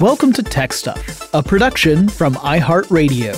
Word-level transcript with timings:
Welcome 0.00 0.32
to 0.34 0.44
Tech 0.44 0.72
Stuff, 0.72 1.28
a 1.34 1.42
production 1.42 2.08
from 2.08 2.34
iHeartRadio. 2.34 3.34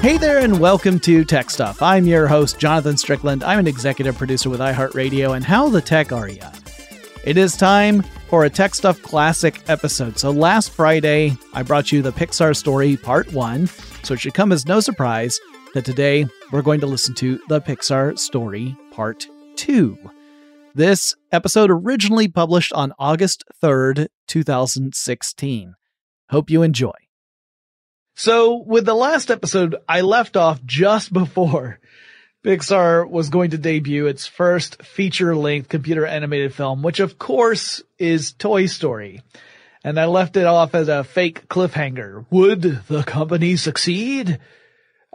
Hey 0.00 0.16
there, 0.16 0.38
and 0.38 0.58
welcome 0.58 0.98
to 1.00 1.22
Tech 1.26 1.50
Stuff. 1.50 1.82
I'm 1.82 2.06
your 2.06 2.26
host, 2.26 2.58
Jonathan 2.58 2.96
Strickland. 2.96 3.44
I'm 3.44 3.58
an 3.58 3.66
executive 3.66 4.16
producer 4.16 4.48
with 4.48 4.60
iHeartRadio, 4.60 5.36
and 5.36 5.44
how 5.44 5.68
the 5.68 5.82
tech 5.82 6.12
are 6.12 6.30
ya? 6.30 6.50
It 7.24 7.36
is 7.36 7.58
time 7.58 8.02
for 8.30 8.46
a 8.46 8.50
Tech 8.50 8.74
Stuff 8.74 9.02
Classic 9.02 9.60
episode. 9.68 10.18
So 10.18 10.30
last 10.30 10.70
Friday, 10.70 11.36
I 11.52 11.62
brought 11.62 11.92
you 11.92 12.00
the 12.00 12.10
Pixar 12.10 12.56
story 12.56 12.96
part 12.96 13.30
one, 13.34 13.66
so 14.02 14.14
it 14.14 14.20
should 14.20 14.32
come 14.32 14.50
as 14.50 14.64
no 14.64 14.80
surprise 14.80 15.38
that 15.74 15.84
today 15.84 16.24
we're 16.52 16.62
going 16.62 16.80
to 16.80 16.86
listen 16.86 17.14
to 17.16 17.38
the 17.50 17.60
Pixar 17.60 18.18
story 18.18 18.74
part 18.92 19.26
two. 19.56 19.98
This 20.76 21.14
episode 21.32 21.70
originally 21.70 22.28
published 22.28 22.70
on 22.74 22.92
August 22.98 23.44
3rd, 23.64 24.08
2016. 24.26 25.74
Hope 26.28 26.50
you 26.50 26.60
enjoy. 26.62 26.92
So 28.14 28.56
with 28.56 28.84
the 28.84 28.92
last 28.92 29.30
episode, 29.30 29.76
I 29.88 30.02
left 30.02 30.36
off 30.36 30.62
just 30.66 31.10
before 31.14 31.80
Pixar 32.44 33.08
was 33.08 33.30
going 33.30 33.52
to 33.52 33.56
debut 33.56 34.06
its 34.06 34.26
first 34.26 34.82
feature-length 34.82 35.70
computer 35.70 36.04
animated 36.04 36.52
film, 36.52 36.82
which 36.82 37.00
of 37.00 37.18
course 37.18 37.82
is 37.98 38.34
Toy 38.34 38.66
Story. 38.66 39.22
And 39.82 39.98
I 39.98 40.04
left 40.04 40.36
it 40.36 40.44
off 40.44 40.74
as 40.74 40.88
a 40.88 41.04
fake 41.04 41.48
cliffhanger. 41.48 42.26
Would 42.28 42.60
the 42.86 43.02
company 43.02 43.56
succeed? 43.56 44.40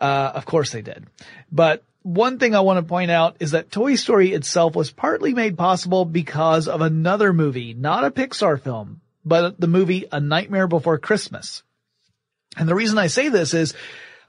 Uh, 0.02 0.32
of 0.34 0.48
course 0.48 0.72
they 0.72 0.82
did. 0.82 1.06
But 1.52 1.84
one 2.04 2.40
thing 2.40 2.56
I 2.56 2.62
want 2.62 2.78
to 2.78 2.90
point 2.90 3.12
out 3.12 3.38
is 3.40 3.52
that 3.52 3.72
Toy 3.72 3.96
Story 3.96 4.34
itself 4.34 4.76
was 4.76 4.92
partly 4.92 5.34
made 5.34 5.58
possible 5.58 6.06
because 6.06 6.68
of 6.68 6.82
another 6.82 7.32
movie, 7.32 7.74
not 7.74 8.04
a 8.04 8.12
Pixar 8.12 8.60
film, 8.60 9.02
but 9.24 9.60
the 9.60 9.68
movie 9.68 10.06
A 10.12 10.20
Nightmare 10.20 10.68
Before 10.68 10.98
Christmas. 10.98 11.64
And 12.58 12.68
the 12.68 12.76
reason 12.76 12.98
I 12.98 13.08
say 13.08 13.30
this 13.30 13.54
is 13.54 13.76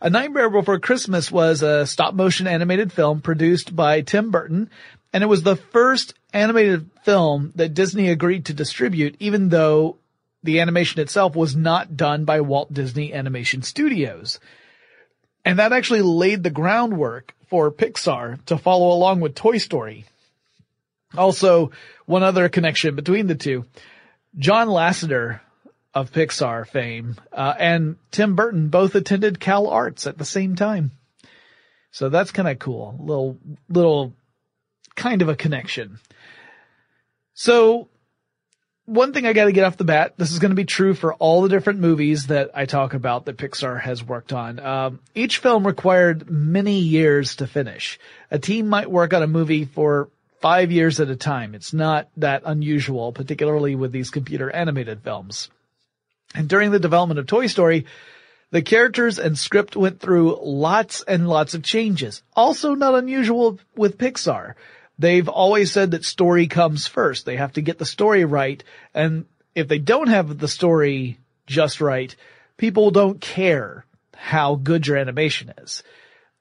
A 0.00 0.10
Nightmare 0.10 0.50
Before 0.50 0.78
Christmas 0.78 1.32
was 1.32 1.62
a 1.62 1.86
stop 1.86 2.14
motion 2.14 2.46
animated 2.46 2.92
film 2.92 3.20
produced 3.22 3.74
by 3.74 4.02
Tim 4.02 4.30
Burton, 4.30 4.68
and 5.12 5.22
it 5.22 5.28
was 5.28 5.42
the 5.42 5.56
first 5.56 6.14
animated 6.32 6.90
film 7.04 7.52
that 7.56 7.74
Disney 7.74 8.08
agreed 8.08 8.46
to 8.46 8.54
distribute, 8.54 9.16
even 9.18 9.48
though 9.48 9.96
the 10.42 10.60
animation 10.60 11.00
itself 11.00 11.34
was 11.34 11.56
not 11.56 11.96
done 11.96 12.24
by 12.24 12.40
Walt 12.40 12.72
Disney 12.72 13.14
Animation 13.14 13.62
Studios. 13.62 14.40
And 15.44 15.58
that 15.58 15.72
actually 15.72 16.02
laid 16.02 16.42
the 16.42 16.50
groundwork 16.50 17.34
for 17.52 17.70
Pixar 17.70 18.42
to 18.46 18.56
follow 18.56 18.92
along 18.96 19.20
with 19.20 19.34
Toy 19.34 19.58
Story. 19.58 20.06
Also, 21.14 21.70
one 22.06 22.22
other 22.22 22.48
connection 22.48 22.96
between 22.96 23.26
the 23.26 23.34
two. 23.34 23.66
John 24.38 24.68
Lasseter 24.68 25.40
of 25.92 26.12
Pixar 26.12 26.66
fame 26.66 27.16
uh, 27.30 27.52
and 27.58 27.96
Tim 28.10 28.36
Burton 28.36 28.68
both 28.68 28.94
attended 28.94 29.38
Cal 29.38 29.66
Arts 29.66 30.06
at 30.06 30.16
the 30.16 30.24
same 30.24 30.56
time. 30.56 30.92
So 31.90 32.08
that's 32.08 32.30
kind 32.32 32.48
of 32.48 32.58
cool. 32.58 32.96
Little, 32.98 33.36
little 33.68 34.14
kind 34.96 35.20
of 35.20 35.28
a 35.28 35.36
connection. 35.36 35.98
So 37.34 37.90
one 38.92 39.14
thing 39.14 39.26
I 39.26 39.32
got 39.32 39.46
to 39.46 39.52
get 39.52 39.64
off 39.64 39.78
the 39.78 39.84
bat, 39.84 40.14
this 40.18 40.32
is 40.32 40.38
going 40.38 40.50
to 40.50 40.56
be 40.56 40.66
true 40.66 40.92
for 40.92 41.14
all 41.14 41.40
the 41.40 41.48
different 41.48 41.80
movies 41.80 42.26
that 42.26 42.50
I 42.54 42.66
talk 42.66 42.92
about 42.92 43.24
that 43.24 43.38
Pixar 43.38 43.80
has 43.80 44.04
worked 44.04 44.32
on. 44.32 44.60
Um, 44.60 45.00
each 45.14 45.38
film 45.38 45.66
required 45.66 46.30
many 46.30 46.78
years 46.78 47.36
to 47.36 47.46
finish. 47.46 47.98
A 48.30 48.38
team 48.38 48.68
might 48.68 48.90
work 48.90 49.14
on 49.14 49.22
a 49.22 49.26
movie 49.26 49.64
for 49.64 50.10
five 50.40 50.70
years 50.70 51.00
at 51.00 51.08
a 51.08 51.16
time. 51.16 51.54
It's 51.54 51.72
not 51.72 52.08
that 52.18 52.42
unusual, 52.44 53.12
particularly 53.12 53.74
with 53.76 53.92
these 53.92 54.10
computer 54.10 54.50
animated 54.50 55.00
films. 55.02 55.48
And 56.34 56.48
during 56.48 56.70
the 56.70 56.78
development 56.78 57.18
of 57.18 57.26
Toy 57.26 57.46
Story, 57.46 57.86
the 58.50 58.62
characters 58.62 59.18
and 59.18 59.38
script 59.38 59.74
went 59.74 60.00
through 60.00 60.38
lots 60.42 61.02
and 61.02 61.28
lots 61.28 61.54
of 61.54 61.62
changes. 61.62 62.22
Also 62.36 62.74
not 62.74 62.94
unusual 62.94 63.58
with 63.74 63.96
Pixar 63.96 64.54
they've 64.98 65.28
always 65.28 65.72
said 65.72 65.90
that 65.90 66.04
story 66.04 66.46
comes 66.46 66.86
first. 66.86 67.26
They 67.26 67.36
have 67.36 67.52
to 67.54 67.62
get 67.62 67.78
the 67.78 67.86
story 67.86 68.24
right. 68.24 68.62
And 68.94 69.26
if 69.54 69.68
they 69.68 69.78
don't 69.78 70.08
have 70.08 70.38
the 70.38 70.48
story 70.48 71.18
just 71.46 71.80
right, 71.80 72.14
people 72.56 72.90
don't 72.90 73.20
care 73.20 73.84
how 74.14 74.54
good 74.54 74.86
your 74.86 74.96
animation 74.96 75.52
is. 75.58 75.82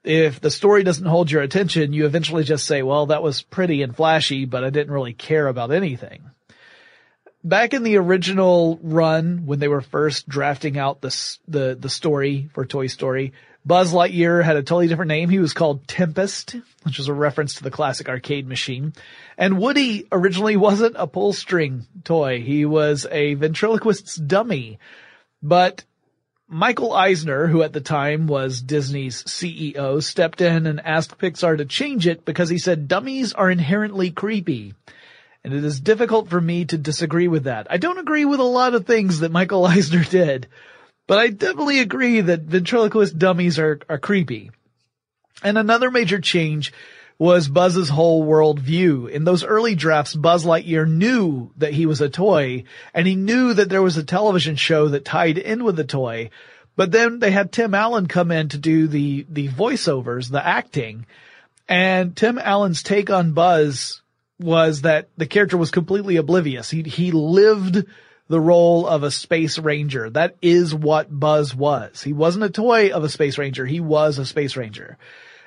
If 0.03 0.39
the 0.39 0.49
story 0.49 0.83
doesn't 0.83 1.05
hold 1.05 1.29
your 1.29 1.41
attention, 1.41 1.93
you 1.93 2.05
eventually 2.05 2.43
just 2.43 2.65
say, 2.65 2.81
well, 2.81 3.07
that 3.07 3.23
was 3.23 3.43
pretty 3.43 3.83
and 3.83 3.95
flashy, 3.95 4.45
but 4.45 4.63
I 4.63 4.69
didn't 4.69 4.93
really 4.93 5.13
care 5.13 5.47
about 5.47 5.71
anything. 5.71 6.23
Back 7.43 7.73
in 7.73 7.83
the 7.83 7.97
original 7.97 8.79
run, 8.83 9.45
when 9.45 9.59
they 9.59 9.67
were 9.67 9.81
first 9.81 10.27
drafting 10.27 10.77
out 10.77 11.01
the, 11.01 11.37
the, 11.47 11.77
the 11.79 11.89
story 11.89 12.49
for 12.53 12.65
Toy 12.65 12.87
Story, 12.87 13.33
Buzz 13.65 13.93
Lightyear 13.93 14.43
had 14.43 14.57
a 14.57 14.63
totally 14.63 14.87
different 14.87 15.09
name. 15.09 15.29
He 15.29 15.39
was 15.39 15.53
called 15.53 15.87
Tempest, 15.87 16.55
which 16.83 16.97
was 16.97 17.07
a 17.07 17.13
reference 17.13 17.55
to 17.55 17.63
the 17.63 17.71
classic 17.71 18.09
arcade 18.09 18.47
machine. 18.47 18.93
And 19.37 19.59
Woody 19.59 20.07
originally 20.11 20.57
wasn't 20.57 20.95
a 20.97 21.07
pull 21.07 21.33
string 21.33 21.85
toy. 22.03 22.41
He 22.41 22.65
was 22.65 23.05
a 23.11 23.35
ventriloquist's 23.35 24.15
dummy. 24.15 24.79
But 25.43 25.83
Michael 26.47 26.93
Eisner, 26.93 27.47
who 27.47 27.63
at 27.63 27.73
the 27.73 27.81
time 27.81 28.27
was 28.27 28.61
Disney's 28.61 29.23
CEO, 29.23 30.03
stepped 30.03 30.41
in 30.41 30.67
and 30.67 30.81
asked 30.81 31.17
Pixar 31.17 31.57
to 31.57 31.65
change 31.65 32.07
it 32.07 32.25
because 32.25 32.49
he 32.49 32.57
said 32.57 32.87
dummies 32.87 33.33
are 33.33 33.49
inherently 33.49 34.11
creepy. 34.11 34.73
And 35.43 35.53
it 35.53 35.63
is 35.63 35.79
difficult 35.79 36.29
for 36.29 36.41
me 36.41 36.65
to 36.65 36.77
disagree 36.77 37.27
with 37.27 37.45
that. 37.45 37.67
I 37.69 37.77
don't 37.77 37.97
agree 37.97 38.25
with 38.25 38.39
a 38.39 38.43
lot 38.43 38.75
of 38.75 38.85
things 38.85 39.19
that 39.19 39.31
Michael 39.31 39.65
Eisner 39.67 40.03
did. 40.03 40.47
But 41.07 41.19
I 41.19 41.29
definitely 41.29 41.79
agree 41.79 42.21
that 42.21 42.41
ventriloquist 42.41 43.17
dummies 43.17 43.57
are, 43.57 43.79
are 43.89 43.97
creepy. 43.97 44.51
And 45.43 45.57
another 45.57 45.91
major 45.91 46.19
change 46.19 46.71
was 47.17 47.47
Buzz's 47.47 47.89
whole 47.89 48.23
world 48.23 48.59
view. 48.59 49.07
In 49.07 49.25
those 49.25 49.43
early 49.43 49.75
drafts, 49.75 50.15
Buzz 50.15 50.43
Lightyear 50.43 50.89
knew 50.89 51.51
that 51.57 51.73
he 51.73 51.85
was 51.85 52.01
a 52.01 52.09
toy, 52.09 52.63
and 52.93 53.05
he 53.05 53.15
knew 53.15 53.53
that 53.53 53.69
there 53.69 53.81
was 53.81 53.97
a 53.97 54.03
television 54.03 54.55
show 54.55 54.87
that 54.87 55.05
tied 55.05 55.37
in 55.37 55.63
with 55.63 55.75
the 55.75 55.83
toy. 55.83 56.31
But 56.75 56.91
then 56.91 57.19
they 57.19 57.29
had 57.29 57.51
Tim 57.51 57.75
Allen 57.75 58.07
come 58.07 58.31
in 58.31 58.49
to 58.49 58.57
do 58.57 58.87
the, 58.87 59.25
the 59.29 59.49
voiceovers, 59.49 60.31
the 60.31 60.43
acting, 60.43 61.05
and 61.67 62.17
Tim 62.17 62.39
Allen's 62.39 62.83
take 62.83 63.09
on 63.09 63.33
Buzz 63.33 64.01
was 64.39 64.81
that 64.81 65.09
the 65.15 65.27
character 65.27 65.57
was 65.57 65.71
completely 65.71 66.17
oblivious. 66.17 66.69
He, 66.69 66.81
he 66.81 67.11
lived 67.11 67.85
the 68.31 68.39
role 68.39 68.87
of 68.87 69.03
a 69.03 69.11
space 69.11 69.59
ranger. 69.59 70.09
That 70.09 70.37
is 70.41 70.73
what 70.73 71.07
Buzz 71.11 71.53
was. 71.53 72.01
He 72.01 72.13
wasn't 72.13 72.45
a 72.45 72.49
toy 72.49 72.91
of 72.91 73.03
a 73.03 73.09
space 73.09 73.37
ranger. 73.37 73.65
He 73.65 73.81
was 73.81 74.17
a 74.17 74.25
space 74.25 74.55
ranger. 74.55 74.97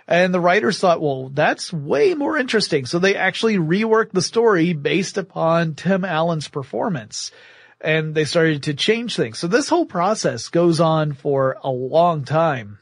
And 0.07 0.35
the 0.35 0.41
writers 0.41 0.79
thought, 0.79 1.01
well, 1.01 1.31
that's 1.31 1.73
way 1.73 2.13
more 2.13 2.37
interesting. 2.37 2.85
So 2.85 2.99
they 2.99 3.17
actually 3.17 3.57
reworked 3.57 4.13
the 4.13 4.21
story 4.21 4.75
based 4.75 5.17
upon 5.17 5.77
Tim 5.77 6.05
Allen's 6.05 6.49
performance. 6.49 7.33
And 7.81 8.15
they 8.15 8.27
started 8.27 8.65
to 8.65 8.75
change 8.75 9.17
things. 9.17 9.39
So 9.39 9.47
this 9.47 9.71
whole 9.71 9.87
process 9.87 10.51
goes 10.51 10.79
on 10.79 11.15
for 11.15 11.57
a 11.65 11.71
long 11.71 12.25
time. 12.27 12.79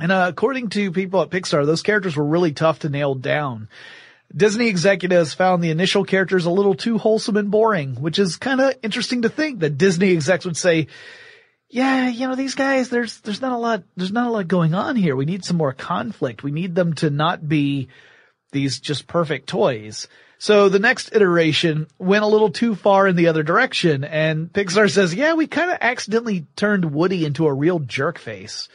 And 0.00 0.10
uh, 0.10 0.24
according 0.26 0.70
to 0.70 0.90
people 0.90 1.20
at 1.20 1.28
Pixar, 1.28 1.66
those 1.66 1.82
characters 1.82 2.16
were 2.16 2.24
really 2.24 2.52
tough 2.52 2.78
to 2.78 2.88
nail 2.88 3.14
down. 3.14 3.68
Disney 4.34 4.68
executives 4.68 5.32
found 5.32 5.62
the 5.62 5.70
initial 5.70 6.04
characters 6.04 6.44
a 6.44 6.50
little 6.50 6.74
too 6.74 6.98
wholesome 6.98 7.36
and 7.36 7.50
boring, 7.50 7.94
which 7.94 8.18
is 8.18 8.36
kind 8.36 8.60
of 8.60 8.74
interesting 8.82 9.22
to 9.22 9.28
think 9.28 9.60
that 9.60 9.78
Disney 9.78 10.12
execs 10.12 10.44
would 10.44 10.56
say, 10.56 10.88
yeah, 11.70 12.08
you 12.08 12.28
know, 12.28 12.34
these 12.34 12.54
guys, 12.54 12.88
there's, 12.88 13.20
there's 13.20 13.40
not 13.40 13.52
a 13.52 13.58
lot, 13.58 13.84
there's 13.96 14.12
not 14.12 14.26
a 14.26 14.30
lot 14.30 14.48
going 14.48 14.74
on 14.74 14.96
here. 14.96 15.16
We 15.16 15.24
need 15.24 15.44
some 15.44 15.56
more 15.56 15.72
conflict. 15.72 16.42
We 16.42 16.50
need 16.50 16.74
them 16.74 16.94
to 16.94 17.10
not 17.10 17.46
be 17.46 17.88
these 18.52 18.80
just 18.80 19.06
perfect 19.06 19.48
toys. 19.48 20.08
So 20.38 20.68
the 20.68 20.78
next 20.78 21.14
iteration 21.14 21.88
went 21.98 22.22
a 22.22 22.28
little 22.28 22.50
too 22.50 22.74
far 22.74 23.08
in 23.08 23.16
the 23.16 23.28
other 23.28 23.42
direction 23.42 24.04
and 24.04 24.52
Pixar 24.52 24.90
says, 24.90 25.14
yeah, 25.14 25.34
we 25.34 25.46
kind 25.46 25.70
of 25.70 25.78
accidentally 25.80 26.46
turned 26.54 26.84
Woody 26.84 27.24
into 27.24 27.46
a 27.46 27.52
real 27.52 27.80
jerk 27.80 28.18
face. 28.18 28.68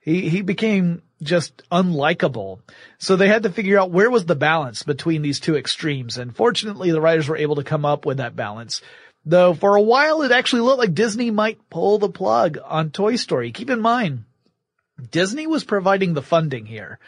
He, 0.00 0.28
he 0.28 0.42
became 0.42 1.02
just 1.22 1.62
unlikable. 1.70 2.60
So 2.98 3.16
they 3.16 3.28
had 3.28 3.42
to 3.42 3.50
figure 3.50 3.78
out 3.78 3.90
where 3.90 4.10
was 4.10 4.24
the 4.24 4.34
balance 4.34 4.82
between 4.82 5.22
these 5.22 5.40
two 5.40 5.56
extremes. 5.56 6.16
And 6.16 6.34
fortunately, 6.34 6.90
the 6.90 7.00
writers 7.00 7.28
were 7.28 7.36
able 7.36 7.56
to 7.56 7.64
come 7.64 7.84
up 7.84 8.06
with 8.06 8.16
that 8.16 8.34
balance. 8.34 8.80
Though 9.26 9.52
for 9.52 9.76
a 9.76 9.82
while, 9.82 10.22
it 10.22 10.32
actually 10.32 10.62
looked 10.62 10.78
like 10.78 10.94
Disney 10.94 11.30
might 11.30 11.68
pull 11.68 11.98
the 11.98 12.08
plug 12.08 12.58
on 12.64 12.90
Toy 12.90 13.16
Story. 13.16 13.52
Keep 13.52 13.68
in 13.68 13.80
mind, 13.80 14.24
Disney 15.10 15.46
was 15.46 15.62
providing 15.64 16.14
the 16.14 16.22
funding 16.22 16.64
here. 16.64 16.98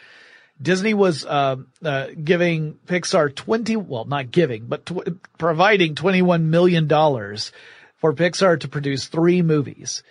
Disney 0.61 0.93
was 0.93 1.25
uh, 1.25 1.55
uh, 1.83 2.07
giving 2.23 2.75
Pixar 2.85 3.33
twenty, 3.33 3.75
well, 3.75 4.05
not 4.05 4.29
giving, 4.29 4.67
but 4.67 4.85
tw- 4.85 5.17
providing 5.39 5.95
twenty-one 5.95 6.51
million 6.51 6.87
dollars 6.87 7.51
for 7.97 8.13
Pixar 8.13 8.59
to 8.59 8.67
produce 8.67 9.07
three 9.07 9.41
movies 9.41 10.03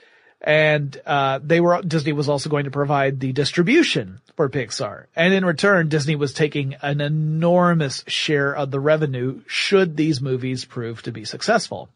and 0.42 1.00
uh, 1.06 1.38
they 1.42 1.60
were 1.60 1.80
Disney 1.82 2.12
was 2.12 2.28
also 2.28 2.50
going 2.50 2.64
to 2.64 2.70
provide 2.70 3.20
the 3.20 3.32
distribution 3.32 4.20
for 4.36 4.48
Pixar, 4.48 5.06
and 5.14 5.32
in 5.32 5.44
return, 5.44 5.88
Disney 5.88 6.16
was 6.16 6.32
taking 6.32 6.74
an 6.82 7.00
enormous 7.00 8.04
share 8.08 8.54
of 8.54 8.70
the 8.70 8.80
revenue 8.80 9.42
should 9.46 9.96
these 9.96 10.20
movies 10.20 10.64
prove 10.64 11.02
to 11.02 11.12
be 11.12 11.24
successful. 11.24 11.88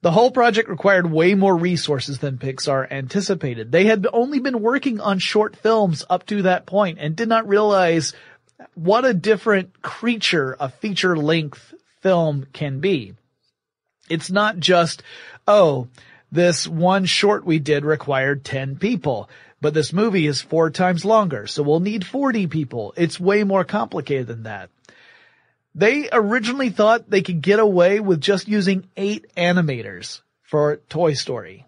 The 0.00 0.10
whole 0.10 0.30
project 0.30 0.68
required 0.68 1.10
way 1.10 1.34
more 1.34 1.56
resources 1.56 2.18
than 2.18 2.36
Pixar 2.36 2.90
anticipated. 2.90 3.72
They 3.72 3.86
had 3.86 4.06
only 4.12 4.38
been 4.38 4.60
working 4.60 5.00
on 5.00 5.18
short 5.18 5.56
films 5.56 6.04
up 6.10 6.26
to 6.26 6.42
that 6.42 6.66
point 6.66 6.98
and 7.00 7.16
did 7.16 7.28
not 7.28 7.48
realize 7.48 8.12
what 8.74 9.06
a 9.06 9.14
different 9.14 9.80
creature 9.80 10.56
a 10.60 10.68
feature 10.68 11.16
length 11.16 11.72
film 12.02 12.46
can 12.52 12.80
be. 12.80 13.14
It's 14.10 14.30
not 14.30 14.58
just, 14.58 15.02
oh, 15.48 15.88
this 16.34 16.66
one 16.66 17.04
short 17.04 17.46
we 17.46 17.60
did 17.60 17.84
required 17.84 18.44
10 18.44 18.76
people, 18.76 19.30
but 19.60 19.72
this 19.72 19.92
movie 19.92 20.26
is 20.26 20.42
four 20.42 20.68
times 20.68 21.04
longer, 21.04 21.46
so 21.46 21.62
we'll 21.62 21.78
need 21.78 22.04
40 22.04 22.48
people. 22.48 22.92
It's 22.96 23.20
way 23.20 23.44
more 23.44 23.62
complicated 23.62 24.26
than 24.26 24.42
that. 24.42 24.68
They 25.76 26.08
originally 26.12 26.70
thought 26.70 27.08
they 27.08 27.22
could 27.22 27.40
get 27.40 27.60
away 27.60 28.00
with 28.00 28.20
just 28.20 28.48
using 28.48 28.88
eight 28.96 29.26
animators 29.36 30.22
for 30.42 30.78
Toy 30.88 31.14
Story. 31.14 31.66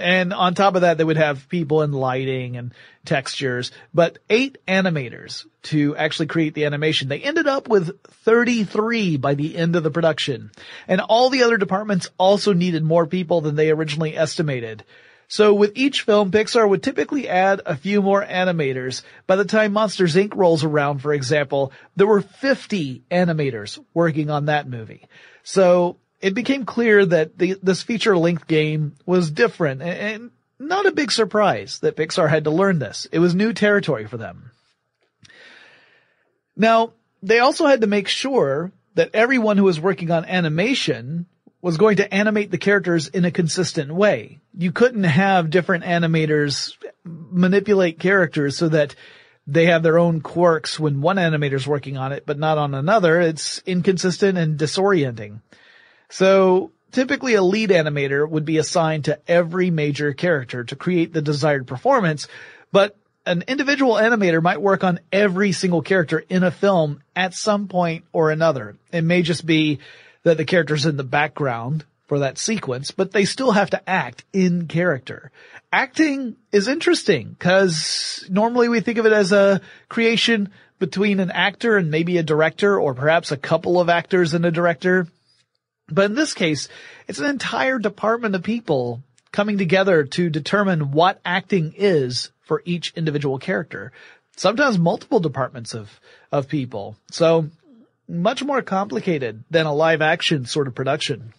And 0.00 0.32
on 0.32 0.54
top 0.54 0.74
of 0.74 0.80
that, 0.80 0.98
they 0.98 1.04
would 1.04 1.16
have 1.16 1.48
people 1.48 1.82
in 1.82 1.92
lighting 1.92 2.56
and 2.56 2.72
textures, 3.04 3.70
but 3.94 4.18
eight 4.28 4.58
animators 4.66 5.46
to 5.62 5.96
actually 5.96 6.26
create 6.26 6.54
the 6.54 6.64
animation. 6.64 7.08
They 7.08 7.20
ended 7.20 7.46
up 7.46 7.68
with 7.68 8.02
33 8.24 9.16
by 9.18 9.34
the 9.34 9.56
end 9.56 9.76
of 9.76 9.82
the 9.82 9.90
production. 9.90 10.50
And 10.88 11.00
all 11.00 11.30
the 11.30 11.42
other 11.42 11.56
departments 11.56 12.10
also 12.18 12.52
needed 12.52 12.82
more 12.82 13.06
people 13.06 13.40
than 13.40 13.54
they 13.54 13.70
originally 13.70 14.16
estimated. 14.16 14.84
So 15.28 15.54
with 15.54 15.72
each 15.76 16.02
film, 16.02 16.32
Pixar 16.32 16.68
would 16.68 16.82
typically 16.82 17.28
add 17.28 17.60
a 17.64 17.76
few 17.76 18.02
more 18.02 18.24
animators. 18.24 19.02
By 19.28 19.36
the 19.36 19.44
time 19.44 19.72
Monsters 19.72 20.16
Inc. 20.16 20.34
rolls 20.34 20.64
around, 20.64 20.98
for 20.98 21.12
example, 21.14 21.72
there 21.94 22.08
were 22.08 22.20
50 22.20 23.04
animators 23.12 23.78
working 23.94 24.28
on 24.28 24.46
that 24.46 24.68
movie. 24.68 25.06
So 25.44 25.98
it 26.20 26.34
became 26.34 26.64
clear 26.64 27.04
that 27.04 27.38
the, 27.38 27.56
this 27.62 27.82
feature 27.82 28.16
length 28.16 28.46
game 28.46 28.96
was 29.06 29.30
different 29.30 29.82
and, 29.82 30.30
not 30.60 30.84
a 30.84 30.92
big 30.92 31.10
surprise 31.10 31.78
that 31.78 31.96
Pixar 31.96 32.28
had 32.28 32.44
to 32.44 32.50
learn 32.50 32.78
this. 32.78 33.08
It 33.10 33.18
was 33.18 33.34
new 33.34 33.54
territory 33.54 34.06
for 34.06 34.18
them. 34.18 34.50
Now, 36.54 36.92
they 37.22 37.38
also 37.38 37.66
had 37.66 37.80
to 37.80 37.86
make 37.86 38.08
sure 38.08 38.70
that 38.94 39.14
everyone 39.14 39.56
who 39.56 39.64
was 39.64 39.80
working 39.80 40.10
on 40.10 40.26
animation 40.26 41.26
was 41.62 41.78
going 41.78 41.96
to 41.96 42.14
animate 42.14 42.50
the 42.50 42.58
characters 42.58 43.08
in 43.08 43.24
a 43.24 43.30
consistent 43.30 43.92
way. 43.92 44.40
You 44.56 44.70
couldn't 44.70 45.04
have 45.04 45.50
different 45.50 45.84
animators 45.84 46.74
manipulate 47.04 47.98
characters 47.98 48.58
so 48.58 48.68
that 48.68 48.94
they 49.46 49.66
have 49.66 49.82
their 49.82 49.98
own 49.98 50.20
quirks 50.20 50.78
when 50.78 51.00
one 51.00 51.16
animator's 51.16 51.66
working 51.66 51.96
on 51.96 52.12
it, 52.12 52.24
but 52.26 52.38
not 52.38 52.58
on 52.58 52.74
another. 52.74 53.20
It's 53.20 53.62
inconsistent 53.64 54.36
and 54.36 54.58
disorienting. 54.58 55.40
So 56.10 56.72
typically 56.92 57.34
a 57.34 57.42
lead 57.42 57.70
animator 57.70 58.28
would 58.28 58.44
be 58.44 58.58
assigned 58.58 59.06
to 59.06 59.18
every 59.28 59.70
major 59.70 60.12
character 60.12 60.64
to 60.64 60.76
create 60.76 61.12
the 61.12 61.22
desired 61.22 61.66
performance, 61.66 62.28
but 62.72 62.96
an 63.26 63.44
individual 63.46 63.94
animator 63.94 64.42
might 64.42 64.60
work 64.60 64.82
on 64.82 65.00
every 65.12 65.52
single 65.52 65.82
character 65.82 66.22
in 66.28 66.42
a 66.42 66.50
film 66.50 67.02
at 67.14 67.34
some 67.34 67.68
point 67.68 68.04
or 68.12 68.30
another. 68.30 68.76
It 68.92 69.02
may 69.02 69.22
just 69.22 69.46
be 69.46 69.78
that 70.24 70.36
the 70.36 70.44
character's 70.44 70.86
in 70.86 70.96
the 70.96 71.04
background 71.04 71.84
for 72.06 72.20
that 72.20 72.38
sequence, 72.38 72.90
but 72.90 73.12
they 73.12 73.24
still 73.24 73.52
have 73.52 73.70
to 73.70 73.88
act 73.88 74.24
in 74.32 74.66
character. 74.66 75.30
Acting 75.72 76.36
is 76.50 76.66
interesting 76.66 77.28
because 77.28 78.24
normally 78.28 78.68
we 78.68 78.80
think 78.80 78.98
of 78.98 79.06
it 79.06 79.12
as 79.12 79.30
a 79.30 79.60
creation 79.88 80.48
between 80.80 81.20
an 81.20 81.30
actor 81.30 81.76
and 81.76 81.90
maybe 81.90 82.18
a 82.18 82.24
director 82.24 82.80
or 82.80 82.94
perhaps 82.94 83.30
a 83.30 83.36
couple 83.36 83.80
of 83.80 83.88
actors 83.88 84.34
and 84.34 84.44
a 84.44 84.50
director. 84.50 85.06
But 85.90 86.06
in 86.06 86.14
this 86.14 86.34
case, 86.34 86.68
it's 87.08 87.18
an 87.18 87.26
entire 87.26 87.78
department 87.78 88.34
of 88.34 88.42
people 88.42 89.02
coming 89.32 89.58
together 89.58 90.04
to 90.04 90.30
determine 90.30 90.90
what 90.90 91.20
acting 91.24 91.74
is 91.76 92.30
for 92.42 92.62
each 92.64 92.92
individual 92.96 93.38
character. 93.38 93.92
Sometimes 94.36 94.78
multiple 94.78 95.20
departments 95.20 95.74
of, 95.74 96.00
of 96.32 96.48
people. 96.48 96.96
So 97.10 97.48
much 98.08 98.42
more 98.42 98.62
complicated 98.62 99.44
than 99.50 99.66
a 99.66 99.74
live 99.74 100.02
action 100.02 100.46
sort 100.46 100.66
of 100.66 100.74
production. 100.74 101.32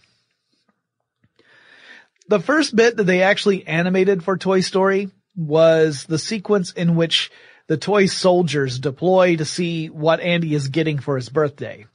The 2.28 2.40
first 2.40 2.76
bit 2.76 2.98
that 2.98 3.04
they 3.04 3.24
actually 3.24 3.68
animated 3.68 4.24
for 4.24 4.38
Toy 4.38 4.62
Story 4.62 5.10
was 5.36 6.06
the 6.06 6.18
sequence 6.18 6.72
in 6.72 6.96
which 6.96 7.32
the 7.68 7.78
toy 7.78 8.06
soldiers 8.06 8.80
deploy 8.80 9.36
to 9.36 9.46
see 9.46 9.88
what 9.88 10.20
Andy 10.20 10.54
is 10.54 10.68
getting 10.68 11.00
for 11.00 11.16
his 11.16 11.30
birthday. 11.30 11.86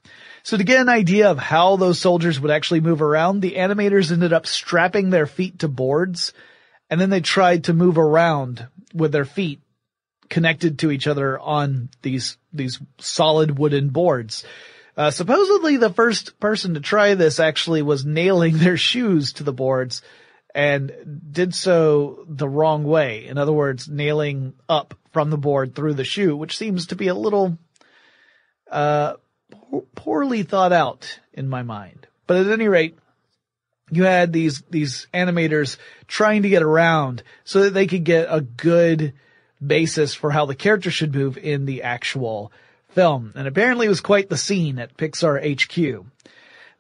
So 0.46 0.56
to 0.56 0.62
get 0.62 0.80
an 0.80 0.88
idea 0.88 1.28
of 1.28 1.38
how 1.38 1.74
those 1.74 1.98
soldiers 1.98 2.38
would 2.38 2.52
actually 2.52 2.78
move 2.78 3.02
around, 3.02 3.40
the 3.40 3.56
animators 3.56 4.12
ended 4.12 4.32
up 4.32 4.46
strapping 4.46 5.10
their 5.10 5.26
feet 5.26 5.58
to 5.58 5.68
boards 5.68 6.32
and 6.88 7.00
then 7.00 7.10
they 7.10 7.20
tried 7.20 7.64
to 7.64 7.72
move 7.72 7.98
around 7.98 8.68
with 8.94 9.10
their 9.10 9.24
feet 9.24 9.60
connected 10.28 10.78
to 10.78 10.92
each 10.92 11.08
other 11.08 11.36
on 11.36 11.88
these, 12.02 12.38
these 12.52 12.78
solid 12.98 13.58
wooden 13.58 13.88
boards. 13.88 14.44
Uh, 14.96 15.10
supposedly 15.10 15.78
the 15.78 15.92
first 15.92 16.38
person 16.38 16.74
to 16.74 16.80
try 16.80 17.14
this 17.14 17.40
actually 17.40 17.82
was 17.82 18.06
nailing 18.06 18.56
their 18.58 18.76
shoes 18.76 19.32
to 19.32 19.42
the 19.42 19.52
boards 19.52 20.00
and 20.54 20.92
did 21.28 21.56
so 21.56 22.24
the 22.28 22.48
wrong 22.48 22.84
way. 22.84 23.26
In 23.26 23.36
other 23.36 23.52
words, 23.52 23.88
nailing 23.88 24.54
up 24.68 24.94
from 25.10 25.30
the 25.30 25.38
board 25.38 25.74
through 25.74 25.94
the 25.94 26.04
shoe, 26.04 26.36
which 26.36 26.56
seems 26.56 26.86
to 26.86 26.94
be 26.94 27.08
a 27.08 27.14
little, 27.14 27.58
uh, 28.70 29.14
poorly 29.94 30.42
thought 30.42 30.72
out 30.72 31.20
in 31.32 31.48
my 31.48 31.62
mind. 31.62 32.06
But 32.26 32.38
at 32.38 32.52
any 32.52 32.68
rate, 32.68 32.98
you 33.90 34.04
had 34.04 34.32
these, 34.32 34.62
these 34.70 35.06
animators 35.14 35.76
trying 36.08 36.42
to 36.42 36.48
get 36.48 36.62
around 36.62 37.22
so 37.44 37.64
that 37.64 37.74
they 37.74 37.86
could 37.86 38.04
get 38.04 38.26
a 38.28 38.40
good 38.40 39.12
basis 39.64 40.14
for 40.14 40.30
how 40.30 40.46
the 40.46 40.54
character 40.54 40.90
should 40.90 41.14
move 41.14 41.38
in 41.38 41.66
the 41.66 41.82
actual 41.82 42.52
film. 42.90 43.32
And 43.34 43.46
apparently 43.46 43.86
it 43.86 43.90
was 43.90 44.00
quite 44.00 44.28
the 44.28 44.36
scene 44.36 44.78
at 44.78 44.96
Pixar 44.96 45.38
HQ. 45.38 46.04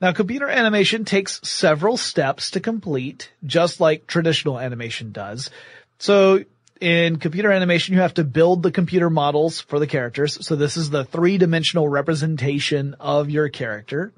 Now 0.00 0.12
computer 0.12 0.48
animation 0.48 1.04
takes 1.04 1.40
several 1.48 1.96
steps 1.96 2.50
to 2.52 2.60
complete, 2.60 3.30
just 3.44 3.80
like 3.80 4.06
traditional 4.06 4.58
animation 4.58 5.12
does. 5.12 5.50
So 5.98 6.44
in 6.80 7.18
computer 7.18 7.50
animation, 7.50 7.94
you 7.94 8.00
have 8.00 8.14
to 8.14 8.24
build 8.24 8.62
the 8.62 8.70
computer 8.70 9.10
models 9.10 9.60
for 9.60 9.78
the 9.78 9.86
characters. 9.86 10.46
So 10.46 10.56
this 10.56 10.76
is 10.76 10.90
the 10.90 11.04
three-dimensional 11.04 11.88
representation 11.88 12.94
of 13.00 13.30
your 13.30 13.48
character. 13.48 14.12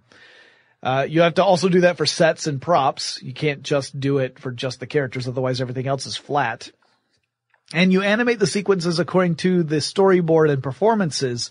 Uh, 0.82 1.06
you 1.08 1.22
have 1.22 1.34
to 1.34 1.44
also 1.44 1.68
do 1.68 1.80
that 1.82 1.96
for 1.96 2.06
sets 2.06 2.46
and 2.46 2.62
props. 2.62 3.20
You 3.22 3.32
can't 3.32 3.62
just 3.62 3.98
do 3.98 4.18
it 4.18 4.38
for 4.38 4.52
just 4.52 4.80
the 4.80 4.86
characters, 4.86 5.26
otherwise 5.26 5.60
everything 5.60 5.86
else 5.86 6.06
is 6.06 6.16
flat. 6.16 6.70
And 7.72 7.92
you 7.92 8.02
animate 8.02 8.38
the 8.38 8.46
sequences 8.46 8.98
according 8.98 9.36
to 9.36 9.62
the 9.62 9.76
storyboard 9.76 10.50
and 10.50 10.62
performances. 10.62 11.50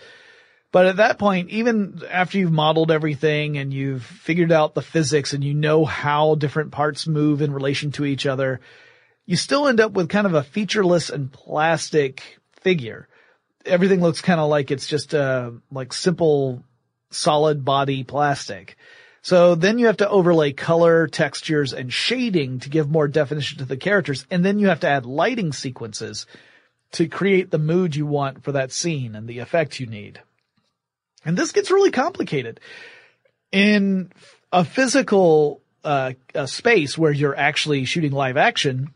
But 0.72 0.88
at 0.88 0.98
that 0.98 1.20
point, 1.20 1.50
even 1.50 2.02
after 2.10 2.38
you've 2.38 2.52
modeled 2.52 2.92
everything 2.92 3.58
and 3.58 3.74
you've 3.74 4.04
figured 4.04 4.52
out 4.52 4.74
the 4.74 4.82
physics 4.82 5.34
and 5.34 5.44
you 5.44 5.54
know 5.54 5.86
how 5.86 6.36
different 6.36 6.72
parts 6.72 7.08
move 7.08 7.42
in 7.42 7.54
relation 7.54 7.92
to 7.94 8.06
each 8.06 8.26
other, 8.26 8.60
you 9.27 9.36
still 9.36 9.67
end 9.67 9.79
up 9.79 9.91
with 9.91 10.10
kind 10.10 10.25
of 10.25 10.34
a 10.34 10.41
featureless 10.41 11.12
and 11.12 11.31
plastic 11.31 12.39
figure. 12.62 13.07
Everything 13.65 14.01
looks 14.01 14.22
kind 14.22 14.39
of 14.39 14.50
like 14.50 14.72
it's 14.72 14.88
just 14.88 15.13
a, 15.13 15.53
like 15.69 15.93
simple 15.93 16.63
solid 17.12 17.63
body 17.63 18.03
plastic. 18.03 18.77
So 19.22 19.55
then 19.55 19.77
you 19.77 19.88
have 19.88 19.98
to 19.98 20.10
overlay 20.10 20.53
color, 20.53 21.07
textures, 21.07 21.74
and 21.74 21.91
shading 21.91 22.60
to 22.62 22.69
give 22.69 22.89
more 22.89 23.10
definition 23.10 23.57
to 23.57 23.65
the 23.65 23.75
characters. 23.75 24.25
And 24.31 24.46
then 24.46 24.57
you 24.57 24.67
have 24.67 24.79
to 24.79 24.88
add 24.88 25.05
lighting 25.05 25.51
sequences 25.51 26.25
to 26.93 27.10
create 27.10 27.51
the 27.51 27.60
mood 27.60 27.98
you 27.98 28.05
want 28.05 28.46
for 28.46 28.53
that 28.53 28.72
scene 28.72 29.13
and 29.13 29.27
the 29.27 29.39
effect 29.39 29.81
you 29.81 29.88
need. 29.88 30.22
And 31.25 31.38
this 31.38 31.51
gets 31.51 31.69
really 31.69 31.91
complicated. 31.91 32.62
In 33.51 34.13
a 34.53 34.63
physical 34.63 35.62
uh, 35.84 36.13
a 36.34 36.48
space 36.48 36.98
where 36.98 37.12
you're 37.12 37.38
actually 37.38 37.84
shooting 37.84 38.12
live 38.12 38.38
action, 38.38 38.93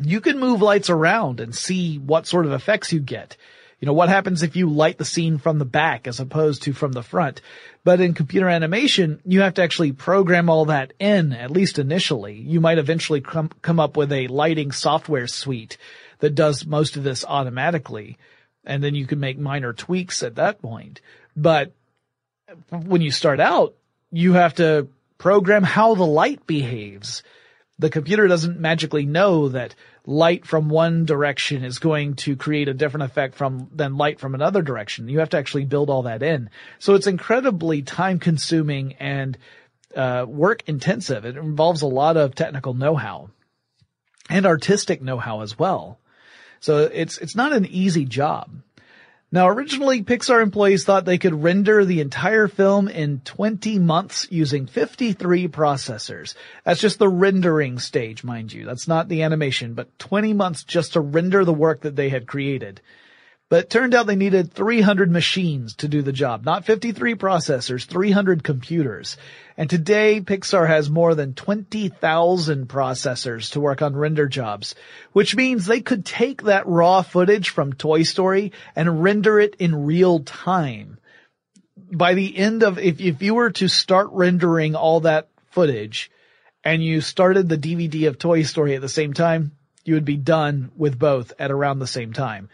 you 0.00 0.20
can 0.20 0.38
move 0.38 0.62
lights 0.62 0.90
around 0.90 1.40
and 1.40 1.54
see 1.54 1.98
what 1.98 2.26
sort 2.26 2.46
of 2.46 2.52
effects 2.52 2.92
you 2.92 3.00
get. 3.00 3.36
You 3.80 3.86
know, 3.86 3.94
what 3.94 4.10
happens 4.10 4.42
if 4.42 4.56
you 4.56 4.68
light 4.68 4.98
the 4.98 5.06
scene 5.06 5.38
from 5.38 5.58
the 5.58 5.64
back 5.64 6.06
as 6.06 6.20
opposed 6.20 6.64
to 6.64 6.74
from 6.74 6.92
the 6.92 7.02
front? 7.02 7.40
But 7.82 8.00
in 8.00 8.12
computer 8.12 8.48
animation, 8.48 9.20
you 9.24 9.40
have 9.40 9.54
to 9.54 9.62
actually 9.62 9.92
program 9.92 10.50
all 10.50 10.66
that 10.66 10.92
in, 10.98 11.32
at 11.32 11.50
least 11.50 11.78
initially. 11.78 12.34
You 12.34 12.60
might 12.60 12.76
eventually 12.76 13.22
come, 13.22 13.48
come 13.62 13.80
up 13.80 13.96
with 13.96 14.12
a 14.12 14.26
lighting 14.26 14.72
software 14.72 15.26
suite 15.26 15.78
that 16.18 16.34
does 16.34 16.66
most 16.66 16.96
of 16.96 17.04
this 17.04 17.24
automatically. 17.24 18.18
And 18.64 18.84
then 18.84 18.94
you 18.94 19.06
can 19.06 19.18
make 19.18 19.38
minor 19.38 19.72
tweaks 19.72 20.22
at 20.22 20.34
that 20.34 20.60
point. 20.60 21.00
But 21.34 21.72
when 22.70 23.00
you 23.00 23.10
start 23.10 23.40
out, 23.40 23.74
you 24.12 24.34
have 24.34 24.54
to 24.56 24.88
program 25.16 25.62
how 25.62 25.94
the 25.94 26.06
light 26.06 26.46
behaves. 26.46 27.22
The 27.80 27.90
computer 27.90 28.28
doesn't 28.28 28.60
magically 28.60 29.06
know 29.06 29.48
that 29.48 29.74
light 30.04 30.46
from 30.46 30.68
one 30.68 31.06
direction 31.06 31.64
is 31.64 31.78
going 31.78 32.16
to 32.16 32.36
create 32.36 32.68
a 32.68 32.74
different 32.74 33.04
effect 33.04 33.34
from 33.34 33.70
than 33.74 33.96
light 33.96 34.20
from 34.20 34.34
another 34.34 34.60
direction. 34.60 35.08
You 35.08 35.20
have 35.20 35.30
to 35.30 35.38
actually 35.38 35.64
build 35.64 35.88
all 35.88 36.02
that 36.02 36.22
in. 36.22 36.50
So 36.78 36.94
it's 36.94 37.06
incredibly 37.06 37.80
time 37.80 38.18
consuming 38.18 38.94
and 39.00 39.38
uh, 39.96 40.26
work 40.28 40.62
intensive. 40.66 41.24
It 41.24 41.38
involves 41.38 41.80
a 41.80 41.86
lot 41.86 42.18
of 42.18 42.34
technical 42.34 42.74
know-how 42.74 43.30
and 44.28 44.44
artistic 44.44 45.00
know-how 45.00 45.40
as 45.40 45.58
well. 45.58 45.98
So 46.60 46.90
it's 46.92 47.16
it's 47.16 47.34
not 47.34 47.54
an 47.54 47.64
easy 47.64 48.04
job. 48.04 48.50
Now 49.32 49.48
originally 49.48 50.02
Pixar 50.02 50.42
employees 50.42 50.84
thought 50.84 51.04
they 51.04 51.18
could 51.18 51.44
render 51.44 51.84
the 51.84 52.00
entire 52.00 52.48
film 52.48 52.88
in 52.88 53.20
20 53.20 53.78
months 53.78 54.26
using 54.28 54.66
53 54.66 55.46
processors. 55.46 56.34
That's 56.64 56.80
just 56.80 56.98
the 56.98 57.08
rendering 57.08 57.78
stage, 57.78 58.24
mind 58.24 58.52
you. 58.52 58.64
That's 58.64 58.88
not 58.88 59.08
the 59.08 59.22
animation, 59.22 59.74
but 59.74 59.96
20 60.00 60.32
months 60.32 60.64
just 60.64 60.94
to 60.94 61.00
render 61.00 61.44
the 61.44 61.52
work 61.52 61.82
that 61.82 61.94
they 61.94 62.08
had 62.08 62.26
created. 62.26 62.80
But 63.50 63.64
it 63.64 63.70
turned 63.70 63.96
out 63.96 64.06
they 64.06 64.14
needed 64.14 64.52
300 64.52 65.10
machines 65.10 65.74
to 65.78 65.88
do 65.88 66.02
the 66.02 66.12
job. 66.12 66.44
Not 66.44 66.64
53 66.64 67.16
processors, 67.16 67.84
300 67.84 68.44
computers. 68.44 69.16
And 69.56 69.68
today, 69.68 70.20
Pixar 70.20 70.68
has 70.68 70.88
more 70.88 71.16
than 71.16 71.34
20,000 71.34 72.68
processors 72.68 73.50
to 73.50 73.60
work 73.60 73.82
on 73.82 73.96
render 73.96 74.28
jobs, 74.28 74.76
which 75.12 75.34
means 75.34 75.66
they 75.66 75.80
could 75.80 76.06
take 76.06 76.44
that 76.44 76.68
raw 76.68 77.02
footage 77.02 77.48
from 77.48 77.72
Toy 77.72 78.04
Story 78.04 78.52
and 78.76 79.02
render 79.02 79.40
it 79.40 79.56
in 79.56 79.84
real 79.84 80.20
time. 80.20 80.98
By 81.92 82.14
the 82.14 82.38
end 82.38 82.62
of, 82.62 82.78
if, 82.78 83.00
if 83.00 83.20
you 83.20 83.34
were 83.34 83.50
to 83.50 83.66
start 83.66 84.10
rendering 84.12 84.76
all 84.76 85.00
that 85.00 85.26
footage 85.50 86.12
and 86.62 86.84
you 86.84 87.00
started 87.00 87.48
the 87.48 87.58
DVD 87.58 88.06
of 88.06 88.16
Toy 88.16 88.44
Story 88.44 88.76
at 88.76 88.80
the 88.80 88.88
same 88.88 89.12
time, 89.12 89.56
you 89.84 89.94
would 89.94 90.04
be 90.04 90.16
done 90.16 90.70
with 90.76 91.00
both 91.00 91.32
at 91.40 91.50
around 91.50 91.80
the 91.80 91.88
same 91.88 92.12
time. 92.12 92.48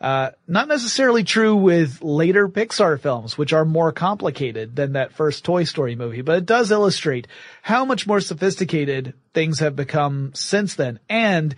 Uh, 0.00 0.30
not 0.46 0.66
necessarily 0.66 1.24
true 1.24 1.54
with 1.54 2.00
later 2.00 2.48
Pixar 2.48 2.98
films, 2.98 3.36
which 3.36 3.52
are 3.52 3.66
more 3.66 3.92
complicated 3.92 4.74
than 4.74 4.94
that 4.94 5.12
first 5.12 5.44
Toy 5.44 5.64
Story 5.64 5.94
movie, 5.94 6.22
but 6.22 6.38
it 6.38 6.46
does 6.46 6.70
illustrate 6.70 7.28
how 7.60 7.84
much 7.84 8.06
more 8.06 8.20
sophisticated 8.20 9.12
things 9.34 9.58
have 9.58 9.76
become 9.76 10.32
since 10.34 10.74
then. 10.74 11.00
And 11.10 11.54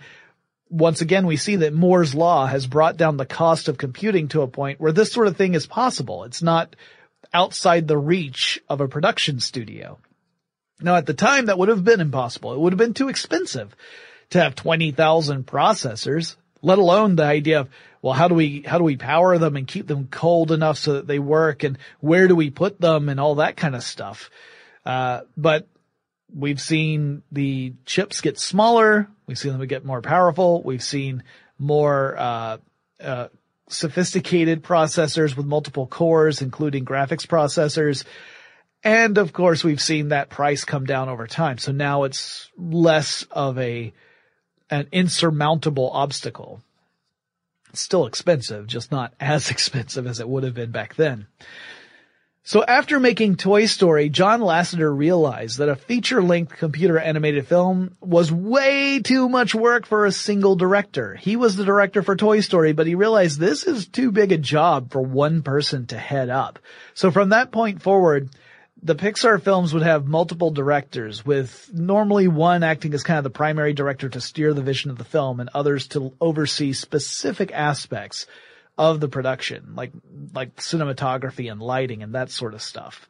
once 0.69 0.99
again, 0.99 1.25
we 1.25 1.37
see 1.37 1.57
that 1.57 1.73
Moore's 1.73 2.13
law 2.13 2.45
has 2.45 2.67
brought 2.67 2.97
down 2.97 3.15
the 3.15 3.25
cost 3.25 3.69
of 3.69 3.77
computing 3.77 4.27
to 4.29 4.41
a 4.41 4.47
point 4.47 4.81
where 4.81 4.91
this 4.91 5.13
sort 5.13 5.27
of 5.27 5.37
thing 5.37 5.53
is 5.53 5.65
possible. 5.65 6.25
It's 6.25 6.41
not 6.41 6.75
outside 7.33 7.87
the 7.87 7.97
reach 7.97 8.61
of 8.67 8.81
a 8.81 8.89
production 8.89 9.39
studio. 9.39 9.99
Now 10.81 10.95
at 10.95 11.05
the 11.05 11.13
time 11.13 11.45
that 11.45 11.57
would 11.57 11.69
have 11.69 11.85
been 11.85 12.01
impossible. 12.01 12.53
It 12.53 12.59
would 12.59 12.73
have 12.73 12.77
been 12.77 12.93
too 12.93 13.07
expensive 13.07 13.73
to 14.31 14.41
have 14.41 14.55
20,000 14.55 15.45
processors, 15.45 16.35
let 16.61 16.77
alone 16.77 17.15
the 17.15 17.23
idea 17.23 17.61
of 17.61 17.69
well, 18.03 18.13
how 18.13 18.27
do 18.27 18.35
we, 18.35 18.63
how 18.63 18.77
do 18.77 18.83
we 18.83 18.97
power 18.97 19.37
them 19.37 19.55
and 19.55 19.65
keep 19.65 19.87
them 19.87 20.09
cold 20.11 20.51
enough 20.51 20.77
so 20.77 20.95
that 20.95 21.07
they 21.07 21.19
work 21.19 21.63
and 21.63 21.77
where 22.01 22.27
do 22.27 22.35
we 22.35 22.49
put 22.49 22.79
them 22.79 23.07
and 23.07 23.17
all 23.17 23.35
that 23.35 23.55
kind 23.55 23.75
of 23.75 23.81
stuff. 23.81 24.29
Uh, 24.85 25.21
but 25.37 25.69
we've 26.35 26.59
seen 26.59 27.23
the 27.31 27.73
chips 27.85 28.19
get 28.19 28.37
smaller. 28.37 29.07
We've 29.25 29.37
seen 29.37 29.57
them 29.57 29.65
get 29.67 29.85
more 29.85 30.01
powerful. 30.01 30.61
We've 30.63 30.83
seen 30.83 31.23
more, 31.57 32.17
uh, 32.19 32.57
uh, 33.01 33.27
sophisticated 33.69 34.63
processors 34.63 35.37
with 35.37 35.45
multiple 35.45 35.87
cores, 35.87 36.41
including 36.41 36.83
graphics 36.83 37.25
processors. 37.25 38.03
And 38.83 39.17
of 39.17 39.31
course, 39.31 39.63
we've 39.63 39.81
seen 39.81 40.09
that 40.09 40.29
price 40.29 40.65
come 40.65 40.85
down 40.85 41.07
over 41.07 41.25
time. 41.25 41.57
So 41.57 41.71
now 41.71 42.03
it's 42.03 42.51
less 42.57 43.23
of 43.31 43.57
a, 43.57 43.93
an 44.69 44.89
insurmountable 44.91 45.89
obstacle 45.89 46.61
still 47.73 48.05
expensive, 48.05 48.67
just 48.67 48.91
not 48.91 49.13
as 49.19 49.49
expensive 49.51 50.07
as 50.07 50.19
it 50.19 50.29
would 50.29 50.43
have 50.43 50.53
been 50.53 50.71
back 50.71 50.95
then. 50.95 51.27
So 52.45 52.61
after 52.61 52.99
making 52.99 53.37
Toy 53.37 53.67
Story, 53.67 54.09
John 54.09 54.41
Lasseter 54.41 54.93
realized 54.93 55.59
that 55.59 55.69
a 55.69 55.77
feature-length 55.77 56.57
computer 56.57 56.99
animated 56.99 57.47
film 57.47 57.95
was 58.01 58.33
way 58.33 58.99
too 58.99 59.29
much 59.29 59.55
work 59.55 59.85
for 59.85 60.05
a 60.05 60.11
single 60.11 60.57
director. 60.57 61.15
He 61.15 61.37
was 61.37 61.55
the 61.55 61.63
director 61.63 62.03
for 62.03 62.17
Toy 62.17 62.41
Story, 62.41 62.73
but 62.73 62.85
he 62.85 62.95
realized 62.95 63.39
this 63.39 63.63
is 63.63 63.87
too 63.87 64.11
big 64.11 64.33
a 64.33 64.37
job 64.37 64.91
for 64.91 65.01
one 65.01 65.41
person 65.41 65.87
to 65.87 65.97
head 65.97 66.27
up. 66.27 66.59
So 66.93 67.11
from 67.11 67.29
that 67.29 67.53
point 67.53 67.81
forward, 67.81 68.29
the 68.83 68.95
Pixar 68.95 69.41
films 69.41 69.73
would 69.73 69.83
have 69.83 70.07
multiple 70.07 70.51
directors 70.51 71.25
with 71.25 71.69
normally 71.73 72.27
one 72.27 72.63
acting 72.63 72.93
as 72.93 73.03
kind 73.03 73.17
of 73.17 73.23
the 73.23 73.29
primary 73.29 73.73
director 73.73 74.09
to 74.09 74.19
steer 74.19 74.53
the 74.53 74.61
vision 74.61 74.91
of 74.91 74.97
the 74.97 75.05
film 75.05 75.39
and 75.39 75.49
others 75.53 75.87
to 75.89 76.13
oversee 76.19 76.73
specific 76.73 77.53
aspects 77.53 78.27
of 78.77 78.99
the 78.99 79.07
production, 79.07 79.73
like, 79.75 79.93
like 80.33 80.57
cinematography 80.57 81.49
and 81.49 81.61
lighting 81.61 82.03
and 82.03 82.15
that 82.15 82.29
sort 82.29 82.53
of 82.53 82.61
stuff. 82.61 83.07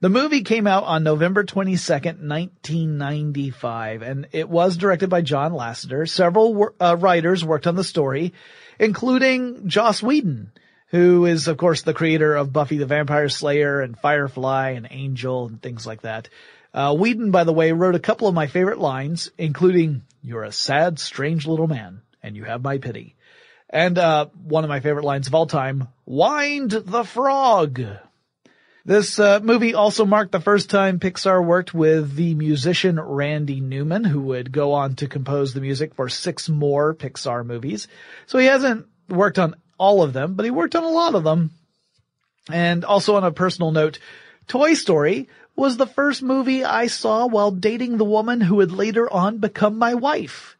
The 0.00 0.08
movie 0.08 0.42
came 0.42 0.66
out 0.66 0.82
on 0.84 1.04
November 1.04 1.44
22nd, 1.44 2.28
1995, 2.28 4.02
and 4.02 4.26
it 4.32 4.48
was 4.48 4.76
directed 4.76 5.08
by 5.08 5.22
John 5.22 5.52
Lasseter. 5.52 6.08
Several 6.08 6.70
uh, 6.80 6.96
writers 6.98 7.44
worked 7.44 7.66
on 7.66 7.76
the 7.76 7.84
story, 7.84 8.34
including 8.78 9.68
Joss 9.68 10.02
Whedon, 10.02 10.50
who 10.88 11.26
is 11.26 11.48
of 11.48 11.56
course 11.56 11.82
the 11.82 11.94
creator 11.94 12.34
of 12.36 12.52
Buffy 12.52 12.78
the 12.78 12.86
Vampire 12.86 13.28
Slayer 13.28 13.80
and 13.80 13.98
Firefly 13.98 14.70
and 14.70 14.88
Angel 14.90 15.46
and 15.46 15.60
things 15.60 15.86
like 15.86 16.02
that. 16.02 16.28
Uh, 16.72 16.94
Whedon, 16.94 17.30
by 17.30 17.44
the 17.44 17.54
way, 17.54 17.72
wrote 17.72 17.94
a 17.94 18.00
couple 18.00 18.28
of 18.28 18.34
my 18.34 18.48
favorite 18.48 18.78
lines, 18.78 19.30
including, 19.38 20.02
you're 20.22 20.44
a 20.44 20.52
sad, 20.52 20.98
strange 20.98 21.46
little 21.46 21.66
man, 21.66 22.02
and 22.22 22.36
you 22.36 22.44
have 22.44 22.62
my 22.62 22.76
pity. 22.76 23.16
And, 23.70 23.96
uh, 23.96 24.26
one 24.44 24.62
of 24.62 24.68
my 24.68 24.80
favorite 24.80 25.04
lines 25.06 25.26
of 25.26 25.34
all 25.34 25.46
time, 25.46 25.88
wind 26.04 26.72
the 26.72 27.04
frog. 27.04 27.80
This 28.84 29.18
uh, 29.18 29.40
movie 29.40 29.74
also 29.74 30.04
marked 30.04 30.32
the 30.32 30.40
first 30.40 30.68
time 30.70 31.00
Pixar 31.00 31.44
worked 31.44 31.74
with 31.74 32.14
the 32.14 32.34
musician 32.34 33.00
Randy 33.00 33.60
Newman, 33.60 34.04
who 34.04 34.20
would 34.20 34.52
go 34.52 34.74
on 34.74 34.96
to 34.96 35.08
compose 35.08 35.54
the 35.54 35.60
music 35.60 35.94
for 35.94 36.08
six 36.08 36.48
more 36.48 36.94
Pixar 36.94 37.44
movies. 37.44 37.88
So 38.26 38.38
he 38.38 38.46
hasn't 38.46 38.86
worked 39.08 39.38
on 39.38 39.56
all 39.78 40.02
of 40.02 40.12
them, 40.12 40.34
but 40.34 40.44
he 40.44 40.50
worked 40.50 40.74
on 40.74 40.84
a 40.84 40.88
lot 40.88 41.14
of 41.14 41.24
them. 41.24 41.50
And 42.50 42.84
also 42.84 43.16
on 43.16 43.24
a 43.24 43.32
personal 43.32 43.72
note, 43.72 43.98
Toy 44.46 44.74
Story 44.74 45.28
was 45.56 45.76
the 45.76 45.86
first 45.86 46.22
movie 46.22 46.64
I 46.64 46.86
saw 46.86 47.26
while 47.26 47.50
dating 47.50 47.96
the 47.96 48.04
woman 48.04 48.40
who 48.40 48.56
would 48.56 48.72
later 48.72 49.12
on 49.12 49.38
become 49.38 49.78
my 49.78 49.94
wife. 49.94 50.56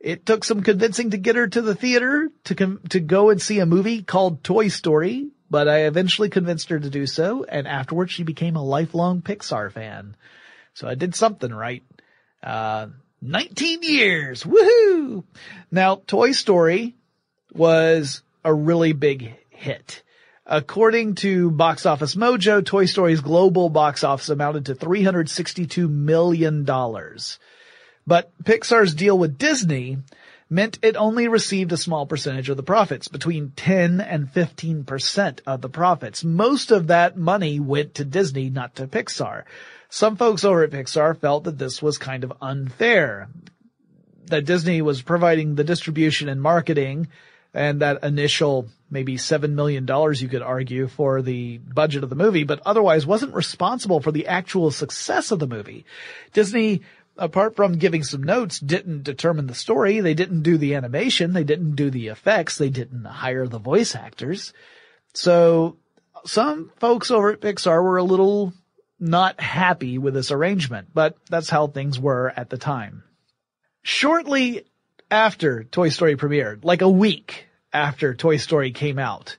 It 0.00 0.24
took 0.24 0.44
some 0.44 0.62
convincing 0.62 1.10
to 1.10 1.16
get 1.16 1.36
her 1.36 1.48
to 1.48 1.62
the 1.62 1.74
theater 1.74 2.30
to 2.44 2.54
com- 2.54 2.80
to 2.90 3.00
go 3.00 3.30
and 3.30 3.40
see 3.40 3.58
a 3.58 3.66
movie 3.66 4.02
called 4.02 4.44
Toy 4.44 4.68
Story, 4.68 5.30
but 5.50 5.66
I 5.66 5.86
eventually 5.86 6.28
convinced 6.28 6.68
her 6.68 6.78
to 6.78 6.90
do 6.90 7.06
so, 7.06 7.44
and 7.44 7.66
afterwards 7.66 8.12
she 8.12 8.22
became 8.22 8.56
a 8.56 8.62
lifelong 8.62 9.22
Pixar 9.22 9.72
fan. 9.72 10.14
So 10.74 10.88
I 10.88 10.94
did 10.94 11.14
something 11.14 11.52
right. 11.52 11.82
Uh, 12.42 12.88
19 13.22 13.82
years! 13.82 14.44
Woohoo! 14.44 15.24
Now, 15.70 16.02
Toy 16.06 16.32
Story 16.32 16.94
was 17.54 18.22
a 18.44 18.52
really 18.52 18.92
big 18.92 19.34
hit. 19.50 20.02
According 20.46 21.14
to 21.16 21.50
Box 21.50 21.86
Office 21.86 22.14
Mojo, 22.14 22.64
Toy 22.64 22.84
Story's 22.84 23.20
global 23.20 23.70
box 23.70 24.04
office 24.04 24.28
amounted 24.28 24.66
to 24.66 24.74
$362 24.74 25.88
million. 25.88 26.64
But 28.06 28.30
Pixar's 28.44 28.94
deal 28.94 29.18
with 29.18 29.38
Disney 29.38 29.98
meant 30.50 30.78
it 30.82 30.96
only 30.96 31.28
received 31.28 31.72
a 31.72 31.78
small 31.78 32.04
percentage 32.04 32.50
of 32.50 32.58
the 32.58 32.62
profits, 32.62 33.08
between 33.08 33.52
10 33.56 34.02
and 34.02 34.30
15% 34.30 35.40
of 35.46 35.62
the 35.62 35.70
profits. 35.70 36.22
Most 36.22 36.70
of 36.70 36.88
that 36.88 37.16
money 37.16 37.58
went 37.58 37.94
to 37.94 38.04
Disney, 38.04 38.50
not 38.50 38.76
to 38.76 38.86
Pixar. 38.86 39.44
Some 39.88 40.16
folks 40.16 40.44
over 40.44 40.62
at 40.62 40.70
Pixar 40.70 41.18
felt 41.18 41.44
that 41.44 41.58
this 41.58 41.80
was 41.80 41.96
kind 41.96 42.22
of 42.22 42.34
unfair. 42.42 43.28
That 44.26 44.44
Disney 44.44 44.82
was 44.82 45.00
providing 45.00 45.54
the 45.54 45.64
distribution 45.64 46.28
and 46.28 46.42
marketing 46.42 47.08
and 47.54 47.80
that 47.80 48.02
initial 48.02 48.68
maybe 48.90 49.16
seven 49.16 49.54
million 49.54 49.86
dollars 49.86 50.20
you 50.20 50.28
could 50.28 50.42
argue 50.42 50.88
for 50.88 51.22
the 51.22 51.58
budget 51.58 52.02
of 52.02 52.10
the 52.10 52.16
movie, 52.16 52.44
but 52.44 52.60
otherwise 52.66 53.06
wasn't 53.06 53.34
responsible 53.34 54.00
for 54.00 54.12
the 54.12 54.26
actual 54.26 54.70
success 54.70 55.30
of 55.30 55.38
the 55.38 55.46
movie. 55.46 55.86
Disney, 56.32 56.82
apart 57.16 57.56
from 57.56 57.78
giving 57.78 58.02
some 58.02 58.22
notes, 58.22 58.58
didn't 58.58 59.04
determine 59.04 59.46
the 59.46 59.54
story. 59.54 60.00
They 60.00 60.14
didn't 60.14 60.42
do 60.42 60.58
the 60.58 60.74
animation. 60.74 61.32
They 61.32 61.44
didn't 61.44 61.76
do 61.76 61.90
the 61.90 62.08
effects. 62.08 62.58
They 62.58 62.70
didn't 62.70 63.04
hire 63.04 63.46
the 63.46 63.58
voice 63.58 63.94
actors. 63.94 64.52
So 65.14 65.76
some 66.24 66.72
folks 66.78 67.10
over 67.10 67.32
at 67.32 67.40
Pixar 67.40 67.82
were 67.82 67.98
a 67.98 68.04
little 68.04 68.52
not 68.98 69.40
happy 69.40 69.98
with 69.98 70.14
this 70.14 70.30
arrangement, 70.30 70.88
but 70.94 71.16
that's 71.28 71.50
how 71.50 71.66
things 71.66 71.98
were 71.98 72.32
at 72.36 72.50
the 72.50 72.58
time. 72.58 73.04
Shortly 73.82 74.64
after 75.10 75.64
Toy 75.64 75.88
Story 75.88 76.16
premiered, 76.16 76.64
like 76.64 76.82
a 76.82 76.88
week 76.88 77.46
after 77.72 78.14
Toy 78.14 78.36
Story 78.36 78.72
came 78.72 78.98
out, 78.98 79.36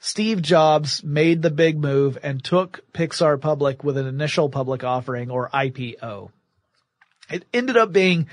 Steve 0.00 0.42
Jobs 0.42 1.02
made 1.02 1.42
the 1.42 1.50
big 1.50 1.78
move 1.78 2.18
and 2.22 2.42
took 2.42 2.80
Pixar 2.92 3.40
public 3.40 3.82
with 3.82 3.96
an 3.96 4.06
initial 4.06 4.48
public 4.48 4.84
offering 4.84 5.30
or 5.30 5.50
IPO. 5.50 6.30
It 7.30 7.44
ended 7.52 7.76
up 7.76 7.92
being 7.92 8.28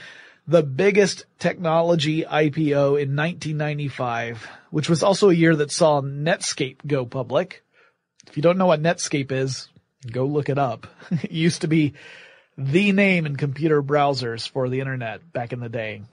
the 0.48 0.62
biggest 0.62 1.26
technology 1.40 2.24
IPO 2.24 3.02
in 3.02 3.16
1995, 3.16 4.48
which 4.70 4.90
was 4.90 5.02
also 5.02 5.30
a 5.30 5.34
year 5.34 5.56
that 5.56 5.72
saw 5.72 6.02
Netscape 6.02 6.86
go 6.86 7.06
public. 7.06 7.64
If 8.28 8.38
you 8.38 8.44
don't 8.44 8.58
know 8.58 8.68
what 8.68 8.82
Netscape 8.82 9.32
is, 9.32 9.68
go 10.10 10.26
look 10.26 10.50
it 10.50 10.60
up. 10.60 10.88
it 11.12 11.32
used 11.32 11.62
to 11.62 11.68
be 11.68 11.94
the 12.58 12.92
name 12.92 13.26
in 13.26 13.36
computer 13.36 13.82
browsers 13.82 14.48
for 14.48 14.70
the 14.70 14.80
internet 14.80 15.34
back 15.34 15.52
in 15.52 15.60
the 15.60 15.70
day. 15.70 16.04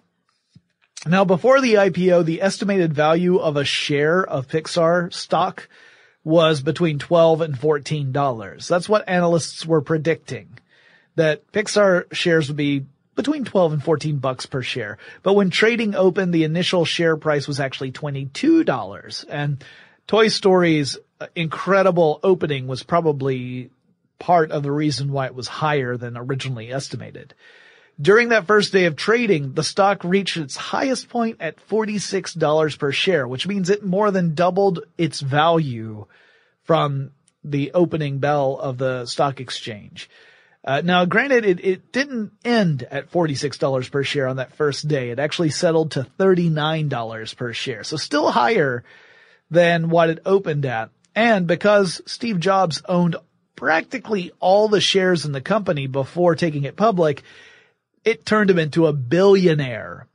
Now, 1.07 1.25
before 1.25 1.61
the 1.61 1.75
IPO, 1.75 2.25
the 2.25 2.43
estimated 2.43 2.95
value 2.95 3.39
of 3.39 3.57
a 3.57 3.65
share 3.65 4.25
of 4.25 4.47
Pixar 4.47 5.13
stock 5.13 5.69
was 6.23 6.63
between 6.63 7.01
12 7.01 7.41
and 7.41 7.55
$14. 7.55 8.69
That's 8.69 8.89
what 8.89 9.09
analysts 9.09 9.67
were 9.67 9.81
predicting. 9.81 10.59
That 11.17 11.51
Pixar 11.51 12.13
shares 12.15 12.49
would 12.49 12.57
be 12.57 12.87
between 13.17 13.45
12 13.45 13.73
and 13.75 13.83
14 13.83 14.19
bucks 14.19 14.47
per 14.47 14.63
share. 14.63 14.99
But 15.23 15.35
when 15.35 15.51
trading 15.51 15.95
opened, 15.95 16.33
the 16.33 16.45
initial 16.45 16.85
share 16.85 17.17
price 17.17 17.49
was 17.49 17.59
actually 17.59 17.93
$22. 17.93 19.25
And 19.29 19.63
Toy 20.07 20.29
Story's 20.29 20.99
uh, 21.21 21.27
incredible 21.35 22.21
opening 22.23 22.69
was 22.69 22.83
probably 22.83 23.71
part 24.19 24.53
of 24.53 24.63
the 24.63 24.71
reason 24.71 25.11
why 25.11 25.27
it 25.27 25.35
was 25.35 25.49
higher 25.49 25.97
than 25.97 26.17
originally 26.17 26.73
estimated. 26.73 27.35
During 28.03 28.31
that 28.31 28.49
first 28.49 28.73
day 28.73 28.87
of 28.87 28.97
trading, 28.97 29.53
the 29.53 29.63
stock 29.63 30.03
reached 30.03 30.37
its 30.37 30.57
highest 30.57 31.09
point 31.09 31.37
at 31.39 31.65
$46 31.69 32.79
per 32.79 32.91
share, 32.91 33.29
which 33.29 33.47
means 33.47 33.71
it 33.71 33.85
more 33.85 34.11
than 34.11 34.35
doubled 34.35 34.81
its 34.99 35.21
value 35.21 36.07
from 36.65 37.13
the 37.45 37.71
opening 37.75 38.19
bell 38.19 38.59
of 38.59 38.77
the 38.77 39.07
stock 39.07 39.39
exchange. 39.39 40.11
Uh, 40.65 40.81
now, 40.85 41.05
granted, 41.05 41.45
it, 41.45 41.65
it 41.65 41.93
didn't 41.93 42.33
end 42.45 42.83
at 42.91 43.13
$46 43.13 43.91
per 43.93 44.03
share 44.03 44.27
on 44.27 44.37
that 44.37 44.55
first 44.55 44.89
day. 44.89 45.11
It 45.11 45.21
actually 45.21 45.51
settled 45.51 45.93
to 45.93 46.07
$39 46.19 47.37
per 47.37 47.53
share. 47.53 47.85
So 47.85 47.97
still 47.97 48.33
higher 48.33 48.83
than 49.49 49.91
what 49.91 50.11
it 50.11 50.23
opened 50.27 50.67
at. 50.67 50.91
And 51.15 51.47
because 51.47 52.01
Steve 52.07 52.41
Jobs 52.41 52.83
owned 52.89 53.15
practically 53.55 54.33
all 54.41 54.67
the 54.67 54.81
shares 54.81 55.25
in 55.25 55.31
the 55.31 55.41
company 55.41 55.87
before 55.87 56.35
taking 56.35 56.65
it 56.65 56.75
public, 56.75 57.23
it 58.05 58.27
turned 58.27 58.51
him 58.51 58.59
into 58.59 58.87
a 58.87 58.93
billionaire. 58.93 60.07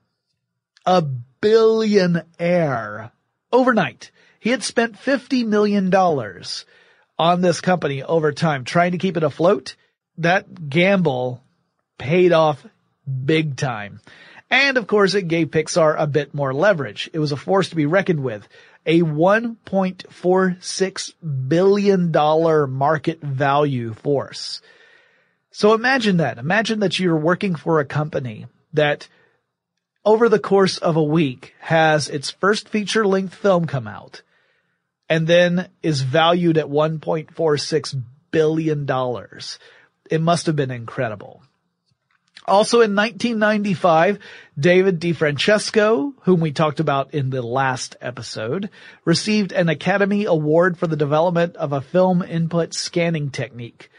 A 0.86 1.02
billionaire. 1.02 3.12
Overnight. 3.52 4.12
He 4.40 4.52
had 4.52 4.64
spent 4.64 4.98
$50 4.98 5.46
million 5.46 5.94
on 7.20 7.42
this 7.42 7.62
company 7.62 8.04
over 8.04 8.32
time, 8.32 8.64
trying 8.64 8.92
to 8.92 8.98
keep 8.98 9.18
it 9.18 9.24
afloat. 9.24 9.76
That 10.18 10.70
gamble 10.70 11.44
paid 11.98 12.32
off 12.32 12.66
big 13.26 13.56
time. 13.56 14.02
And 14.50 14.78
of 14.78 14.88
course 14.88 15.14
it 15.14 15.28
gave 15.28 15.48
Pixar 15.48 15.96
a 15.98 16.08
bit 16.08 16.34
more 16.34 16.54
leverage. 16.54 17.10
It 17.14 17.20
was 17.20 17.34
a 17.34 17.38
force 17.38 17.70
to 17.70 17.76
be 17.76 17.86
reckoned 17.86 18.24
with. 18.24 18.48
A 18.86 19.02
$1.46 19.02 21.50
billion 21.50 22.12
market 22.72 23.22
value 23.22 23.94
force. 23.94 24.62
So 25.58 25.74
imagine 25.74 26.18
that. 26.18 26.38
Imagine 26.38 26.82
that 26.82 27.00
you're 27.00 27.18
working 27.18 27.56
for 27.56 27.80
a 27.80 27.86
company 27.86 28.46
that 28.74 29.08
over 30.06 30.30
the 30.30 30.38
course 30.38 30.78
of 30.78 30.98
a 30.98 31.04
week 31.04 31.56
has 31.60 32.10
its 32.10 32.30
first 32.30 32.70
feature 32.70 33.08
length 33.08 33.34
film 33.34 33.66
come 33.66 33.88
out 33.88 34.22
and 35.10 35.26
then 35.26 35.68
is 35.82 36.02
valued 36.02 36.60
at 36.60 36.68
$1.46 36.68 38.04
billion. 38.30 38.88
It 40.12 40.22
must 40.22 40.46
have 40.46 40.56
been 40.56 40.70
incredible. 40.70 41.42
Also 42.46 42.82
in 42.82 42.96
1995, 42.96 44.20
David 44.60 45.02
DeFrancesco, 45.02 46.14
whom 46.22 46.40
we 46.40 46.52
talked 46.52 46.80
about 46.80 47.16
in 47.16 47.32
the 47.32 47.42
last 47.42 47.96
episode, 48.00 48.70
received 49.06 49.54
an 49.54 49.70
Academy 49.70 50.26
Award 50.26 50.78
for 50.78 50.86
the 50.86 50.96
development 50.96 51.56
of 51.56 51.74
a 51.74 51.82
film 51.82 52.22
input 52.22 52.76
scanning 52.76 53.32
technique 53.32 53.90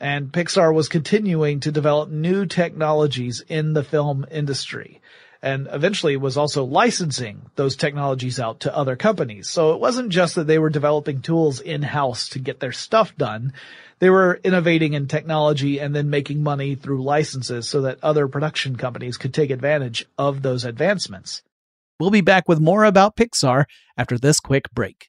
and 0.00 0.32
Pixar 0.32 0.72
was 0.74 0.88
continuing 0.88 1.60
to 1.60 1.72
develop 1.72 2.10
new 2.10 2.46
technologies 2.46 3.42
in 3.48 3.72
the 3.72 3.84
film 3.84 4.26
industry 4.30 5.00
and 5.42 5.68
eventually 5.70 6.16
was 6.16 6.36
also 6.36 6.64
licensing 6.64 7.42
those 7.54 7.76
technologies 7.76 8.40
out 8.40 8.60
to 8.60 8.76
other 8.76 8.96
companies. 8.96 9.48
So 9.48 9.72
it 9.72 9.80
wasn't 9.80 10.10
just 10.10 10.34
that 10.34 10.46
they 10.46 10.58
were 10.58 10.70
developing 10.70 11.22
tools 11.22 11.60
in-house 11.60 12.28
to 12.30 12.38
get 12.38 12.60
their 12.60 12.72
stuff 12.72 13.16
done. 13.16 13.52
They 14.00 14.10
were 14.10 14.40
innovating 14.42 14.94
in 14.94 15.06
technology 15.06 15.78
and 15.78 15.94
then 15.94 16.10
making 16.10 16.42
money 16.42 16.74
through 16.74 17.02
licenses 17.02 17.68
so 17.68 17.82
that 17.82 18.02
other 18.02 18.26
production 18.26 18.76
companies 18.76 19.16
could 19.16 19.34
take 19.34 19.50
advantage 19.50 20.06
of 20.16 20.42
those 20.42 20.64
advancements. 20.64 21.42
We'll 22.00 22.10
be 22.10 22.20
back 22.20 22.48
with 22.48 22.60
more 22.60 22.84
about 22.84 23.16
Pixar 23.16 23.64
after 23.96 24.18
this 24.18 24.40
quick 24.40 24.70
break. 24.72 25.08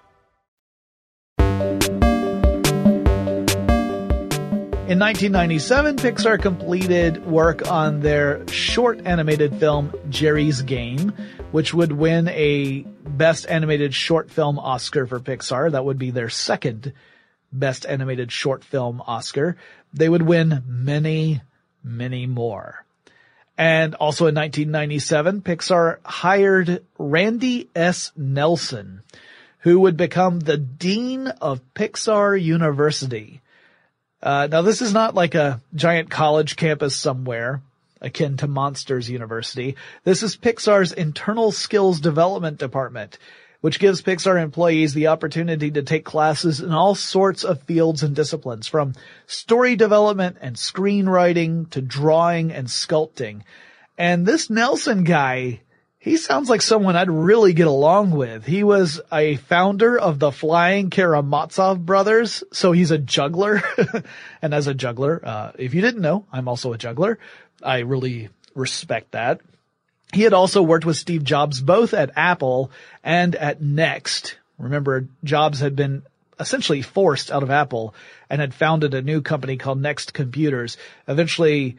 In 4.91 4.99
1997, 4.99 5.95
Pixar 5.95 6.41
completed 6.41 7.25
work 7.25 7.71
on 7.71 8.01
their 8.01 8.45
short 8.49 8.99
animated 9.05 9.55
film 9.55 9.93
Geri's 10.09 10.63
Game, 10.63 11.13
which 11.51 11.73
would 11.73 11.93
win 11.93 12.27
a 12.27 12.81
Best 12.81 13.47
Animated 13.47 13.93
Short 13.93 14.29
Film 14.29 14.59
Oscar 14.59 15.07
for 15.07 15.21
Pixar. 15.21 15.71
That 15.71 15.85
would 15.85 15.97
be 15.97 16.11
their 16.11 16.27
second 16.27 16.91
Best 17.53 17.85
Animated 17.85 18.33
Short 18.33 18.65
Film 18.65 19.01
Oscar. 19.07 19.55
They 19.93 20.09
would 20.09 20.23
win 20.23 20.61
many, 20.67 21.39
many 21.85 22.25
more. 22.25 22.83
And 23.57 23.95
also 23.95 24.27
in 24.27 24.35
1997, 24.35 25.41
Pixar 25.41 25.99
hired 26.03 26.83
Randy 26.97 27.69
S. 27.73 28.11
Nelson, 28.17 29.03
who 29.59 29.79
would 29.79 29.95
become 29.95 30.41
the 30.41 30.57
Dean 30.57 31.27
of 31.27 31.61
Pixar 31.75 32.35
University. 32.43 33.41
Uh, 34.21 34.47
now 34.51 34.61
this 34.61 34.81
is 34.81 34.93
not 34.93 35.15
like 35.15 35.35
a 35.35 35.61
giant 35.73 36.09
college 36.09 36.55
campus 36.55 36.95
somewhere 36.95 37.61
akin 38.01 38.37
to 38.37 38.47
Monsters 38.47 39.09
University. 39.09 39.75
This 40.03 40.23
is 40.23 40.35
Pixar's 40.35 40.91
internal 40.91 41.51
skills 41.51 41.99
development 41.99 42.57
department, 42.57 43.17
which 43.61 43.79
gives 43.79 44.01
Pixar 44.01 44.41
employees 44.41 44.93
the 44.93 45.07
opportunity 45.07 45.69
to 45.71 45.83
take 45.83 46.03
classes 46.03 46.59
in 46.59 46.71
all 46.71 46.95
sorts 46.95 47.43
of 47.43 47.61
fields 47.63 48.01
and 48.01 48.15
disciplines, 48.15 48.67
from 48.67 48.95
story 49.27 49.75
development 49.75 50.37
and 50.41 50.55
screenwriting 50.55 51.69
to 51.69 51.81
drawing 51.81 52.51
and 52.51 52.67
sculpting. 52.67 53.41
And 53.97 54.25
this 54.25 54.49
Nelson 54.49 55.03
guy, 55.03 55.61
he 56.01 56.17
sounds 56.17 56.49
like 56.49 56.63
someone 56.63 56.95
I'd 56.95 57.11
really 57.11 57.53
get 57.53 57.67
along 57.67 58.09
with. 58.09 58.43
He 58.43 58.63
was 58.63 58.99
a 59.13 59.35
founder 59.35 59.99
of 59.99 60.17
the 60.17 60.31
Flying 60.31 60.89
Karamazov 60.89 61.85
brothers, 61.85 62.43
so 62.51 62.71
he's 62.71 62.89
a 62.89 62.97
juggler. 62.97 63.61
and 64.41 64.51
as 64.51 64.65
a 64.65 64.73
juggler, 64.73 65.21
uh, 65.23 65.51
if 65.59 65.75
you 65.75 65.81
didn't 65.81 66.01
know, 66.01 66.25
I'm 66.33 66.47
also 66.47 66.73
a 66.73 66.77
juggler. 66.79 67.19
I 67.61 67.79
really 67.79 68.29
respect 68.55 69.11
that. 69.11 69.41
He 70.11 70.23
had 70.23 70.33
also 70.33 70.63
worked 70.63 70.85
with 70.85 70.97
Steve 70.97 71.23
Jobs 71.23 71.61
both 71.61 71.93
at 71.93 72.17
Apple 72.17 72.71
and 73.03 73.35
at 73.35 73.61
Next. 73.61 74.39
Remember, 74.57 75.07
Jobs 75.23 75.59
had 75.59 75.75
been 75.75 76.01
essentially 76.39 76.81
forced 76.81 77.29
out 77.29 77.43
of 77.43 77.51
Apple 77.51 77.93
and 78.27 78.41
had 78.41 78.55
founded 78.55 78.95
a 78.95 79.03
new 79.03 79.21
company 79.21 79.55
called 79.55 79.79
Next 79.79 80.15
Computers. 80.15 80.77
Eventually, 81.07 81.77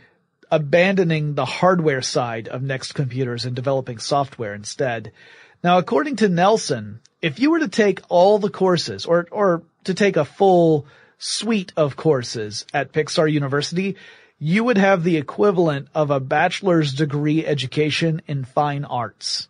abandoning 0.53 1.35
the 1.35 1.47
hardware 1.47 2.03
side 2.03 2.47
of 2.47 2.63
Next 2.63 2.93
Computers 2.93 3.47
and 3.47 3.57
developing 3.57 3.99
software 3.99 4.55
instead. 4.55 5.11
Now, 5.65 5.79
according 5.79 6.17
to 6.17 6.29
Nelson, 6.29 7.01
if 7.23 7.41
you 7.41 7.51
were 7.51 7.61
to 7.61 7.69
take 7.69 8.01
all 8.11 8.39
the 8.39 8.51
courses 8.51 9.07
or, 9.07 9.27
or 9.31 9.63
to 9.85 9.95
take 9.95 10.19
a 10.19 10.27
full 10.27 10.87
suite 11.19 11.73
of 11.75 11.97
courses 11.97 12.67
at 12.75 12.93
Pixar 12.93 13.33
University, 13.33 13.97
you 14.39 14.63
would 14.63 14.77
have 14.77 15.03
the 15.03 15.17
equivalent 15.17 15.89
of 15.95 16.11
a 16.11 16.21
bachelor's 16.21 16.93
degree 16.93 17.47
education 17.47 18.21
in 18.27 18.45
fine 18.45 18.85
arts. 18.85 19.49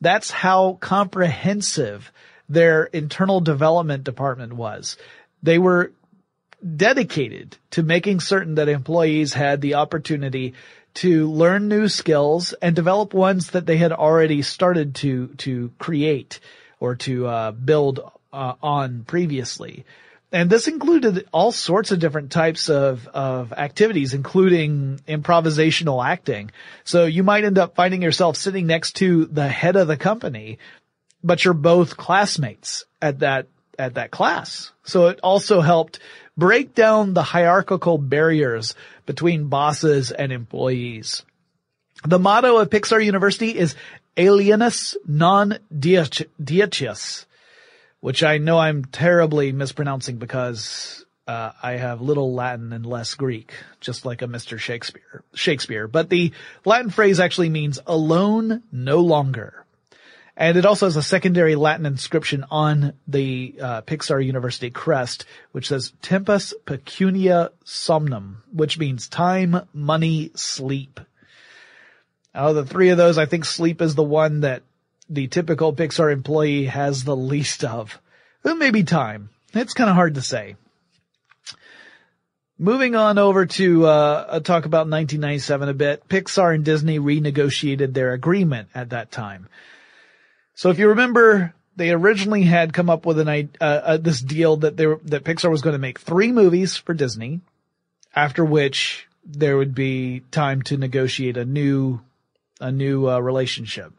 That's 0.00 0.30
how 0.30 0.74
comprehensive 0.80 2.12
their 2.48 2.84
internal 2.84 3.40
development 3.40 4.04
department 4.04 4.52
was. 4.52 4.98
They 5.42 5.58
were 5.58 5.92
dedicated 6.64 7.56
to 7.70 7.82
making 7.82 8.20
certain 8.20 8.56
that 8.56 8.68
employees 8.68 9.34
had 9.34 9.60
the 9.60 9.74
opportunity 9.74 10.54
to 10.94 11.30
learn 11.30 11.68
new 11.68 11.88
skills 11.88 12.52
and 12.54 12.74
develop 12.74 13.12
ones 13.12 13.50
that 13.50 13.66
they 13.66 13.76
had 13.76 13.92
already 13.92 14.42
started 14.42 14.94
to 14.94 15.28
to 15.38 15.72
create 15.78 16.40
or 16.80 16.94
to 16.94 17.26
uh, 17.26 17.50
build 17.50 18.00
uh, 18.32 18.54
on 18.62 19.04
previously. 19.04 19.84
And 20.32 20.50
this 20.50 20.66
included 20.66 21.28
all 21.32 21.52
sorts 21.52 21.92
of 21.92 22.00
different 22.00 22.32
types 22.32 22.68
of, 22.68 23.06
of 23.06 23.52
activities, 23.52 24.14
including 24.14 24.98
improvisational 25.06 26.04
acting. 26.04 26.50
So 26.82 27.04
you 27.04 27.22
might 27.22 27.44
end 27.44 27.56
up 27.56 27.76
finding 27.76 28.02
yourself 28.02 28.36
sitting 28.36 28.66
next 28.66 28.96
to 28.96 29.26
the 29.26 29.46
head 29.46 29.76
of 29.76 29.86
the 29.86 29.96
company, 29.96 30.58
but 31.22 31.44
you're 31.44 31.54
both 31.54 31.96
classmates 31.96 32.84
at 33.00 33.20
that, 33.20 33.46
at 33.78 33.94
that 33.94 34.10
class. 34.10 34.72
So 34.84 35.08
it 35.08 35.20
also 35.22 35.60
helped 35.60 35.98
break 36.36 36.74
down 36.74 37.14
the 37.14 37.22
hierarchical 37.22 37.98
barriers 37.98 38.74
between 39.06 39.48
bosses 39.48 40.10
and 40.10 40.32
employees. 40.32 41.24
The 42.06 42.18
motto 42.18 42.58
of 42.58 42.70
Pixar 42.70 43.04
University 43.04 43.56
is 43.56 43.76
Alienus 44.16 44.96
non 45.06 45.58
dietius, 45.72 47.24
which 48.00 48.22
I 48.22 48.38
know 48.38 48.58
I'm 48.58 48.84
terribly 48.84 49.52
mispronouncing 49.52 50.18
because 50.18 51.04
uh, 51.26 51.52
I 51.62 51.72
have 51.72 52.02
little 52.02 52.34
Latin 52.34 52.72
and 52.72 52.84
less 52.84 53.14
Greek, 53.14 53.54
just 53.80 54.04
like 54.04 54.22
a 54.22 54.26
Mr. 54.26 54.58
Shakespeare. 54.58 55.24
Shakespeare, 55.34 55.88
but 55.88 56.10
the 56.10 56.32
Latin 56.64 56.90
phrase 56.90 57.20
actually 57.20 57.48
means 57.48 57.80
alone 57.86 58.62
no 58.70 59.00
longer. 59.00 59.63
And 60.36 60.56
it 60.56 60.66
also 60.66 60.86
has 60.86 60.96
a 60.96 61.02
secondary 61.02 61.54
Latin 61.54 61.86
inscription 61.86 62.44
on 62.50 62.94
the 63.06 63.54
uh, 63.60 63.82
Pixar 63.82 64.24
University 64.24 64.70
crest, 64.70 65.26
which 65.52 65.68
says 65.68 65.92
Tempus 66.02 66.52
Pecunia 66.64 67.52
Somnum, 67.64 68.42
which 68.52 68.78
means 68.78 69.08
time, 69.08 69.68
money, 69.72 70.32
sleep. 70.34 70.98
Out 72.34 72.50
of 72.50 72.56
the 72.56 72.66
three 72.66 72.88
of 72.88 72.96
those, 72.96 73.16
I 73.16 73.26
think 73.26 73.44
sleep 73.44 73.80
is 73.80 73.94
the 73.94 74.02
one 74.02 74.40
that 74.40 74.62
the 75.08 75.28
typical 75.28 75.72
Pixar 75.72 76.12
employee 76.12 76.64
has 76.64 77.04
the 77.04 77.14
least 77.14 77.62
of. 77.62 78.00
Well, 78.42 78.56
maybe 78.56 78.82
time. 78.82 79.30
It's 79.52 79.74
kind 79.74 79.88
of 79.88 79.94
hard 79.94 80.16
to 80.16 80.22
say. 80.22 80.56
Moving 82.58 82.96
on 82.96 83.18
over 83.18 83.46
to 83.46 83.86
uh, 83.86 84.40
talk 84.40 84.64
about 84.64 84.88
1997 84.88 85.68
a 85.68 85.74
bit, 85.74 86.08
Pixar 86.08 86.54
and 86.54 86.64
Disney 86.64 86.98
renegotiated 86.98 87.94
their 87.94 88.12
agreement 88.12 88.68
at 88.74 88.90
that 88.90 89.12
time. 89.12 89.48
So 90.54 90.70
if 90.70 90.78
you 90.78 90.88
remember, 90.88 91.54
they 91.76 91.90
originally 91.90 92.42
had 92.42 92.72
come 92.72 92.88
up 92.88 93.06
with 93.06 93.18
an 93.18 93.28
uh, 93.28 93.64
uh, 93.64 93.96
this 93.96 94.20
deal 94.20 94.56
that 94.58 94.76
they 94.76 94.86
were, 94.86 95.00
that 95.04 95.24
Pixar 95.24 95.50
was 95.50 95.62
going 95.62 95.74
to 95.74 95.78
make 95.78 95.98
three 95.98 96.32
movies 96.32 96.76
for 96.76 96.94
Disney, 96.94 97.40
after 98.14 98.44
which 98.44 99.08
there 99.24 99.56
would 99.56 99.74
be 99.74 100.20
time 100.30 100.62
to 100.62 100.76
negotiate 100.76 101.36
a 101.36 101.44
new 101.44 102.00
a 102.60 102.70
new 102.70 103.08
uh, 103.08 103.18
relationship. 103.18 103.92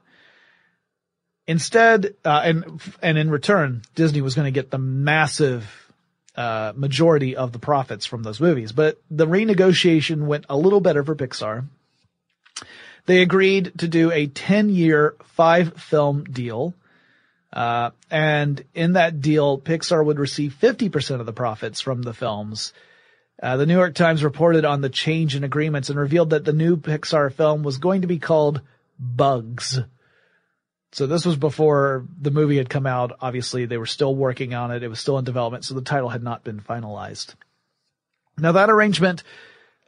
Instead, 1.48 2.16
uh, 2.24 2.42
and 2.44 2.82
and 3.02 3.18
in 3.18 3.30
return, 3.30 3.82
Disney 3.94 4.22
was 4.22 4.34
going 4.34 4.46
to 4.46 4.52
get 4.52 4.72
the 4.72 4.78
massive 4.78 5.92
uh, 6.36 6.74
majority 6.76 7.36
of 7.36 7.52
the 7.52 7.60
profits 7.60 8.06
from 8.06 8.24
those 8.24 8.40
movies. 8.40 8.72
But 8.72 9.00
the 9.12 9.28
renegotiation 9.28 10.26
went 10.26 10.46
a 10.50 10.58
little 10.58 10.82
better 10.82 11.04
for 11.04 11.16
Pixar. 11.16 11.66
They 13.06 13.22
agreed 13.22 13.74
to 13.80 13.88
do 13.88 14.12
a 14.12 14.28
10 14.28 14.70
year, 14.70 15.16
five 15.24 15.82
film 15.82 16.24
deal. 16.24 16.74
Uh, 17.54 17.92
and 18.12 18.64
in 18.74 18.94
that 18.94 19.22
deal, 19.22 19.60
Pixar 19.60 20.04
would 20.04 20.20
receive 20.20 20.58
50% 20.60 21.20
of 21.20 21.26
the 21.26 21.34
profits 21.34 21.80
from 21.80 22.02
the 22.02 22.14
films. 22.14 22.74
Uh, 23.42 23.58
the 23.58 23.66
New 23.66 23.76
York 23.76 23.96
Times 23.96 24.24
reported 24.24 24.66
on 24.66 24.82
the 24.82 24.90
change 24.90 25.36
in 25.36 25.44
agreements 25.44 25.90
and 25.90 26.00
revealed 26.00 26.32
that 26.32 26.46
the 26.46 26.54
new 26.54 26.78
Pixar 26.78 27.32
film 27.32 27.64
was 27.64 27.78
going 27.78 28.02
to 28.02 28.08
be 28.08 28.20
called 28.20 28.62
Bugs. 29.00 29.80
So 30.92 31.08
this 31.08 31.26
was 31.26 31.36
before 31.36 32.08
the 32.20 32.32
movie 32.32 32.58
had 32.58 32.70
come 32.70 32.88
out. 32.88 33.18
Obviously, 33.20 33.66
they 33.66 33.78
were 33.78 33.86
still 33.86 34.16
working 34.16 34.54
on 34.54 34.72
it. 34.72 34.84
It 34.84 34.88
was 34.88 35.00
still 35.00 35.18
in 35.18 35.26
development, 35.26 35.66
so 35.66 35.74
the 35.74 35.82
title 35.82 36.08
had 36.10 36.24
not 36.24 36.46
been 36.46 36.62
finalized. 36.62 37.36
Now 38.38 38.54
that 38.54 38.70
arrangement, 38.70 39.24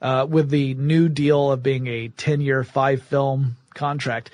uh, 0.01 0.25
with 0.29 0.49
the 0.49 0.73
new 0.75 1.09
deal 1.09 1.51
of 1.51 1.63
being 1.63 1.87
a 1.87 2.09
10-year, 2.09 2.63
five-film 2.63 3.55
contract, 3.73 4.31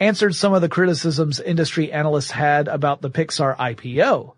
answered 0.00 0.34
some 0.34 0.52
of 0.52 0.60
the 0.62 0.68
criticisms 0.68 1.40
industry 1.40 1.92
analysts 1.92 2.30
had 2.30 2.68
about 2.68 3.00
the 3.00 3.10
Pixar 3.10 3.56
IPO. 3.56 4.34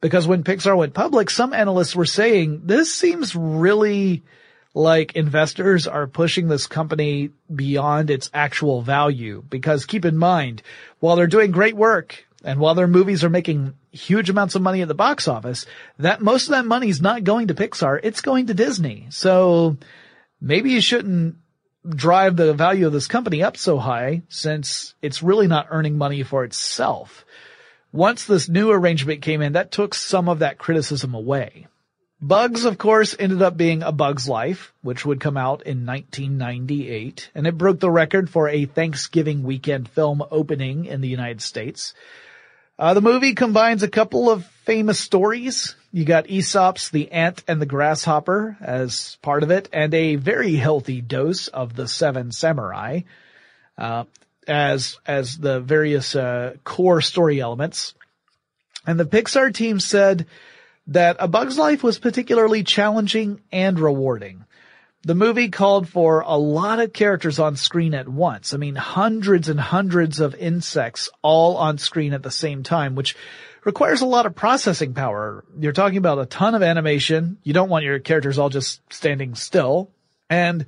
Because 0.00 0.26
when 0.26 0.44
Pixar 0.44 0.76
went 0.76 0.94
public, 0.94 1.30
some 1.30 1.52
analysts 1.52 1.94
were 1.94 2.06
saying, 2.06 2.62
this 2.64 2.94
seems 2.94 3.36
really 3.36 4.22
like 4.72 5.16
investors 5.16 5.86
are 5.86 6.06
pushing 6.06 6.48
this 6.48 6.66
company 6.66 7.30
beyond 7.54 8.10
its 8.10 8.30
actual 8.32 8.82
value. 8.82 9.42
Because 9.48 9.84
keep 9.84 10.04
in 10.04 10.16
mind, 10.16 10.62
while 11.00 11.16
they're 11.16 11.26
doing 11.26 11.50
great 11.50 11.76
work 11.76 12.24
and 12.44 12.58
while 12.58 12.74
their 12.74 12.86
movies 12.86 13.24
are 13.24 13.30
making 13.30 13.74
huge 13.92 14.30
amounts 14.30 14.54
of 14.54 14.62
money 14.62 14.80
at 14.80 14.88
the 14.88 14.94
box 14.94 15.28
office, 15.28 15.66
that 15.98 16.22
most 16.22 16.44
of 16.44 16.50
that 16.50 16.64
money 16.64 16.88
is 16.88 17.02
not 17.02 17.24
going 17.24 17.48
to 17.48 17.54
Pixar. 17.54 18.00
It's 18.02 18.20
going 18.20 18.46
to 18.46 18.54
Disney. 18.54 19.08
So 19.10 19.76
maybe 20.40 20.70
you 20.70 20.80
shouldn't 20.80 21.36
drive 21.88 22.36
the 22.36 22.52
value 22.52 22.86
of 22.86 22.92
this 22.92 23.06
company 23.06 23.42
up 23.42 23.56
so 23.56 23.78
high 23.78 24.22
since 24.28 24.94
it's 25.00 25.22
really 25.22 25.46
not 25.46 25.68
earning 25.70 25.96
money 25.96 26.22
for 26.22 26.44
itself. 26.44 27.24
Once 27.92 28.24
this 28.24 28.48
new 28.48 28.70
arrangement 28.70 29.22
came 29.22 29.42
in, 29.42 29.54
that 29.54 29.72
took 29.72 29.94
some 29.94 30.28
of 30.28 30.40
that 30.40 30.58
criticism 30.58 31.14
away. 31.14 31.66
Bugs, 32.22 32.66
of 32.66 32.76
course, 32.76 33.16
ended 33.18 33.40
up 33.40 33.56
being 33.56 33.82
A 33.82 33.92
Bug's 33.92 34.28
Life, 34.28 34.74
which 34.82 35.06
would 35.06 35.20
come 35.20 35.38
out 35.38 35.62
in 35.62 35.86
1998, 35.86 37.30
and 37.34 37.46
it 37.46 37.56
broke 37.56 37.80
the 37.80 37.90
record 37.90 38.28
for 38.28 38.46
a 38.46 38.66
Thanksgiving 38.66 39.42
weekend 39.42 39.88
film 39.88 40.22
opening 40.30 40.84
in 40.84 41.00
the 41.00 41.08
United 41.08 41.40
States. 41.40 41.94
Uh, 42.80 42.94
the 42.94 43.02
movie 43.02 43.34
combines 43.34 43.82
a 43.82 43.88
couple 43.88 44.30
of 44.30 44.46
famous 44.64 44.98
stories. 44.98 45.76
You 45.92 46.06
got 46.06 46.30
Aesop's 46.30 46.88
The 46.88 47.12
Ant 47.12 47.44
and 47.46 47.60
the 47.60 47.66
Grasshopper 47.66 48.56
as 48.58 49.18
part 49.20 49.42
of 49.42 49.50
it, 49.50 49.68
and 49.70 49.92
a 49.92 50.16
very 50.16 50.56
healthy 50.56 51.02
dose 51.02 51.48
of 51.48 51.76
The 51.76 51.86
Seven 51.86 52.32
Samurai, 52.32 53.00
uh, 53.76 54.04
as, 54.48 54.98
as 55.04 55.36
the 55.36 55.60
various, 55.60 56.16
uh, 56.16 56.56
core 56.64 57.02
story 57.02 57.38
elements. 57.38 57.92
And 58.86 58.98
the 58.98 59.04
Pixar 59.04 59.52
team 59.52 59.78
said, 59.78 60.26
that 60.86 61.16
A 61.20 61.28
Bug's 61.28 61.58
Life 61.58 61.82
was 61.82 61.98
particularly 61.98 62.64
challenging 62.64 63.42
and 63.52 63.78
rewarding. 63.78 64.44
The 65.02 65.14
movie 65.14 65.48
called 65.48 65.88
for 65.88 66.20
a 66.20 66.36
lot 66.36 66.78
of 66.78 66.92
characters 66.92 67.38
on 67.38 67.56
screen 67.56 67.94
at 67.94 68.06
once. 68.06 68.52
I 68.52 68.58
mean, 68.58 68.74
hundreds 68.74 69.48
and 69.48 69.58
hundreds 69.58 70.20
of 70.20 70.34
insects 70.34 71.08
all 71.22 71.56
on 71.56 71.78
screen 71.78 72.12
at 72.12 72.22
the 72.22 72.30
same 72.30 72.62
time, 72.62 72.94
which 72.94 73.16
requires 73.64 74.02
a 74.02 74.06
lot 74.06 74.26
of 74.26 74.34
processing 74.34 74.92
power. 74.92 75.44
You're 75.58 75.72
talking 75.72 75.96
about 75.96 76.18
a 76.18 76.26
ton 76.26 76.54
of 76.54 76.62
animation. 76.62 77.38
You 77.42 77.54
don't 77.54 77.70
want 77.70 77.84
your 77.84 77.98
characters 77.98 78.38
all 78.38 78.50
just 78.50 78.80
standing 78.92 79.34
still. 79.34 79.90
And 80.28 80.66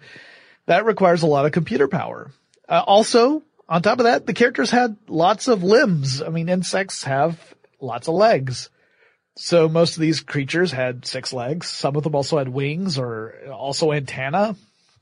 that 0.64 0.86
requires 0.86 1.22
a 1.22 1.26
lot 1.26 1.44
of 1.44 1.52
computer 1.52 1.88
power. 1.88 2.30
Uh, 2.66 2.82
also, 2.86 3.42
on 3.68 3.82
top 3.82 3.98
of 3.98 4.04
that, 4.04 4.26
the 4.26 4.34
characters 4.34 4.70
had 4.70 4.96
lots 5.08 5.48
of 5.48 5.62
limbs. 5.62 6.22
I 6.22 6.30
mean, 6.30 6.48
insects 6.48 7.04
have 7.04 7.38
lots 7.80 8.08
of 8.08 8.14
legs. 8.14 8.70
So 9.36 9.68
most 9.68 9.96
of 9.96 10.00
these 10.00 10.20
creatures 10.20 10.72
had 10.72 11.06
six 11.06 11.32
legs. 11.32 11.66
Some 11.68 11.96
of 11.96 12.04
them 12.04 12.14
also 12.14 12.38
had 12.38 12.48
wings 12.48 12.98
or 12.98 13.34
also 13.50 13.92
antenna. 13.92 14.56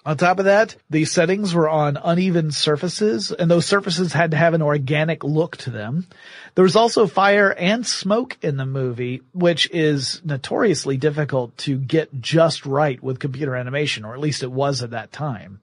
On 0.06 0.16
top 0.16 0.38
of 0.38 0.46
that, 0.46 0.76
the 0.88 1.04
settings 1.04 1.52
were 1.52 1.68
on 1.68 1.98
uneven 2.02 2.52
surfaces, 2.52 3.32
and 3.32 3.50
those 3.50 3.66
surfaces 3.66 4.14
had 4.14 4.30
to 4.30 4.36
have 4.36 4.54
an 4.54 4.62
organic 4.62 5.22
look 5.24 5.58
to 5.58 5.70
them. 5.70 6.06
There 6.54 6.62
was 6.62 6.76
also 6.76 7.06
fire 7.06 7.52
and 7.52 7.86
smoke 7.86 8.38
in 8.40 8.56
the 8.56 8.64
movie, 8.64 9.20
which 9.34 9.68
is 9.70 10.22
notoriously 10.24 10.96
difficult 10.96 11.54
to 11.58 11.76
get 11.76 12.18
just 12.18 12.64
right 12.64 13.02
with 13.02 13.18
computer 13.18 13.54
animation, 13.54 14.06
or 14.06 14.14
at 14.14 14.20
least 14.20 14.42
it 14.42 14.50
was 14.50 14.82
at 14.82 14.92
that 14.92 15.12
time. 15.12 15.60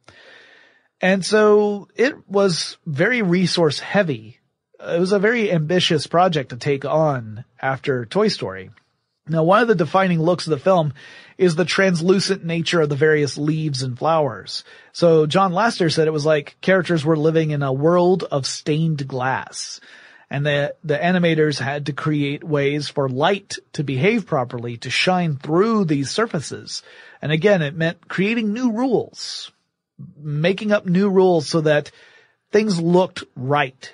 And 1.01 1.25
so 1.25 1.87
it 1.95 2.29
was 2.29 2.77
very 2.85 3.23
resource 3.23 3.79
heavy 3.79 4.37
it 4.79 4.99
was 4.99 5.11
a 5.11 5.19
very 5.19 5.51
ambitious 5.51 6.07
project 6.07 6.49
to 6.49 6.57
take 6.57 6.85
on 6.85 7.45
after 7.61 8.05
Toy 8.05 8.27
Story. 8.27 8.69
Now, 9.29 9.43
one 9.43 9.61
of 9.61 9.67
the 9.67 9.75
defining 9.75 10.21
looks 10.21 10.47
of 10.47 10.51
the 10.51 10.57
film 10.57 10.93
is 11.37 11.55
the 11.55 11.65
translucent 11.65 12.45
nature 12.45 12.81
of 12.81 12.89
the 12.89 12.95
various 12.95 13.37
leaves 13.37 13.83
and 13.83 13.97
flowers. 13.97 14.63
So 14.93 15.25
John 15.25 15.51
Lasseter 15.51 15.91
said 15.91 16.07
it 16.07 16.13
was 16.13 16.25
like 16.25 16.57
characters 16.61 17.03
were 17.03 17.17
living 17.17 17.51
in 17.51 17.61
a 17.61 17.73
world 17.73 18.23
of 18.23 18.45
stained 18.45 19.07
glass. 19.07 19.79
And 20.29 20.45
the, 20.45 20.75
the 20.83 20.97
animators 20.97 21.59
had 21.59 21.85
to 21.85 21.93
create 21.93 22.43
ways 22.43 22.89
for 22.89 23.07
light 23.07 23.57
to 23.73 23.83
behave 23.83 24.25
properly, 24.25 24.77
to 24.77 24.89
shine 24.89 25.37
through 25.37 25.85
these 25.85 26.09
surfaces. 26.09 26.83
And 27.21 27.31
again, 27.31 27.61
it 27.61 27.75
meant 27.75 28.07
creating 28.07 28.53
new 28.53 28.71
rules, 28.71 29.51
making 30.17 30.71
up 30.71 30.85
new 30.85 31.09
rules 31.09 31.47
so 31.47 31.61
that 31.61 31.91
things 32.51 32.81
looked 32.81 33.23
right 33.35 33.93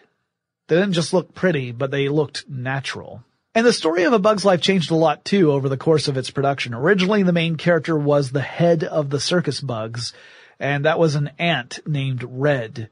they 0.68 0.76
didn't 0.76 0.94
just 0.94 1.14
look 1.14 1.34
pretty, 1.34 1.72
but 1.72 1.92
they 1.92 2.10
looked 2.10 2.48
natural. 2.50 3.24
And 3.56 3.66
the 3.66 3.74
story 3.74 4.04
of 4.04 4.14
A 4.14 4.20
Bug's 4.20 4.46
Life 4.46 4.62
changed 4.62 4.90
a 4.90 4.96
lot 4.96 5.24
too 5.24 5.52
over 5.52 5.70
the 5.70 5.78
course 5.78 6.08
of 6.08 6.18
its 6.18 6.32
production. 6.32 6.74
Originally, 6.74 7.22
the 7.24 7.34
main 7.34 7.56
character 7.56 7.96
was 7.96 8.32
the 8.32 8.42
head 8.42 8.84
of 8.84 9.10
the 9.10 9.20
circus 9.20 9.62
bugs, 9.62 10.14
and 10.60 10.86
that 10.86 10.98
was 10.98 11.16
an 11.16 11.30
ant 11.38 11.80
named 11.86 12.24
Red. 12.24 12.90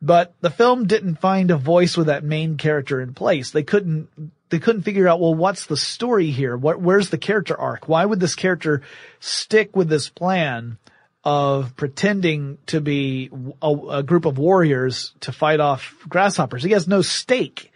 But 0.00 0.34
the 0.40 0.48
film 0.48 0.86
didn't 0.86 1.20
find 1.20 1.50
a 1.50 1.56
voice 1.56 1.96
with 1.96 2.06
that 2.06 2.24
main 2.24 2.56
character 2.56 3.02
in 3.02 3.12
place. 3.12 3.50
They 3.50 3.62
couldn't, 3.62 4.08
they 4.48 4.58
couldn't 4.58 4.82
figure 4.82 5.06
out, 5.06 5.20
well, 5.20 5.34
what's 5.34 5.66
the 5.66 5.76
story 5.76 6.30
here? 6.30 6.56
What, 6.56 6.80
where's 6.80 7.10
the 7.10 7.18
character 7.18 7.58
arc? 7.58 7.86
Why 7.86 8.06
would 8.06 8.20
this 8.20 8.34
character 8.34 8.80
stick 9.18 9.76
with 9.76 9.90
this 9.90 10.08
plan 10.08 10.78
of 11.22 11.76
pretending 11.76 12.58
to 12.66 12.80
be 12.80 13.30
a, 13.60 13.68
a, 13.70 14.02
group 14.02 14.24
of 14.24 14.38
warriors 14.38 15.12
to 15.20 15.32
fight 15.32 15.60
off 15.60 15.94
grasshoppers. 16.08 16.62
He 16.62 16.70
has 16.70 16.88
no 16.88 17.02
stake. 17.02 17.72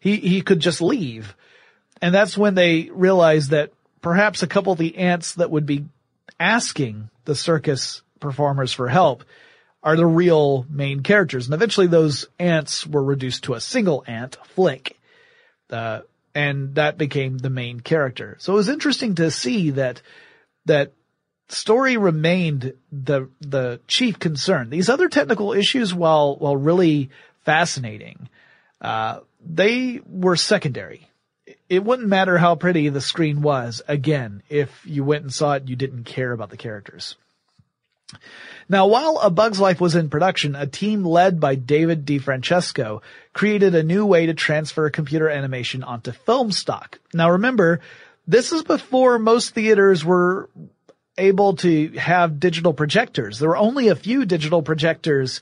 He, 0.00 0.16
he 0.16 0.40
could 0.40 0.60
just 0.60 0.80
leave. 0.80 1.36
And 2.00 2.14
that's 2.14 2.38
when 2.38 2.54
they 2.54 2.88
realized 2.90 3.50
that 3.50 3.72
perhaps 4.00 4.42
a 4.42 4.46
couple 4.46 4.72
of 4.72 4.78
the 4.78 4.96
ants 4.96 5.34
that 5.34 5.50
would 5.50 5.66
be 5.66 5.84
asking 6.40 7.10
the 7.26 7.34
circus 7.34 8.02
performers 8.18 8.72
for 8.72 8.88
help 8.88 9.24
are 9.82 9.96
the 9.96 10.06
real 10.06 10.66
main 10.70 11.02
characters. 11.02 11.46
And 11.46 11.54
eventually 11.54 11.86
those 11.86 12.26
ants 12.38 12.86
were 12.86 13.04
reduced 13.04 13.44
to 13.44 13.54
a 13.54 13.60
single 13.60 14.04
ant, 14.06 14.36
Flick. 14.54 14.98
Uh, 15.68 16.00
and 16.34 16.74
that 16.74 16.98
became 16.98 17.38
the 17.38 17.50
main 17.50 17.80
character. 17.80 18.36
So 18.40 18.54
it 18.54 18.56
was 18.56 18.68
interesting 18.68 19.14
to 19.16 19.30
see 19.30 19.70
that 19.70 20.02
that 20.66 20.92
story 21.48 21.96
remained 21.96 22.74
the 22.90 23.28
the 23.40 23.80
chief 23.86 24.18
concern. 24.18 24.70
These 24.70 24.88
other 24.88 25.08
technical 25.08 25.52
issues, 25.52 25.94
while 25.94 26.36
while 26.36 26.56
really 26.56 27.10
fascinating, 27.44 28.28
uh, 28.80 29.20
they 29.44 30.00
were 30.06 30.36
secondary. 30.36 31.08
It 31.68 31.84
wouldn't 31.84 32.08
matter 32.08 32.38
how 32.38 32.54
pretty 32.54 32.88
the 32.88 33.00
screen 33.00 33.42
was. 33.42 33.82
Again, 33.88 34.42
if 34.48 34.84
you 34.84 35.04
went 35.04 35.22
and 35.22 35.32
saw 35.32 35.54
it, 35.54 35.68
you 35.68 35.76
didn't 35.76 36.04
care 36.04 36.32
about 36.32 36.50
the 36.50 36.56
characters. 36.56 37.16
Now, 38.68 38.86
while 38.86 39.18
A 39.20 39.30
Bug's 39.30 39.60
Life 39.60 39.80
was 39.80 39.94
in 39.94 40.10
production, 40.10 40.54
a 40.54 40.66
team 40.66 41.04
led 41.04 41.40
by 41.40 41.54
David 41.54 42.04
DeFrancesco 42.04 43.00
created 43.32 43.74
a 43.74 43.82
new 43.82 44.04
way 44.06 44.26
to 44.26 44.34
transfer 44.34 44.88
computer 44.90 45.28
animation 45.28 45.82
onto 45.82 46.12
film 46.12 46.52
stock. 46.52 46.98
Now 47.12 47.30
remember, 47.30 47.80
this 48.26 48.52
is 48.52 48.62
before 48.62 49.18
most 49.18 49.54
theaters 49.54 50.04
were 50.04 50.48
able 51.18 51.56
to 51.56 51.88
have 51.92 52.40
digital 52.40 52.72
projectors. 52.72 53.38
There 53.38 53.48
were 53.48 53.56
only 53.56 53.88
a 53.88 53.96
few 53.96 54.24
digital 54.24 54.62
projectors 54.62 55.40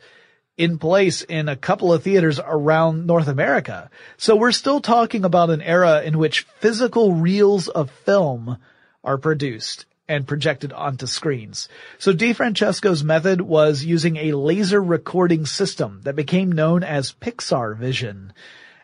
in 0.56 0.78
place 0.78 1.22
in 1.22 1.48
a 1.48 1.56
couple 1.56 1.92
of 1.92 2.02
theaters 2.02 2.38
around 2.38 3.06
North 3.06 3.28
America. 3.28 3.90
So 4.16 4.36
we're 4.36 4.52
still 4.52 4.80
talking 4.80 5.24
about 5.24 5.50
an 5.50 5.60
era 5.60 6.02
in 6.02 6.18
which 6.18 6.42
physical 6.60 7.12
reels 7.12 7.68
of 7.68 7.90
film 7.90 8.58
are 9.02 9.18
produced 9.18 9.86
and 10.08 10.28
projected 10.28 10.72
onto 10.72 11.06
screens. 11.06 11.68
So 11.98 12.12
DiFrancesco's 12.12 13.02
method 13.02 13.40
was 13.40 13.84
using 13.84 14.16
a 14.16 14.32
laser 14.32 14.82
recording 14.82 15.46
system 15.46 16.02
that 16.04 16.14
became 16.14 16.52
known 16.52 16.84
as 16.84 17.12
Pixar 17.12 17.76
Vision. 17.76 18.32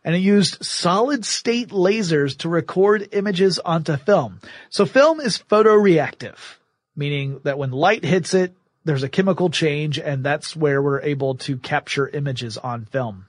And 0.02 0.16
it 0.16 0.20
used 0.20 0.64
solid 0.64 1.26
state 1.26 1.68
lasers 1.68 2.38
to 2.38 2.48
record 2.48 3.08
images 3.12 3.58
onto 3.58 3.98
film. 3.98 4.40
So 4.70 4.86
film 4.86 5.20
is 5.20 5.38
photoreactive, 5.38 6.38
meaning 7.00 7.40
that 7.44 7.58
when 7.58 7.72
light 7.72 8.04
hits 8.04 8.34
it, 8.34 8.54
there's 8.84 9.02
a 9.02 9.08
chemical 9.08 9.48
change 9.48 9.98
and 9.98 10.22
that's 10.22 10.54
where 10.54 10.82
we're 10.82 11.00
able 11.00 11.36
to 11.36 11.56
capture 11.56 12.06
images 12.06 12.58
on 12.58 12.84
film. 12.84 13.24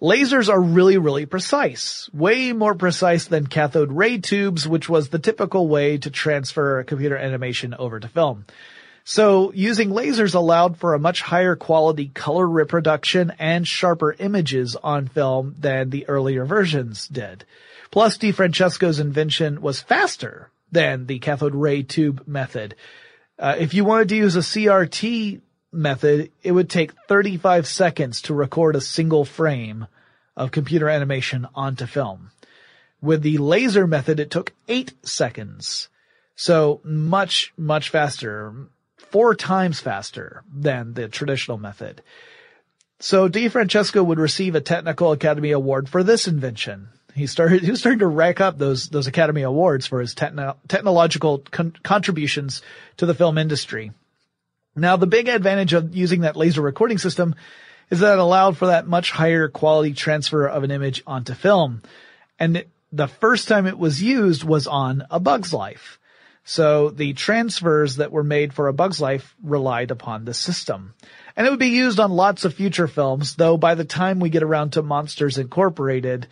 Lasers 0.00 0.48
are 0.48 0.60
really, 0.60 0.98
really 0.98 1.24
precise. 1.24 2.08
Way 2.12 2.52
more 2.52 2.74
precise 2.74 3.24
than 3.24 3.46
cathode 3.46 3.90
ray 3.90 4.18
tubes, 4.18 4.68
which 4.68 4.88
was 4.88 5.08
the 5.08 5.18
typical 5.18 5.66
way 5.66 5.96
to 5.98 6.10
transfer 6.10 6.84
computer 6.84 7.16
animation 7.16 7.74
over 7.74 7.98
to 7.98 8.08
film. 8.08 8.44
So 9.04 9.52
using 9.54 9.88
lasers 9.88 10.34
allowed 10.34 10.76
for 10.76 10.92
a 10.92 11.00
much 11.00 11.22
higher 11.22 11.56
quality 11.56 12.08
color 12.08 12.46
reproduction 12.46 13.32
and 13.38 13.66
sharper 13.66 14.12
images 14.12 14.76
on 14.76 15.08
film 15.08 15.56
than 15.58 15.88
the 15.88 16.06
earlier 16.08 16.44
versions 16.44 17.08
did. 17.08 17.46
Plus 17.90 18.18
DiFrancesco's 18.18 19.00
invention 19.00 19.62
was 19.62 19.80
faster 19.80 20.50
than 20.70 21.06
the 21.06 21.18
cathode 21.18 21.54
ray 21.54 21.82
tube 21.82 22.22
method. 22.26 22.74
Uh, 23.38 23.56
if 23.58 23.74
you 23.74 23.84
wanted 23.84 24.08
to 24.08 24.16
use 24.16 24.36
a 24.36 24.40
CRT 24.40 25.40
method, 25.72 26.32
it 26.42 26.52
would 26.52 26.68
take 26.68 26.92
35 27.06 27.66
seconds 27.66 28.22
to 28.22 28.34
record 28.34 28.76
a 28.76 28.80
single 28.80 29.24
frame 29.24 29.86
of 30.36 30.50
computer 30.50 30.88
animation 30.88 31.46
onto 31.54 31.86
film. 31.86 32.30
With 33.00 33.22
the 33.22 33.38
laser 33.38 33.86
method, 33.86 34.18
it 34.18 34.30
took 34.30 34.54
eight 34.66 34.92
seconds. 35.02 35.88
So 36.34 36.80
much, 36.84 37.52
much 37.56 37.90
faster, 37.90 38.54
four 38.96 39.34
times 39.34 39.80
faster 39.80 40.42
than 40.52 40.94
the 40.94 41.08
traditional 41.08 41.58
method. 41.58 42.02
So 43.00 43.28
DiFrancesco 43.28 44.04
would 44.04 44.18
receive 44.18 44.54
a 44.54 44.60
Technical 44.60 45.12
Academy 45.12 45.52
Award 45.52 45.88
for 45.88 46.02
this 46.02 46.26
invention. 46.26 46.88
He 47.18 47.26
started, 47.26 47.62
he 47.64 47.70
was 47.70 47.80
starting 47.80 47.98
to 47.98 48.06
rack 48.06 48.40
up 48.40 48.56
those, 48.56 48.88
those 48.88 49.06
Academy 49.06 49.42
Awards 49.42 49.86
for 49.86 50.00
his 50.00 50.14
techno, 50.14 50.56
technological 50.68 51.38
con- 51.38 51.76
contributions 51.82 52.62
to 52.96 53.06
the 53.06 53.14
film 53.14 53.36
industry. 53.36 53.92
Now 54.74 54.96
the 54.96 55.06
big 55.06 55.28
advantage 55.28 55.72
of 55.72 55.94
using 55.94 56.22
that 56.22 56.36
laser 56.36 56.62
recording 56.62 56.98
system 56.98 57.34
is 57.90 58.00
that 58.00 58.14
it 58.14 58.18
allowed 58.18 58.56
for 58.56 58.66
that 58.66 58.86
much 58.86 59.10
higher 59.10 59.48
quality 59.48 59.92
transfer 59.92 60.46
of 60.46 60.62
an 60.62 60.70
image 60.70 61.02
onto 61.06 61.34
film. 61.34 61.82
And 62.38 62.58
it, 62.58 62.68
the 62.92 63.08
first 63.08 63.48
time 63.48 63.66
it 63.66 63.78
was 63.78 64.02
used 64.02 64.44
was 64.44 64.66
on 64.66 65.04
A 65.10 65.18
Bug's 65.18 65.52
Life. 65.52 65.98
So 66.44 66.88
the 66.88 67.12
transfers 67.12 67.96
that 67.96 68.12
were 68.12 68.24
made 68.24 68.54
for 68.54 68.68
A 68.68 68.72
Bug's 68.72 69.00
Life 69.00 69.34
relied 69.42 69.90
upon 69.90 70.24
the 70.24 70.32
system. 70.32 70.94
And 71.36 71.46
it 71.46 71.50
would 71.50 71.58
be 71.58 71.66
used 71.68 72.00
on 72.00 72.10
lots 72.10 72.44
of 72.44 72.54
future 72.54 72.88
films, 72.88 73.34
though 73.34 73.58
by 73.58 73.74
the 73.74 73.84
time 73.84 74.18
we 74.18 74.30
get 74.30 74.42
around 74.42 74.72
to 74.72 74.82
Monsters 74.82 75.36
Incorporated, 75.36 76.26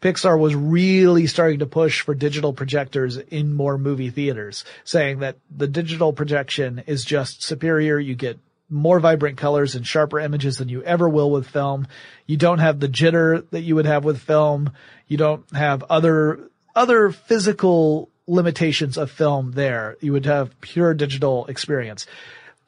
Pixar 0.00 0.38
was 0.38 0.54
really 0.54 1.26
starting 1.26 1.58
to 1.58 1.66
push 1.66 2.00
for 2.00 2.14
digital 2.14 2.52
projectors 2.52 3.18
in 3.18 3.52
more 3.52 3.76
movie 3.76 4.10
theaters, 4.10 4.64
saying 4.84 5.18
that 5.18 5.36
the 5.54 5.68
digital 5.68 6.12
projection 6.12 6.82
is 6.86 7.04
just 7.04 7.42
superior. 7.42 7.98
You 7.98 8.14
get 8.14 8.38
more 8.70 9.00
vibrant 9.00 9.36
colors 9.36 9.74
and 9.74 9.86
sharper 9.86 10.18
images 10.18 10.56
than 10.56 10.68
you 10.68 10.82
ever 10.84 11.08
will 11.08 11.30
with 11.30 11.46
film. 11.46 11.86
You 12.26 12.36
don't 12.36 12.60
have 12.60 12.80
the 12.80 12.88
jitter 12.88 13.44
that 13.50 13.60
you 13.60 13.74
would 13.74 13.86
have 13.86 14.04
with 14.04 14.20
film. 14.20 14.72
You 15.06 15.18
don't 15.18 15.44
have 15.54 15.82
other, 15.90 16.40
other 16.74 17.10
physical 17.10 18.08
limitations 18.26 18.96
of 18.96 19.10
film 19.10 19.52
there. 19.52 19.96
You 20.00 20.12
would 20.12 20.26
have 20.26 20.58
pure 20.60 20.94
digital 20.94 21.46
experience, 21.46 22.06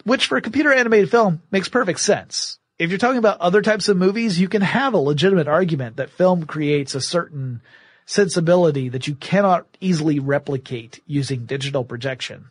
which 0.05 0.27
for 0.27 0.41
computer 0.41 0.73
animated 0.73 1.11
film 1.11 1.41
makes 1.51 1.69
perfect 1.69 2.01
sense 2.01 2.59
if 2.83 2.91
you're 2.91 2.99
talking 2.99 3.19
about 3.19 3.41
other 3.41 3.63
types 3.63 3.89
of 3.89 3.97
movies, 3.97 4.41
you 4.41 4.49
can 4.49 4.61
have 4.61 4.93
a 4.93 4.99
legitimate 4.99 5.47
argument 5.47 5.99
that 5.99 6.11
film 6.11 6.47
creates 6.47 6.97
a 6.97 7.01
certain 7.01 7.63
sensibility 8.07 8.89
that 8.89 9.07
you 9.07 9.15
cannot 9.15 9.69
easily 9.81 10.19
replicate 10.19 11.01
using 11.07 11.47
digital 11.47 11.85
projection. 11.85 12.47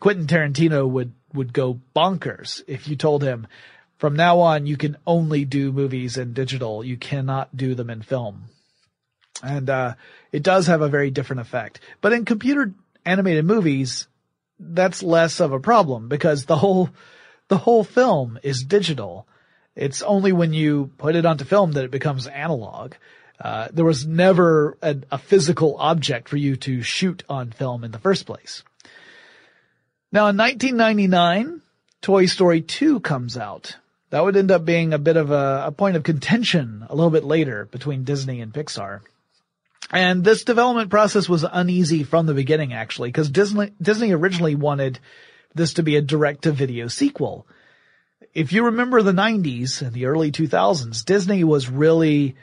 Quentin 0.00 0.26
Tarantino 0.26 0.90
would, 0.90 1.12
would 1.32 1.52
go 1.52 1.80
bonkers 1.94 2.62
if 2.66 2.88
you 2.88 2.96
told 2.96 3.22
him 3.22 3.46
from 3.96 4.16
now 4.16 4.40
on 4.40 4.66
you 4.66 4.76
can 4.76 4.96
only 5.06 5.44
do 5.44 5.70
movies 5.70 6.18
in 6.18 6.32
digital. 6.32 6.84
You 6.84 6.96
cannot 6.96 7.56
do 7.56 7.76
them 7.76 7.88
in 7.88 8.02
film. 8.02 8.46
And, 9.40 9.70
uh, 9.70 9.94
it 10.32 10.42
does 10.42 10.66
have 10.66 10.80
a 10.80 10.88
very 10.88 11.12
different 11.12 11.42
effect. 11.42 11.78
But 12.00 12.12
in 12.12 12.24
computer 12.24 12.74
animated 13.04 13.44
movies, 13.44 14.08
that's 14.58 15.04
less 15.04 15.38
of 15.38 15.52
a 15.52 15.60
problem 15.60 16.08
because 16.08 16.46
the 16.46 16.56
whole, 16.56 16.90
the 17.46 17.58
whole 17.58 17.84
film 17.84 18.36
is 18.42 18.64
digital. 18.64 19.28
It's 19.76 20.00
only 20.00 20.32
when 20.32 20.54
you 20.54 20.90
put 20.96 21.14
it 21.14 21.26
onto 21.26 21.44
film 21.44 21.72
that 21.72 21.84
it 21.84 21.90
becomes 21.90 22.26
analog. 22.26 22.94
Uh, 23.38 23.68
there 23.70 23.84
was 23.84 24.06
never 24.06 24.78
a, 24.80 24.96
a, 25.12 25.18
physical 25.18 25.76
object 25.78 26.30
for 26.30 26.38
you 26.38 26.56
to 26.56 26.80
shoot 26.80 27.22
on 27.28 27.50
film 27.50 27.84
in 27.84 27.90
the 27.90 27.98
first 27.98 28.24
place. 28.24 28.62
Now 30.10 30.28
in 30.28 30.38
1999, 30.38 31.60
Toy 32.00 32.24
Story 32.24 32.62
2 32.62 33.00
comes 33.00 33.36
out. 33.36 33.76
That 34.08 34.24
would 34.24 34.38
end 34.38 34.50
up 34.50 34.64
being 34.64 34.94
a 34.94 34.98
bit 34.98 35.18
of 35.18 35.30
a, 35.30 35.64
a 35.66 35.72
point 35.72 35.96
of 35.96 36.02
contention 36.02 36.86
a 36.88 36.94
little 36.94 37.10
bit 37.10 37.24
later 37.24 37.66
between 37.66 38.04
Disney 38.04 38.40
and 38.40 38.54
Pixar. 38.54 39.00
And 39.90 40.24
this 40.24 40.44
development 40.44 40.88
process 40.88 41.28
was 41.28 41.44
uneasy 41.44 42.04
from 42.04 42.24
the 42.24 42.32
beginning 42.32 42.72
actually, 42.72 43.10
because 43.10 43.28
Disney, 43.28 43.72
Disney 43.82 44.12
originally 44.12 44.54
wanted 44.54 44.98
this 45.54 45.74
to 45.74 45.82
be 45.82 45.96
a 45.96 46.02
direct 46.02 46.42
to 46.42 46.52
video 46.52 46.88
sequel 46.88 47.46
if 48.36 48.52
you 48.52 48.66
remember 48.66 49.00
the 49.00 49.12
90s 49.12 49.80
and 49.80 49.94
the 49.94 50.04
early 50.04 50.30
2000s, 50.30 51.06
Disney 51.06 51.42
was 51.42 51.70
really 51.70 52.36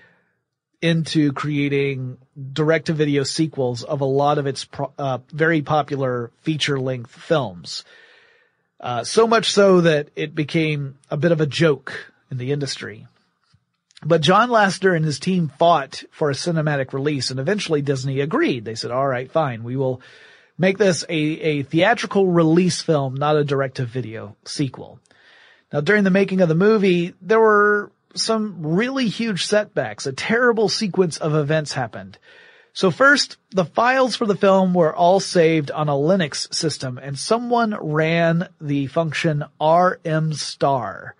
into 0.81 1.31
creating 1.33 2.17
direct 2.51 2.87
to 2.87 2.93
video 2.93 3.21
sequels 3.21 3.83
of 3.83 4.01
a 4.01 4.05
lot 4.05 4.39
of 4.39 4.47
its 4.47 4.65
pro- 4.65 4.91
uh, 4.97 5.19
very 5.31 5.61
popular 5.61 6.31
feature 6.41 6.79
length 6.79 7.11
films. 7.11 7.85
Uh, 8.79 9.03
so 9.03 9.27
much 9.27 9.51
so 9.51 9.81
that 9.81 10.09
it 10.15 10.33
became 10.33 10.97
a 11.11 11.15
bit 11.15 11.31
of 11.31 11.41
a 11.41 11.45
joke 11.45 12.11
in 12.31 12.39
the 12.39 12.51
industry. 12.51 13.05
But 14.03 14.21
John 14.21 14.49
Lasseter 14.49 14.95
and 14.95 15.05
his 15.05 15.19
team 15.19 15.51
fought 15.59 16.03
for 16.09 16.31
a 16.31 16.33
cinematic 16.33 16.93
release 16.93 17.29
and 17.29 17.39
eventually 17.39 17.83
Disney 17.83 18.19
agreed. 18.19 18.65
They 18.65 18.75
said, 18.75 18.89
all 18.89 19.07
right, 19.07 19.31
fine. 19.31 19.63
We 19.63 19.75
will 19.75 20.01
make 20.57 20.79
this 20.79 21.05
a, 21.07 21.13
a 21.15 21.61
theatrical 21.61 22.25
release 22.25 22.81
film, 22.81 23.13
not 23.13 23.37
a 23.37 23.43
direct 23.43 23.75
to 23.75 23.85
video 23.85 24.35
sequel. 24.43 24.99
Now 25.73 25.81
during 25.81 26.03
the 26.03 26.11
making 26.11 26.39
of 26.41 26.49
the 26.49 26.55
movie, 26.55 27.15
there 27.19 27.39
were 27.39 27.91
some 28.13 28.63
really 28.63 29.07
huge 29.07 29.45
setbacks. 29.45 30.05
A 30.05 30.13
terrible 30.13 30.69
sequence 30.69 31.17
of 31.17 31.33
events 31.33 31.73
happened. 31.73 32.19
So 32.73 32.91
first, 32.91 33.37
the 33.51 33.65
files 33.65 34.15
for 34.15 34.25
the 34.25 34.35
film 34.35 34.73
were 34.73 34.95
all 34.95 35.19
saved 35.19 35.71
on 35.71 35.89
a 35.89 35.93
Linux 35.93 36.53
system 36.53 36.99
and 36.99 37.17
someone 37.17 37.75
ran 37.79 38.49
the 38.61 38.87
function 38.87 39.43
rmstar 39.59 41.11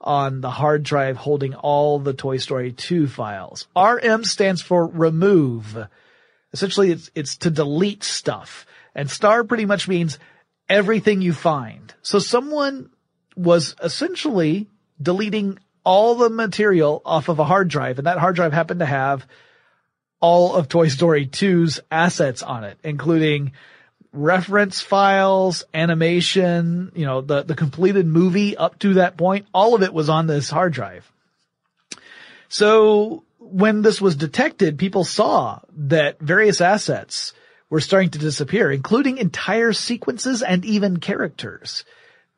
on 0.00 0.40
the 0.40 0.50
hard 0.50 0.82
drive 0.82 1.16
holding 1.16 1.54
all 1.54 1.98
the 1.98 2.12
Toy 2.12 2.36
Story 2.36 2.72
2 2.72 3.08
files. 3.08 3.66
RM 3.76 4.24
stands 4.24 4.62
for 4.62 4.86
remove. 4.86 5.88
Essentially 6.52 6.90
it's, 6.92 7.10
it's 7.14 7.36
to 7.38 7.50
delete 7.50 8.04
stuff. 8.04 8.66
And 8.94 9.10
star 9.10 9.42
pretty 9.42 9.64
much 9.64 9.88
means 9.88 10.18
everything 10.68 11.20
you 11.20 11.32
find. 11.32 11.92
So 12.02 12.20
someone 12.20 12.90
was 13.36 13.76
essentially 13.82 14.66
deleting 15.00 15.58
all 15.84 16.16
the 16.16 16.30
material 16.30 17.00
off 17.04 17.28
of 17.28 17.38
a 17.38 17.44
hard 17.44 17.68
drive, 17.68 17.98
and 17.98 18.06
that 18.06 18.18
hard 18.18 18.34
drive 18.34 18.52
happened 18.52 18.80
to 18.80 18.86
have 18.86 19.26
all 20.20 20.56
of 20.56 20.68
Toy 20.68 20.88
Story 20.88 21.26
2's 21.26 21.80
assets 21.90 22.42
on 22.42 22.64
it, 22.64 22.78
including 22.82 23.52
reference 24.12 24.80
files, 24.80 25.64
animation, 25.74 26.90
you 26.94 27.04
know, 27.04 27.20
the, 27.20 27.42
the 27.42 27.54
completed 27.54 28.06
movie 28.06 28.56
up 28.56 28.78
to 28.80 28.94
that 28.94 29.16
point, 29.16 29.46
all 29.52 29.74
of 29.74 29.82
it 29.82 29.92
was 29.92 30.08
on 30.08 30.26
this 30.26 30.48
hard 30.48 30.72
drive. 30.72 31.10
So 32.48 33.24
when 33.38 33.82
this 33.82 34.00
was 34.00 34.16
detected, 34.16 34.78
people 34.78 35.04
saw 35.04 35.60
that 35.76 36.18
various 36.18 36.60
assets 36.60 37.32
were 37.68 37.80
starting 37.80 38.10
to 38.10 38.18
disappear, 38.18 38.70
including 38.70 39.18
entire 39.18 39.72
sequences 39.72 40.42
and 40.42 40.64
even 40.64 40.98
characters. 40.98 41.84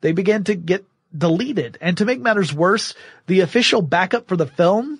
They 0.01 0.11
began 0.11 0.43
to 0.45 0.55
get 0.55 0.85
deleted. 1.15 1.77
And 1.81 1.97
to 1.97 2.05
make 2.05 2.19
matters 2.19 2.53
worse, 2.53 2.93
the 3.27 3.41
official 3.41 3.81
backup 3.81 4.27
for 4.27 4.35
the 4.35 4.45
film, 4.45 4.99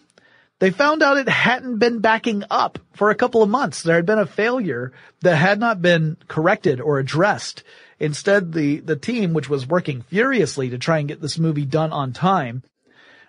they 0.60 0.72
found 0.72 1.02
out 1.02 1.18
it 1.18 1.30
hadn't 1.30 1.80
been 1.80 2.00
backing 2.00 2.44
up 2.50 2.80
for 2.94 3.10
a 3.10 3.16
couple 3.16 3.42
of 3.42 3.50
months. 3.50 3.84
There 3.84 3.96
had 3.96 4.06
been 4.06 4.20
a 4.20 4.26
failure 4.26 4.92
that 5.22 5.36
had 5.36 5.60
not 5.60 5.82
been 5.82 6.18
corrected 6.28 6.82
or 6.82 7.00
addressed. 7.00 7.64
Instead, 8.00 8.54
the, 8.54 8.80
the 8.80 8.96
team, 8.96 9.34
which 9.34 9.50
was 9.50 9.68
working 9.68 10.02
furiously 10.02 10.70
to 10.70 10.78
try 10.78 11.00
and 11.00 11.08
get 11.08 11.22
this 11.22 11.40
movie 11.40 11.66
done 11.66 11.92
on 11.92 12.14
time, 12.14 12.64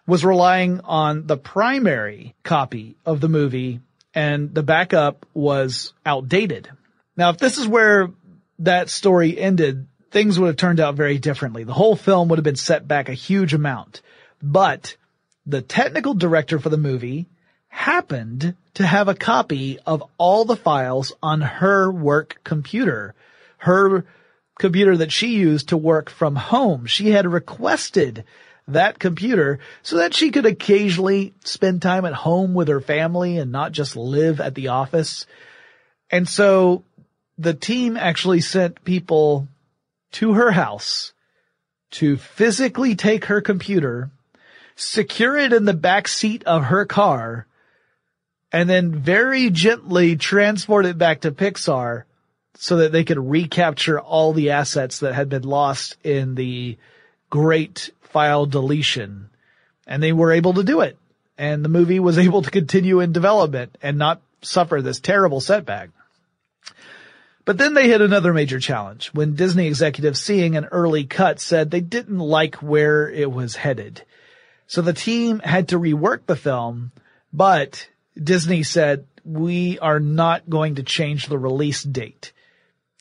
was 0.06 0.24
relying 0.24 0.80
on 0.80 1.26
the 1.26 1.36
primary 1.36 2.34
copy 2.42 2.96
of 3.06 3.20
the 3.20 3.28
movie 3.28 3.80
and 4.14 4.52
the 4.52 4.62
backup 4.62 5.26
was 5.34 5.92
outdated. 6.04 6.68
Now, 7.16 7.30
if 7.30 7.38
this 7.38 7.58
is 7.58 7.68
where 7.68 8.10
that 8.60 8.90
story 8.90 9.38
ended, 9.38 9.86
things 10.10 10.38
would 10.38 10.48
have 10.48 10.56
turned 10.56 10.80
out 10.80 10.94
very 10.94 11.18
differently. 11.18 11.64
The 11.64 11.72
whole 11.72 11.96
film 11.96 12.28
would 12.28 12.38
have 12.38 12.44
been 12.44 12.56
set 12.56 12.86
back 12.86 13.08
a 13.08 13.14
huge 13.14 13.54
amount. 13.54 14.02
But 14.42 14.96
the 15.46 15.62
technical 15.62 16.14
director 16.14 16.58
for 16.58 16.68
the 16.68 16.76
movie 16.76 17.28
happened 17.68 18.56
to 18.74 18.86
have 18.86 19.08
a 19.08 19.14
copy 19.14 19.78
of 19.86 20.02
all 20.18 20.44
the 20.44 20.56
files 20.56 21.12
on 21.22 21.40
her 21.40 21.90
work 21.90 22.40
computer. 22.44 23.14
Her 23.58 24.04
computer 24.58 24.96
that 24.98 25.12
she 25.12 25.36
used 25.36 25.70
to 25.70 25.76
work 25.76 26.10
from 26.10 26.36
home. 26.36 26.86
She 26.86 27.10
had 27.10 27.26
requested 27.26 28.24
that 28.68 28.98
computer 28.98 29.58
so 29.82 29.96
that 29.96 30.14
she 30.14 30.30
could 30.30 30.46
occasionally 30.46 31.34
spend 31.44 31.82
time 31.82 32.04
at 32.04 32.12
home 32.12 32.54
with 32.54 32.68
her 32.68 32.80
family 32.80 33.38
and 33.38 33.50
not 33.50 33.72
just 33.72 33.96
live 33.96 34.40
at 34.40 34.54
the 34.54 34.68
office. 34.68 35.26
And 36.10 36.28
so 36.28 36.84
the 37.38 37.54
team 37.54 37.96
actually 37.96 38.42
sent 38.42 38.84
people 38.84 39.48
to 40.12 40.34
her 40.34 40.50
house 40.50 41.12
to 41.92 42.16
physically 42.16 42.94
take 42.94 43.26
her 43.26 43.40
computer, 43.40 44.10
secure 44.76 45.36
it 45.36 45.52
in 45.52 45.64
the 45.64 45.74
back 45.74 46.08
seat 46.08 46.44
of 46.44 46.64
her 46.64 46.84
car, 46.86 47.46
and 48.52 48.68
then 48.68 48.94
very 48.94 49.50
gently 49.50 50.16
transport 50.16 50.86
it 50.86 50.98
back 50.98 51.20
to 51.20 51.32
Pixar 51.32 52.04
so 52.54 52.76
that 52.78 52.92
they 52.92 53.04
could 53.04 53.18
recapture 53.18 54.00
all 54.00 54.32
the 54.32 54.50
assets 54.50 55.00
that 55.00 55.14
had 55.14 55.28
been 55.28 55.42
lost 55.42 55.96
in 56.04 56.34
the 56.34 56.76
great 57.30 57.90
file 58.00 58.46
deletion. 58.46 59.30
And 59.86 60.02
they 60.02 60.12
were 60.12 60.32
able 60.32 60.54
to 60.54 60.64
do 60.64 60.80
it. 60.80 60.98
And 61.38 61.64
the 61.64 61.68
movie 61.68 62.00
was 62.00 62.18
able 62.26 62.42
to 62.42 62.50
continue 62.50 63.00
in 63.00 63.12
development 63.12 63.78
and 63.82 63.98
not 63.98 64.20
suffer 64.42 64.82
this 64.82 65.00
terrible 65.00 65.40
setback. 65.40 65.90
But 67.44 67.58
then 67.58 67.74
they 67.74 67.88
hit 67.88 68.00
another 68.00 68.32
major 68.32 68.60
challenge 68.60 69.08
when 69.08 69.34
Disney 69.34 69.66
executives 69.66 70.20
seeing 70.20 70.56
an 70.56 70.66
early 70.66 71.04
cut 71.04 71.40
said 71.40 71.70
they 71.70 71.80
didn't 71.80 72.18
like 72.18 72.56
where 72.56 73.08
it 73.08 73.30
was 73.30 73.56
headed. 73.56 74.04
So 74.66 74.82
the 74.82 74.92
team 74.92 75.40
had 75.40 75.68
to 75.68 75.78
rework 75.78 76.26
the 76.26 76.36
film, 76.36 76.92
but 77.32 77.88
Disney 78.22 78.62
said, 78.62 79.06
we 79.24 79.78
are 79.80 80.00
not 80.00 80.48
going 80.48 80.76
to 80.76 80.82
change 80.82 81.26
the 81.26 81.38
release 81.38 81.82
date. 81.82 82.32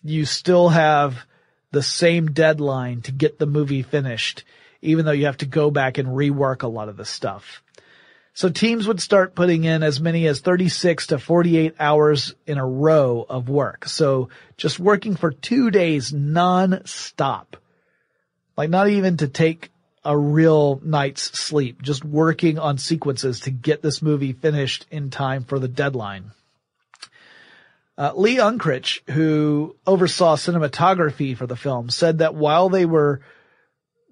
You 0.03 0.25
still 0.25 0.69
have 0.69 1.25
the 1.71 1.83
same 1.83 2.31
deadline 2.31 3.01
to 3.03 3.11
get 3.11 3.37
the 3.37 3.45
movie 3.45 3.83
finished 3.83 4.43
even 4.81 5.05
though 5.05 5.11
you 5.11 5.25
have 5.25 5.37
to 5.37 5.45
go 5.45 5.71
back 5.71 5.97
and 5.97 6.09
rework 6.09 6.63
a 6.63 6.67
lot 6.67 6.89
of 6.89 6.97
the 6.97 7.05
stuff. 7.05 7.63
So 8.34 8.49
teams 8.49 8.88
would 8.88 9.01
start 9.01 9.36
putting 9.36 9.63
in 9.63 9.84
as 9.84 9.99
many 9.99 10.27
as 10.27 10.39
36 10.39 11.07
to 11.07 11.19
48 11.19 11.75
hours 11.80 12.36
in 12.47 12.57
a 12.57 12.65
row 12.65 13.25
of 13.27 13.49
work. 13.49 13.86
So 13.88 14.30
just 14.55 14.80
working 14.80 15.15
for 15.15 15.32
two 15.32 15.71
days 15.71 16.13
non-stop. 16.13 17.57
Like 18.55 18.69
not 18.69 18.89
even 18.89 19.17
to 19.17 19.27
take 19.27 19.71
a 20.05 20.17
real 20.17 20.80
night's 20.84 21.23
sleep, 21.38 21.82
just 21.82 22.05
working 22.05 22.57
on 22.59 22.77
sequences 22.77 23.41
to 23.41 23.51
get 23.51 23.82
this 23.82 24.01
movie 24.01 24.34
finished 24.34 24.86
in 24.89 25.09
time 25.09 25.43
for 25.43 25.59
the 25.59 25.67
deadline. 25.67 26.32
Uh, 27.97 28.13
Lee 28.15 28.38
Unkrich, 28.38 29.01
who 29.09 29.75
oversaw 29.86 30.38
cinematography 30.38 31.36
for 31.36 31.45
the 31.45 31.57
film, 31.57 31.89
said 31.89 32.19
that 32.19 32.34
while 32.34 32.69
they 32.69 32.86
were 32.86 33.19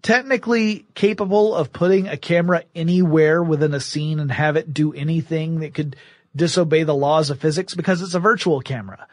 technically 0.01 0.85
capable 0.93 1.55
of 1.55 1.73
putting 1.73 2.07
a 2.07 2.17
camera 2.17 2.63
anywhere 2.75 3.43
within 3.43 3.73
a 3.73 3.79
scene 3.79 4.19
and 4.19 4.31
have 4.31 4.55
it 4.55 4.73
do 4.73 4.93
anything 4.93 5.61
that 5.61 5.73
could 5.73 5.95
disobey 6.35 6.83
the 6.83 6.95
laws 6.95 7.29
of 7.29 7.39
physics 7.39 7.73
because 7.73 8.01
it's 8.01 8.13
a 8.13 8.19
virtual 8.19 8.61
camera. 8.61 9.07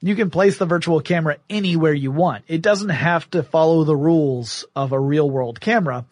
You 0.00 0.14
can 0.14 0.30
place 0.30 0.58
the 0.58 0.66
virtual 0.66 1.00
camera 1.00 1.38
anywhere 1.48 1.94
you 1.94 2.12
want. 2.12 2.44
It 2.48 2.60
doesn't 2.60 2.90
have 2.90 3.28
to 3.30 3.42
follow 3.42 3.84
the 3.84 3.96
rules 3.96 4.66
of 4.76 4.92
a 4.92 5.00
real 5.00 5.28
world 5.28 5.60
camera. 5.60 6.04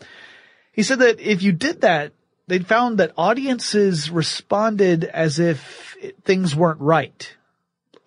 He 0.73 0.83
said 0.83 1.01
that 1.01 1.21
if 1.21 1.43
you 1.43 1.53
did 1.53 1.83
that, 1.83 2.13
they'd 2.47 2.67
found 2.67 2.99
that 2.99 3.13
audiences 3.17 4.11
responded 4.11 5.05
as 5.05 5.39
if 5.39 5.97
things 6.25 6.57
weren't 6.57 6.81
right. 6.81 7.37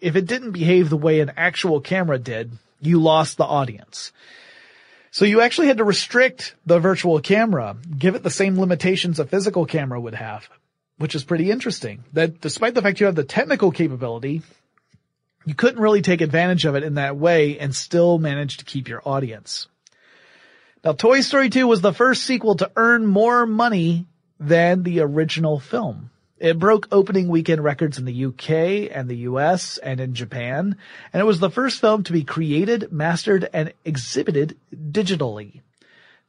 If 0.02 0.16
it 0.16 0.26
didn't 0.26 0.52
behave 0.52 0.90
the 0.90 0.98
way 0.98 1.20
an 1.20 1.34
actual 1.38 1.80
camera 1.80 2.20
did, 2.20 2.52
you 2.82 3.02
lost 3.02 3.38
the 3.38 3.46
audience. 3.46 4.12
So 5.18 5.26
you 5.26 5.42
actually 5.42 5.66
had 5.66 5.78
to 5.78 5.84
restrict 5.84 6.54
the 6.68 6.78
virtual 6.78 7.20
camera, 7.22 7.76
give 7.98 8.14
it 8.14 8.22
the 8.22 8.30
same 8.30 8.60
limitations 8.60 9.18
a 9.18 9.26
physical 9.26 9.66
camera 9.66 10.00
would 10.00 10.14
have, 10.14 10.48
which 11.00 11.16
is 11.16 11.24
pretty 11.24 11.50
interesting. 11.50 12.04
That 12.14 12.40
despite 12.40 12.76
the 12.76 12.84
fact 12.84 13.00
you 13.00 13.08
have 13.08 13.16
the 13.16 13.24
technical 13.24 13.72
capability, 13.72 14.44
you 15.44 15.56
couldn't 15.56 15.82
really 15.82 16.04
take 16.04 16.22
advantage 16.22 16.66
of 16.66 16.76
it 16.76 16.84
in 16.84 16.94
that 16.94 17.18
way 17.18 17.58
and 17.58 17.76
still 17.76 18.20
manage 18.20 18.58
to 18.58 18.66
keep 18.66 18.88
your 18.88 19.02
audience. 19.06 19.68
Now 20.84 20.92
Toy 20.92 21.22
Story 21.22 21.50
2 21.50 21.66
was 21.66 21.82
the 21.82 21.94
first 21.94 22.24
sequel 22.24 22.54
to 22.58 22.72
earn 22.76 23.08
more 23.08 23.48
money 23.48 24.06
than 24.40 24.84
the 24.84 25.00
original 25.00 25.60
film. 25.60 26.12
It 26.40 26.60
broke 26.60 26.88
opening 26.92 27.28
weekend 27.28 27.64
records 27.64 27.98
in 27.98 28.06
the 28.06 28.26
UK 28.26 28.92
and 28.96 29.10
the 29.10 29.26
US 29.30 29.78
and 29.80 30.00
in 30.00 30.14
Japan, 30.14 30.78
and 31.12 31.22
it 31.22 31.26
was 31.26 31.40
the 31.40 31.50
first 31.50 31.82
film 31.82 32.04
to 32.04 32.14
be 32.14 32.24
created, 32.24 32.92
mastered, 32.92 33.50
and 33.54 33.74
exhibited 33.84 34.58
digitally. 34.74 35.62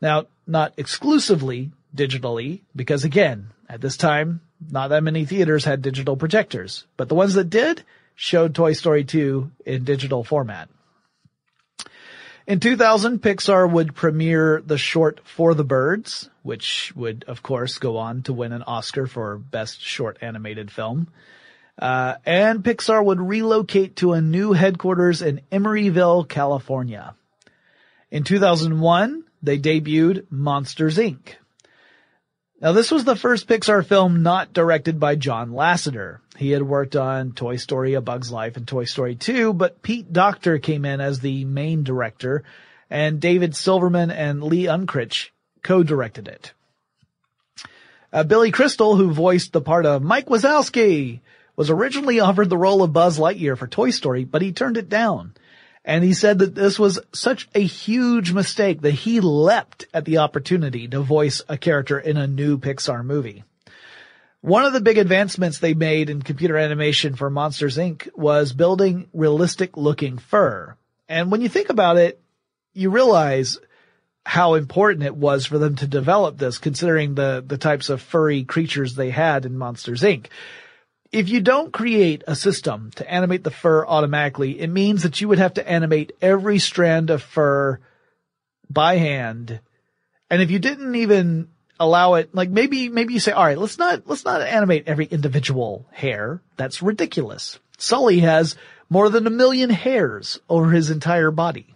Now, 0.00 0.26
not 0.46 0.72
exclusively 0.76 1.72
digitally, 1.94 2.62
because 2.74 3.04
again, 3.04 3.50
at 3.68 3.80
this 3.80 3.96
time, 3.96 4.40
not 4.70 4.88
that 4.88 5.02
many 5.02 5.24
theaters 5.24 5.64
had 5.64 5.82
digital 5.82 6.16
projectors, 6.16 6.86
but 6.96 7.09
the 7.09 7.14
ones 7.14 7.34
that 7.34 7.50
did 7.50 7.84
showed 8.14 8.54
Toy 8.54 8.72
Story 8.72 9.04
2 9.04 9.50
in 9.66 9.84
digital 9.84 10.24
format. 10.24 10.68
In 12.49 12.61
2000, 12.61 13.20
Pixar 13.20 13.70
would 13.70 13.94
premiere 13.94 14.62
the 14.64 14.78
short 14.78 15.20
For 15.22 15.53
the 15.53 15.64
Birds, 15.64 16.30
which 16.42 16.94
would, 16.96 17.26
of 17.28 17.42
course, 17.42 17.76
go 17.76 17.99
on 17.99 18.22
to 18.22 18.32
win 18.32 18.55
an 18.55 18.62
Oscar 18.62 19.07
for 19.07 19.36
Best 19.36 19.82
Short 19.82 20.16
Animated 20.22 20.70
Film. 20.70 21.09
Uh, 21.78 22.14
and 22.24 22.64
Pixar 22.64 23.05
would 23.05 23.20
relocate 23.20 23.96
to 23.96 24.14
a 24.14 24.22
new 24.22 24.55
headquarters 24.55 25.20
in 25.20 25.42
Emeryville, 25.53 26.26
California. 26.26 27.14
In 28.11 28.24
2001, 28.24 29.24
they 29.42 29.59
debuted 29.59 30.24
Monsters 30.30 30.96
Inc. 30.96 31.34
Now 32.62 32.72
this 32.72 32.90
was 32.90 33.05
the 33.05 33.14
first 33.14 33.46
Pixar 33.46 33.84
film 33.84 34.22
not 34.22 34.55
directed 34.55 34.99
by 34.99 35.16
John 35.16 35.51
Lasseter. 35.51 36.20
He 36.39 36.53
had 36.53 36.62
worked 36.62 36.95
on 36.95 37.32
Toy 37.32 37.57
Story, 37.57 37.95
A 37.95 38.01
Bug's 38.01 38.30
Life, 38.30 38.57
and 38.57 38.66
Toy 38.66 38.84
Story 38.84 39.16
2, 39.16 39.53
but 39.53 39.82
Pete 39.82 40.12
Docter 40.12 40.61
came 40.61 40.84
in 40.84 41.01
as 41.01 41.18
the 41.18 41.45
main 41.45 41.82
director, 41.82 42.45
and 42.89 43.20
David 43.20 43.57
Silverman 43.57 44.12
and 44.12 44.45
Lee 44.45 44.66
Unkrich 44.66 45.30
co-directed 45.64 46.28
it. 46.28 46.53
Uh, 48.12 48.22
Billy 48.22 48.53
Crystal, 48.53 48.95
who 48.95 49.11
voiced 49.11 49.53
the 49.53 49.61
part 49.61 49.84
of 49.84 50.05
Mike 50.05 50.26
Wazowski, 50.26 51.18
was 51.57 51.70
originally 51.70 52.20
offered 52.20 52.51
the 52.51 52.57
role 52.57 52.84
of 52.84 52.93
Buzz 52.93 53.18
Lightyear 53.18 53.59
for 53.59 53.66
Toy 53.66 53.91
Story, 53.91 54.22
but 54.24 54.41
he 54.41 54.53
turned 54.53 54.76
it 54.76 54.89
down. 54.89 55.34
And 55.84 56.05
he 56.05 56.14
said 56.14 56.39
that 56.39 56.55
this 56.55 56.78
was 56.78 57.01
such 57.12 57.49
a 57.53 57.64
huge 57.64 58.32
mistake 58.32 58.82
that 58.82 58.93
he 58.93 59.18
leapt 59.18 59.86
at 59.93 60.05
the 60.05 60.18
opportunity 60.18 60.86
to 60.86 61.01
voice 61.01 61.43
a 61.49 61.59
character 61.59 61.99
in 61.99 62.16
a 62.16 62.28
new 62.28 62.59
Pixar 62.59 63.05
movie. 63.05 63.43
One 64.41 64.64
of 64.64 64.72
the 64.72 64.80
big 64.80 64.99
advancements 64.99 65.59
they 65.59 65.74
made 65.74 66.11
in 66.11 66.22
computer 66.22 66.57
animation 66.57 67.16
for 67.16 67.28
Monsters 67.28 67.76
Inc. 67.76 68.09
was 68.16 68.53
building 68.53 69.09
realistic 69.12 69.76
looking 69.76 70.18
fur. 70.18 70.76
And 71.09 71.32
when 71.32 71.41
you 71.41 71.49
think 71.49 71.70
about 71.70 71.97
it, 71.97 72.20
you 72.72 72.91
realize 72.91 73.59
how 74.24 74.55
important 74.55 75.05
it 75.05 75.16
was 75.16 75.47
for 75.47 75.59
them 75.59 75.74
to 75.76 75.86
develop 75.86 76.39
this 76.39 76.59
considering 76.59 77.14
the, 77.14 77.43
the 77.45 77.59
types 77.59 77.89
of 77.89 78.03
furry 78.03 78.45
creatures 78.45 78.95
they 78.95 79.11
had 79.11 79.45
in 79.45 79.59
Monsters 79.59 80.03
Inc. 80.03 80.26
if 81.11 81.28
you 81.28 81.41
don't 81.41 81.72
create 81.72 82.22
a 82.26 82.36
system 82.36 82.91
to 82.97 83.11
animate 83.11 83.43
the 83.43 83.51
fur 83.51 83.86
automatically, 83.86 84.61
it 84.61 84.68
means 84.68 85.03
that 85.03 85.20
you 85.20 85.28
would 85.28 85.39
have 85.39 85.55
to 85.55 85.68
animate 85.68 86.12
every 86.20 86.59
strand 86.59 87.11
of 87.11 87.22
fur 87.22 87.80
by 88.70 88.99
hand. 88.99 89.61
And 90.30 90.43
if 90.43 90.51
you 90.51 90.59
didn't 90.59 90.95
even 90.95 91.49
allow 91.81 92.14
it, 92.14 92.35
like 92.35 92.51
maybe, 92.51 92.89
maybe 92.89 93.14
you 93.14 93.20
say, 93.20 93.33
all 93.33 93.45
right, 93.45 93.59
let's 93.59 93.79
not, 93.79 94.07
let's 94.07 94.24
not 94.24 94.43
animate 94.43 94.89
every 94.89 95.07
individual 95.07 95.87
hair. 95.93 96.43
That's 96.57 96.83
ridiculous. 96.83 97.59
Sully 97.79 98.20
has 98.20 98.57
more 98.91 99.09
than 99.09 99.26
a 99.26 99.31
million 99.31 99.70
hairs 99.70 100.41
over 100.49 100.70
his 100.70 100.91
entire 100.91 101.31
body. 101.31 101.74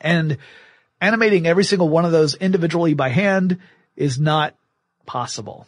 And 0.00 0.38
animating 1.00 1.46
every 1.46 1.64
single 1.64 1.88
one 1.88 2.04
of 2.04 2.12
those 2.12 2.34
individually 2.34 2.94
by 2.94 3.08
hand 3.10 3.58
is 3.96 4.18
not 4.18 4.54
possible. 5.06 5.66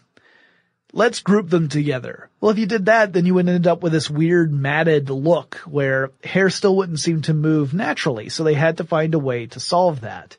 Let's 0.93 1.21
group 1.21 1.51
them 1.51 1.69
together. 1.69 2.31
Well, 2.41 2.53
if 2.53 2.59
you 2.59 2.65
did 2.67 2.87
that, 2.87 3.13
then 3.13 3.27
you 3.27 3.35
would 3.35 3.49
end 3.49 3.67
up 3.67 3.83
with 3.83 3.93
this 3.93 4.09
weird 4.09 4.53
matted 4.53 5.11
look 5.11 5.57
where 5.67 6.11
hair 6.25 6.49
still 6.49 6.77
wouldn't 6.77 7.01
seem 7.01 7.23
to 7.23 7.35
move 7.35 7.75
naturally. 7.75 8.31
So 8.31 8.45
they 8.45 8.55
had 8.55 8.79
to 8.79 8.85
find 8.85 9.13
a 9.15 9.19
way 9.19 9.47
to 9.47 9.61
solve 9.61 10.03
that. 10.03 10.37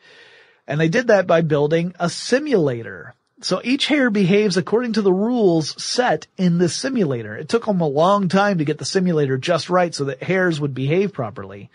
And 0.67 0.79
they 0.79 0.89
did 0.89 1.07
that 1.07 1.27
by 1.27 1.41
building 1.41 1.95
a 1.99 2.09
simulator. 2.09 3.13
So 3.41 3.61
each 3.63 3.87
hair 3.87 4.09
behaves 4.09 4.57
according 4.57 4.93
to 4.93 5.01
the 5.01 5.13
rules 5.13 5.81
set 5.81 6.27
in 6.37 6.57
the 6.57 6.69
simulator. 6.69 7.35
It 7.35 7.49
took 7.49 7.65
them 7.65 7.81
a 7.81 7.87
long 7.87 8.29
time 8.29 8.57
to 8.57 8.65
get 8.65 8.77
the 8.77 8.85
simulator 8.85 9.37
just 9.37 9.69
right 9.69 9.93
so 9.93 10.05
that 10.05 10.23
hairs 10.23 10.59
would 10.59 10.73
behave 10.73 11.13
properly. 11.13 11.69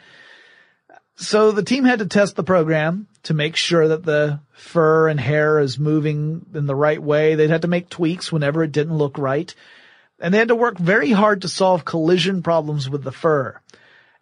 So 1.17 1.53
the 1.53 1.63
team 1.63 1.85
had 1.85 2.01
to 2.01 2.07
test 2.07 2.37
the 2.37 2.43
program 2.43 3.07
to 3.25 3.35
make 3.35 3.55
sure 3.55 3.89
that 3.89 4.05
the 4.05 4.41
fur 4.53 5.09
and 5.09 5.21
hair 5.21 5.61
is 5.61 5.79
moving 5.79 6.45
in 6.53 6.67
the 6.67 6.75
right 6.75 7.01
way. 7.01 7.35
They'd 7.35 7.51
had 7.51 7.63
to 7.63 7.69
make 7.69 7.89
tweaks 7.89 8.33
whenever 8.33 8.65
it 8.65 8.73
didn't 8.73 8.99
look 8.99 9.19
right. 9.19 9.55
And 10.19 10.35
they 10.35 10.39
had 10.39 10.49
to 10.49 10.57
work 10.57 10.79
very 10.79 11.11
hard 11.11 11.43
to 11.43 11.49
solve 11.49 11.85
collision 11.85 12.43
problems 12.43 12.91
with 12.91 13.05
the 13.05 13.13
fur. 13.13 13.59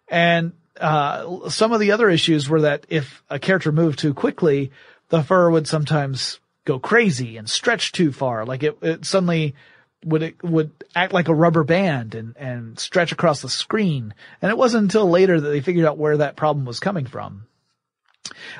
And 0.07 0.53
uh, 0.81 1.49
some 1.49 1.71
of 1.71 1.79
the 1.79 1.91
other 1.91 2.09
issues 2.09 2.49
were 2.49 2.61
that 2.61 2.85
if 2.89 3.23
a 3.29 3.39
character 3.39 3.71
moved 3.71 3.99
too 3.99 4.13
quickly, 4.13 4.71
the 5.09 5.23
fur 5.23 5.49
would 5.49 5.67
sometimes 5.67 6.39
go 6.65 6.79
crazy 6.79 7.37
and 7.37 7.49
stretch 7.49 7.91
too 7.91 8.11
far. 8.11 8.45
Like 8.45 8.63
it, 8.63 8.77
it 8.81 9.05
suddenly 9.05 9.55
would 10.03 10.23
it 10.23 10.43
would 10.43 10.71
act 10.95 11.13
like 11.13 11.27
a 11.27 11.35
rubber 11.35 11.63
band 11.63 12.15
and, 12.15 12.35
and 12.37 12.79
stretch 12.79 13.11
across 13.11 13.41
the 13.41 13.49
screen. 13.49 14.13
And 14.41 14.49
it 14.49 14.57
wasn't 14.57 14.83
until 14.83 15.09
later 15.09 15.39
that 15.39 15.49
they 15.49 15.61
figured 15.61 15.85
out 15.85 15.97
where 15.97 16.17
that 16.17 16.35
problem 16.35 16.65
was 16.65 16.79
coming 16.79 17.05
from. 17.05 17.45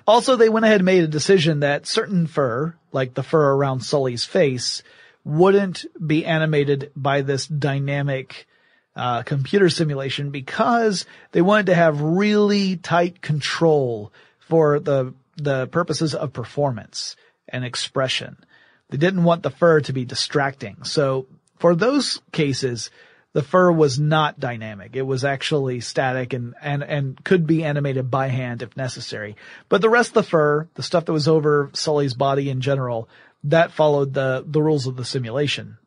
Also, 0.07 0.36
they 0.36 0.49
went 0.49 0.65
ahead 0.65 0.82
and 0.82 0.86
made 0.86 1.03
a 1.03 1.07
decision 1.07 1.61
that 1.61 1.88
certain 1.88 2.28
fur, 2.28 2.76
like 2.91 3.13
the 3.13 3.24
fur 3.24 3.53
around 3.53 3.82
Sully's 3.82 4.26
face, 4.26 4.84
wouldn't 5.24 5.86
be 6.05 6.26
animated 6.26 6.91
by 6.95 7.22
this 7.22 7.47
dynamic 7.47 8.47
uh, 8.96 9.24
computer 9.24 9.70
simulation 9.70 10.32
because 10.32 11.06
they 11.32 11.42
wanted 11.42 11.68
to 11.68 11.76
have 11.76 12.02
really 12.02 12.78
tight 12.78 13.22
control 13.22 14.12
for 14.39 14.80
the 14.80 15.14
the 15.38 15.68
purposes 15.68 16.14
of 16.14 16.34
performance 16.34 17.16
and 17.48 17.64
expression. 17.64 18.38
They 18.89 18.98
didn't 18.98 19.24
want 19.24 19.44
the 19.44 19.50
fur 19.50 19.80
to 19.82 19.94
be 19.94 20.06
distracting. 20.06 20.84
So 20.84 21.28
for 21.58 21.74
those 21.76 22.22
cases, 22.32 22.92
the 23.34 23.42
fur 23.42 23.72
was 23.72 24.00
not 24.00 24.39
dynamic. 24.39 24.96
It 24.96 25.04
was 25.04 25.24
actually 25.24 25.80
static 25.80 26.34
and, 26.34 26.54
and, 26.62 26.84
and 26.84 27.24
could 27.24 27.48
be 27.48 27.64
animated 27.64 28.12
by 28.12 28.28
hand 28.28 28.62
if 28.62 28.76
necessary. 28.76 29.38
But 29.70 29.82
the 29.82 29.89
rest 29.89 30.10
of 30.10 30.16
the 30.16 30.24
fur, 30.24 30.68
the 30.76 30.84
stuff 30.84 31.06
that 31.06 31.14
was 31.14 31.30
over 31.30 31.70
Sully's 31.74 32.14
body 32.14 32.50
in 32.50 32.60
general, 32.60 33.08
that 33.46 33.72
followed 33.72 34.14
the, 34.14 34.44
the 34.46 34.62
rules 34.62 34.86
of 34.86 34.98
the 34.98 35.06
simulation. 35.06 35.78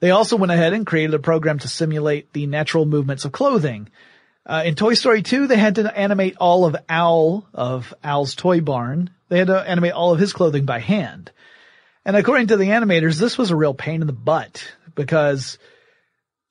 They 0.00 0.10
also 0.10 0.36
went 0.36 0.52
ahead 0.52 0.72
and 0.72 0.86
created 0.86 1.14
a 1.14 1.18
program 1.18 1.58
to 1.60 1.68
simulate 1.68 2.32
the 2.32 2.46
natural 2.46 2.84
movements 2.86 3.24
of 3.24 3.32
clothing. 3.32 3.88
Uh, 4.44 4.62
in 4.64 4.74
Toy 4.74 4.94
Story 4.94 5.22
2, 5.22 5.46
they 5.46 5.56
had 5.56 5.76
to 5.76 5.98
animate 5.98 6.36
all 6.38 6.66
of 6.66 6.76
Al, 6.88 7.46
of 7.52 7.92
Al's 8.04 8.34
Toy 8.34 8.60
Barn. 8.60 9.10
They 9.28 9.38
had 9.38 9.48
to 9.48 9.60
animate 9.60 9.92
all 9.92 10.12
of 10.12 10.20
his 10.20 10.32
clothing 10.32 10.66
by 10.66 10.78
hand. 10.78 11.32
And 12.04 12.16
according 12.16 12.48
to 12.48 12.56
the 12.56 12.68
animators, 12.68 13.18
this 13.18 13.36
was 13.36 13.50
a 13.50 13.56
real 13.56 13.74
pain 13.74 14.00
in 14.02 14.06
the 14.06 14.12
butt 14.12 14.72
because 14.94 15.58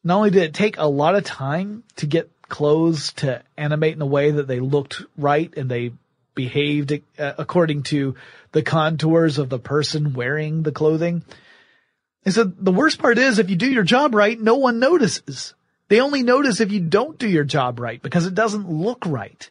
not 0.04 0.18
only 0.18 0.30
did 0.30 0.43
it 0.43 0.54
take 0.54 0.78
a 0.78 0.88
lot 0.88 1.16
of 1.16 1.24
time 1.24 1.84
to 1.98 2.06
get 2.06 2.30
clothes 2.50 3.14
to 3.14 3.41
animate 3.58 3.96
in 3.96 4.02
a 4.02 4.06
way 4.06 4.32
that 4.32 4.48
they 4.48 4.60
looked 4.60 5.02
right 5.18 5.54
and 5.56 5.72
they 5.72 5.93
behaved 6.36 6.91
uh, 7.18 7.34
according 7.38 7.84
to 7.84 8.16
the 8.52 8.62
contours 8.62 9.38
of 9.38 9.50
the 9.50 9.58
person 9.58 10.14
wearing 10.14 10.62
the 10.62 10.74
clothing. 10.74 11.24
And 12.26 12.34
so 12.34 12.43
the 12.43 12.71
worst 12.71 12.99
part 12.99 13.17
is 13.17 13.38
if 13.38 13.49
you 13.49 13.55
do 13.55 13.71
your 13.71 13.84
job 13.84 14.15
right, 14.15 14.39
no 14.39 14.55
one 14.55 14.80
notices. 14.80 15.53
They 15.88 16.01
only 16.01 16.23
notice 16.23 16.59
if 16.59 16.71
you 16.71 16.80
don't 16.80 17.19
do 17.19 17.30
your 17.30 17.43
job 17.43 17.80
right 17.80 18.01
because 18.01 18.26
it 18.26 18.34
doesn't 18.34 18.69
look 18.69 19.05
right. 19.05 19.47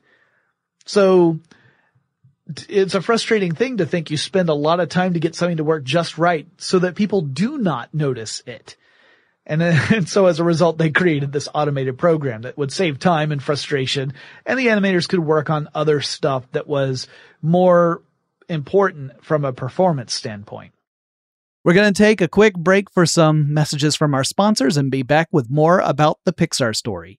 So 0.85 1.39
it's 2.69 2.95
a 2.95 3.03
frustrating 3.03 3.55
thing 3.55 3.79
to 3.79 3.87
think 3.87 4.11
you 4.11 4.17
spend 4.17 4.49
a 4.49 4.55
lot 4.55 4.81
of 4.81 4.89
time 4.89 5.15
to 5.15 5.21
get 5.21 5.37
something 5.37 5.59
to 5.59 5.65
work 5.65 5.85
just 5.85 6.19
right 6.19 6.47
so 6.59 6.81
that 6.81 6.97
people 6.97 7.23
do 7.23 7.59
not 7.59 7.95
notice 7.95 8.43
it. 8.47 8.77
And, 9.47 9.61
then, 9.61 9.81
and 9.95 10.09
so 10.09 10.27
as 10.27 10.41
a 10.41 10.45
result, 10.45 10.77
they 10.77 10.91
created 10.91 11.33
this 11.33 11.49
automated 11.55 11.97
program 11.97 12.43
that 12.43 12.59
would 12.59 12.73
save 12.73 12.99
time 12.99 13.31
and 13.31 13.43
frustration 13.43 14.15
and 14.45 14.59
the 14.59 14.67
animators 14.67 15.09
could 15.09 15.21
work 15.21 15.49
on 15.51 15.69
other 15.75 16.01
stuff 16.01 16.51
that 16.53 16.67
was 16.67 17.07
more 17.41 18.03
important 18.49 19.25
from 19.25 19.45
a 19.45 19.53
performance 19.53 20.13
standpoint. 20.13 20.73
We're 21.65 21.73
going 21.73 21.95
to 21.95 22.03
take 22.03 22.21
a 22.21 22.29
quick 22.29 22.53
break 22.59 22.91
for 22.91 23.07
some 23.07 23.55
messages 23.55 23.97
from 23.97 24.13
our 24.13 24.23
sponsors 24.23 24.77
and 24.77 24.91
be 24.91 25.03
back 25.03 25.29
with 25.33 25.49
more 25.49 25.79
about 25.79 26.19
the 26.27 26.33
Pixar 26.35 26.77
story. 26.77 27.19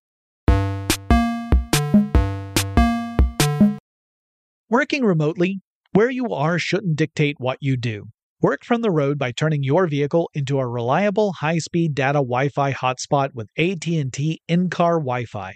Working 4.70 5.04
remotely, 5.04 5.62
where 5.94 6.12
you 6.12 6.28
are 6.32 6.60
shouldn't 6.60 6.96
dictate 6.96 7.38
what 7.40 7.58
you 7.60 7.76
do. 7.76 8.10
Work 8.40 8.64
from 8.64 8.84
the 8.84 8.92
road 8.92 9.18
by 9.18 9.32
turning 9.32 9.64
your 9.64 9.88
vehicle 9.88 10.30
into 10.36 10.60
a 10.60 10.68
reliable 10.68 11.34
high-speed 11.34 11.96
data 11.96 12.20
Wi-Fi 12.20 12.72
hotspot 12.72 13.30
with 13.34 13.50
AT&T 13.58 14.42
in-car 14.48 15.00
Wi-Fi. 15.00 15.56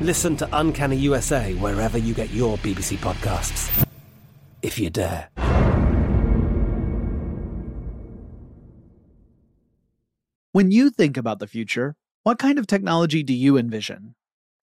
Listen 0.00 0.36
to 0.36 0.48
Uncanny 0.52 0.96
USA 0.96 1.54
wherever 1.54 1.96
you 1.96 2.12
get 2.12 2.30
your 2.30 2.58
BBC 2.58 2.98
podcasts, 2.98 3.86
if 4.60 4.78
you 4.78 4.90
dare. 4.90 5.30
When 10.52 10.70
you 10.70 10.90
think 10.90 11.16
about 11.16 11.38
the 11.38 11.46
future, 11.46 11.96
what 12.24 12.38
kind 12.38 12.58
of 12.58 12.66
technology 12.66 13.22
do 13.22 13.32
you 13.32 13.56
envision? 13.56 14.14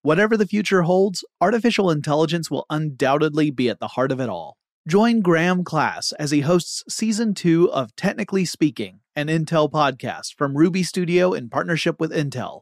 Whatever 0.04 0.38
the 0.38 0.46
future 0.46 0.84
holds, 0.84 1.24
artificial 1.42 1.90
intelligence 1.90 2.52
will 2.52 2.68
undoubtedly 2.70 3.50
be 3.50 3.70
at 3.70 3.80
the 3.80 3.90
heart 3.90 4.12
of 4.12 4.20
it 4.20 4.30
all. 4.30 4.58
Join 4.88 5.22
Graham 5.22 5.64
Class 5.64 6.12
as 6.20 6.30
he 6.30 6.42
hosts 6.42 6.84
season 6.88 7.34
two 7.34 7.72
of 7.72 7.96
Technically 7.96 8.46
Speaking, 8.46 9.00
an 9.16 9.30
Intel 9.30 9.72
podcast 9.72 10.36
from 10.38 10.58
Ruby 10.58 10.84
Studio 10.84 11.34
in 11.34 11.50
partnership 11.50 12.00
with 12.00 12.12
Intel. 12.12 12.62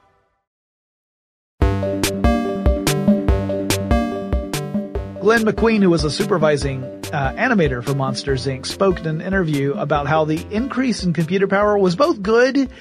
Glenn 5.21 5.43
McQueen, 5.43 5.83
who 5.83 5.91
was 5.91 6.03
a 6.03 6.09
supervising 6.09 6.83
uh, 7.13 7.35
animator 7.37 7.83
for 7.83 7.93
Monsters 7.93 8.47
Inc., 8.47 8.65
spoke 8.65 9.01
in 9.01 9.05
an 9.05 9.21
interview 9.21 9.73
about 9.73 10.07
how 10.07 10.25
the 10.25 10.43
increase 10.49 11.03
in 11.03 11.13
computer 11.13 11.47
power 11.47 11.77
was 11.77 11.95
both 11.95 12.23
good 12.23 12.71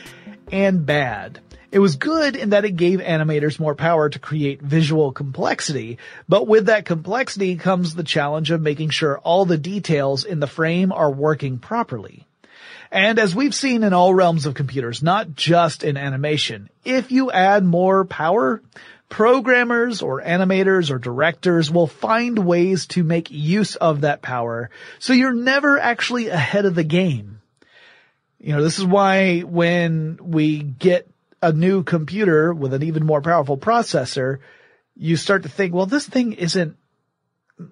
and 0.51 0.87
bad. 0.87 1.39
It 1.71 1.81
was 1.81 1.97
good 1.97 2.37
in 2.37 2.51
that 2.51 2.65
it 2.65 2.77
gave 2.77 3.01
animators 3.01 3.61
more 3.61 3.75
power 3.75 4.09
to 4.09 4.19
create 4.19 4.63
visual 4.63 5.13
complexity, 5.13 5.99
but 6.31 6.49
with 6.49 6.67
that 6.67 6.87
complexity 6.87 7.57
comes 7.57 7.95
the 7.95 8.05
challenge 8.05 8.51
of 8.51 8.63
making 8.63 8.89
sure 8.89 9.19
all 9.19 9.45
the 9.45 9.59
details 9.59 10.25
in 10.25 10.41
the 10.41 10.47
frame 10.47 10.93
are 10.93 11.11
working 11.11 11.59
properly. 11.59 12.27
And 12.91 13.19
as 13.19 13.35
we've 13.35 13.55
seen 13.55 13.85
in 13.85 13.93
all 13.93 14.15
realms 14.15 14.47
of 14.47 14.55
computers, 14.55 15.03
not 15.03 15.35
just 15.35 15.85
in 15.85 15.99
animation, 15.99 16.71
if 16.87 17.13
you 17.13 17.31
add 17.31 17.65
more 17.65 18.07
power, 18.07 18.63
programmers 19.11 20.03
or 20.03 20.23
animators 20.23 20.91
or 20.91 20.99
directors 20.99 21.71
will 21.71 21.89
find 21.89 22.39
ways 22.39 22.87
to 22.87 23.03
make 23.03 23.31
use 23.31 23.75
of 23.75 24.03
that 24.03 24.23
power 24.23 24.71
so 25.01 25.13
you're 25.13 25.35
never 25.35 25.79
actually 25.79 26.29
ahead 26.29 26.65
of 26.65 26.77
the 26.77 26.85
game. 26.85 27.43
You 28.39 28.55
know, 28.55 28.63
this 28.63 28.79
is 28.79 28.87
why 28.87 29.41
when 29.41 30.19
we 30.23 30.63
get 30.63 31.11
a 31.43 31.53
new 31.53 31.83
computer 31.83 32.55
with 32.55 32.73
an 32.73 32.85
even 32.85 33.05
more 33.05 33.21
powerful 33.21 33.59
processor, 33.59 34.39
you 34.97 35.17
start 35.17 35.43
to 35.43 35.49
think, 35.49 35.75
well, 35.75 35.87
this 35.87 36.07
thing 36.07 36.33
isn't, 36.35 36.77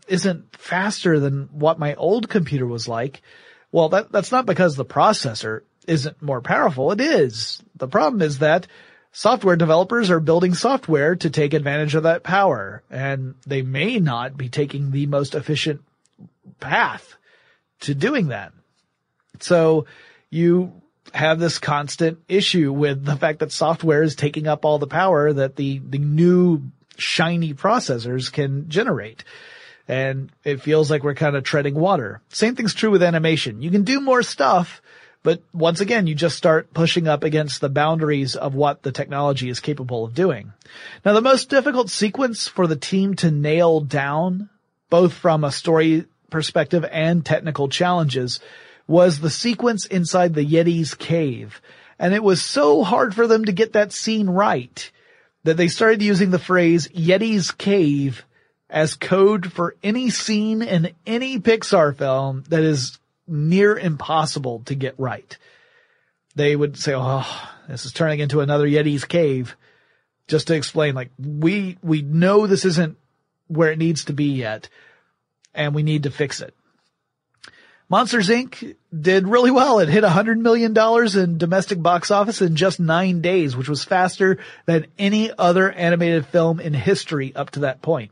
isn't 0.09 0.57
faster 0.57 1.21
than 1.21 1.49
what 1.53 1.79
my 1.79 1.95
old 1.95 2.29
computer 2.29 2.67
was 2.67 2.89
like. 2.89 3.23
Well, 3.71 3.91
that, 3.91 4.11
that's 4.11 4.33
not 4.33 4.45
because 4.45 4.75
the 4.75 4.85
processor 4.85 5.63
isn't 5.87 6.21
more 6.21 6.41
powerful. 6.41 6.91
It 6.91 7.01
is. 7.01 7.63
The 7.77 7.89
problem 7.89 8.23
is 8.23 8.41
that 8.41 8.67
software 9.19 9.57
developers 9.57 10.11
are 10.11 10.21
building 10.21 10.55
software 10.55 11.17
to 11.17 11.29
take 11.29 11.53
advantage 11.53 11.97
of 11.97 12.05
that 12.05 12.23
power 12.23 12.85
and 12.89 13.35
they 13.45 13.63
may 13.63 13.99
not 13.99 14.37
be 14.37 14.49
taking 14.49 14.93
the 14.93 15.07
most 15.07 15.35
efficient 15.35 15.81
path 16.61 17.17
to 17.81 17.97
doing 17.97 18.29
that. 18.29 18.53
So 19.41 19.87
you 20.31 20.83
have 21.13 21.41
this 21.41 21.59
constant 21.59 22.21
issue 22.29 22.73
with 22.73 23.05
the 23.05 23.17
fact 23.17 23.41
that 23.41 23.51
software 23.51 24.05
is 24.05 24.15
taking 24.15 24.47
up 24.47 24.65
all 24.65 24.79
the 24.79 24.87
power 24.87 25.33
that 25.33 25.57
the, 25.57 25.81
the 25.81 25.99
new 25.99 26.71
shiny 26.97 27.55
processors 27.55 28.33
can 28.33 28.69
generate. 28.69 29.25
And 29.89 30.31
it 30.45 30.61
feels 30.61 30.93
like 30.93 31.03
we're 31.03 31.15
kind 31.15 31.35
of 31.35 31.43
treading 31.43 31.75
water. 31.75 32.21
Same 32.29 32.55
thing's 32.55 32.73
true 32.73 32.93
with 32.93 33.03
animation. 33.03 33.63
You 33.63 33.73
can 33.73 33.83
do 33.83 34.01
more 34.01 34.23
stuff, 34.23 34.81
but 35.23 35.43
once 35.53 35.81
again, 35.81 36.07
you 36.07 36.15
just 36.15 36.37
start 36.37 36.73
pushing 36.73 37.09
up 37.09 37.25
against 37.25 37.61
the 37.61 37.69
boundaries 37.69 38.37
of 38.37 38.55
what 38.55 38.83
the 38.83 38.93
technology 38.93 39.49
is 39.49 39.61
capable 39.61 40.05
of 40.05 40.15
doing. 40.15 40.53
Now, 41.05 41.13
the 41.13 41.21
most 41.21 41.51
difficult 41.51 41.91
sequence 41.91 42.47
for 42.47 42.67
the 42.67 42.77
team 42.77 43.15
to 43.17 43.31
nail 43.31 43.81
down, 43.81 44.49
both 44.91 45.13
from 45.13 45.45
a 45.45 45.53
story 45.53 46.07
perspective 46.31 46.85
and 46.91 47.27
technical 47.27 47.69
challenges, 47.69 48.41
was 48.87 49.21
the 49.21 49.31
sequence 49.31 49.87
inside 49.87 50.35
the 50.35 50.47
Yeti's 50.47 50.95
cave. 50.95 51.61
And 51.99 52.15
it 52.15 52.23
was 52.23 52.41
so 52.41 52.85
hard 52.85 53.15
for 53.15 53.27
them 53.27 53.45
to 53.47 53.53
get 53.53 53.73
that 53.73 53.93
scene 53.93 54.31
right 54.31 54.91
that 55.43 55.57
they 55.57 55.69
started 55.69 56.01
using 56.01 56.31
the 56.31 56.39
phrase 56.39 56.89
Yeti's 56.89 57.51
cave 57.51 58.25
as 58.71 58.95
code 58.95 59.53
for 59.53 59.75
any 59.83 60.11
scene 60.11 60.63
in 60.63 60.95
any 61.07 61.39
Pixar 61.39 61.97
film 61.97 62.45
that 62.49 62.63
is 62.63 62.99
near 63.29 63.79
impossible 63.79 64.63
to 64.67 64.75
get 64.75 64.95
right. 64.99 65.37
They 66.35 66.55
would 66.55 66.79
say, 66.79 66.95
oh, 66.97 67.27
this 67.69 67.85
is 67.85 67.93
turning 67.93 68.21
into 68.21 68.41
another 68.41 68.67
Yeti's 68.67 69.05
cave. 69.05 69.57
Just 70.27 70.49
to 70.49 70.55
explain, 70.55 70.95
like, 70.95 71.11
we, 71.19 71.79
we 71.83 72.03
know 72.03 72.47
this 72.47 72.65
isn't 72.65 72.99
where 73.47 73.73
it 73.73 73.79
needs 73.79 74.05
to 74.07 74.13
be 74.13 74.27
yet, 74.27 74.69
and 75.55 75.75
we 75.75 75.83
need 75.83 76.03
to 76.03 76.11
fix 76.11 76.41
it. 76.41 76.55
Monsters 77.91 78.29
Inc. 78.29 78.77
did 78.99 79.27
really 79.27 79.51
well. 79.51 79.79
It 79.79 79.89
hit 79.89 80.05
$100 80.05 80.39
million 80.39 80.77
in 81.17 81.39
domestic 81.39 81.83
box 81.83 82.11
office 82.11 82.43
in 82.43 82.55
just 82.55 82.79
nine 82.79 83.23
days, 83.23 83.57
which 83.57 83.69
was 83.69 83.83
faster 83.83 84.39
than 84.67 84.89
any 84.99 85.31
other 85.39 85.73
animated 85.73 86.27
film 86.27 86.61
in 86.61 86.75
history 86.75 87.35
up 87.35 87.51
to 87.51 87.61
that 87.61 87.81
point. 87.81 88.11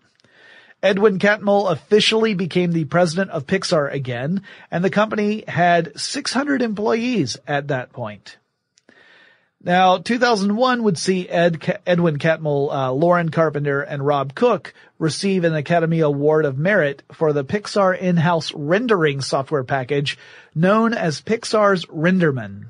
Edwin 0.87 1.19
Catmull 1.19 1.69
officially 1.73 2.35
became 2.35 2.71
the 2.71 2.85
president 2.85 3.33
of 3.33 3.45
Pixar 3.45 3.93
again, 3.93 4.43
and 4.71 4.85
the 4.85 4.91
company 4.91 5.43
had 5.49 6.01
600 6.01 6.63
employees 6.63 7.37
at 7.45 7.67
that 7.69 7.93
point. 7.93 8.37
Now, 9.61 9.99
2001 9.99 10.85
would 10.85 10.97
see 10.97 11.29
Ed, 11.29 11.81
Edwin 11.85 12.19
Catmull, 12.19 12.73
uh, 12.73 12.93
Loren 12.93 13.31
Carpenter, 13.31 13.81
and 13.81 14.07
Rob 14.07 14.37
Cook 14.37 14.75
receive 15.01 15.43
an 15.43 15.57
Academy 15.57 15.99
Award 15.99 16.45
of 16.45 16.57
Merit 16.57 17.03
for 17.13 17.33
the 17.33 17.45
Pixar 17.45 17.99
in-house 17.99 18.53
rendering 18.55 19.23
software 19.23 19.65
package 19.65 20.17
known 20.55 20.95
as 20.95 21.21
Pixar's 21.21 21.85
Renderman, 21.87 22.67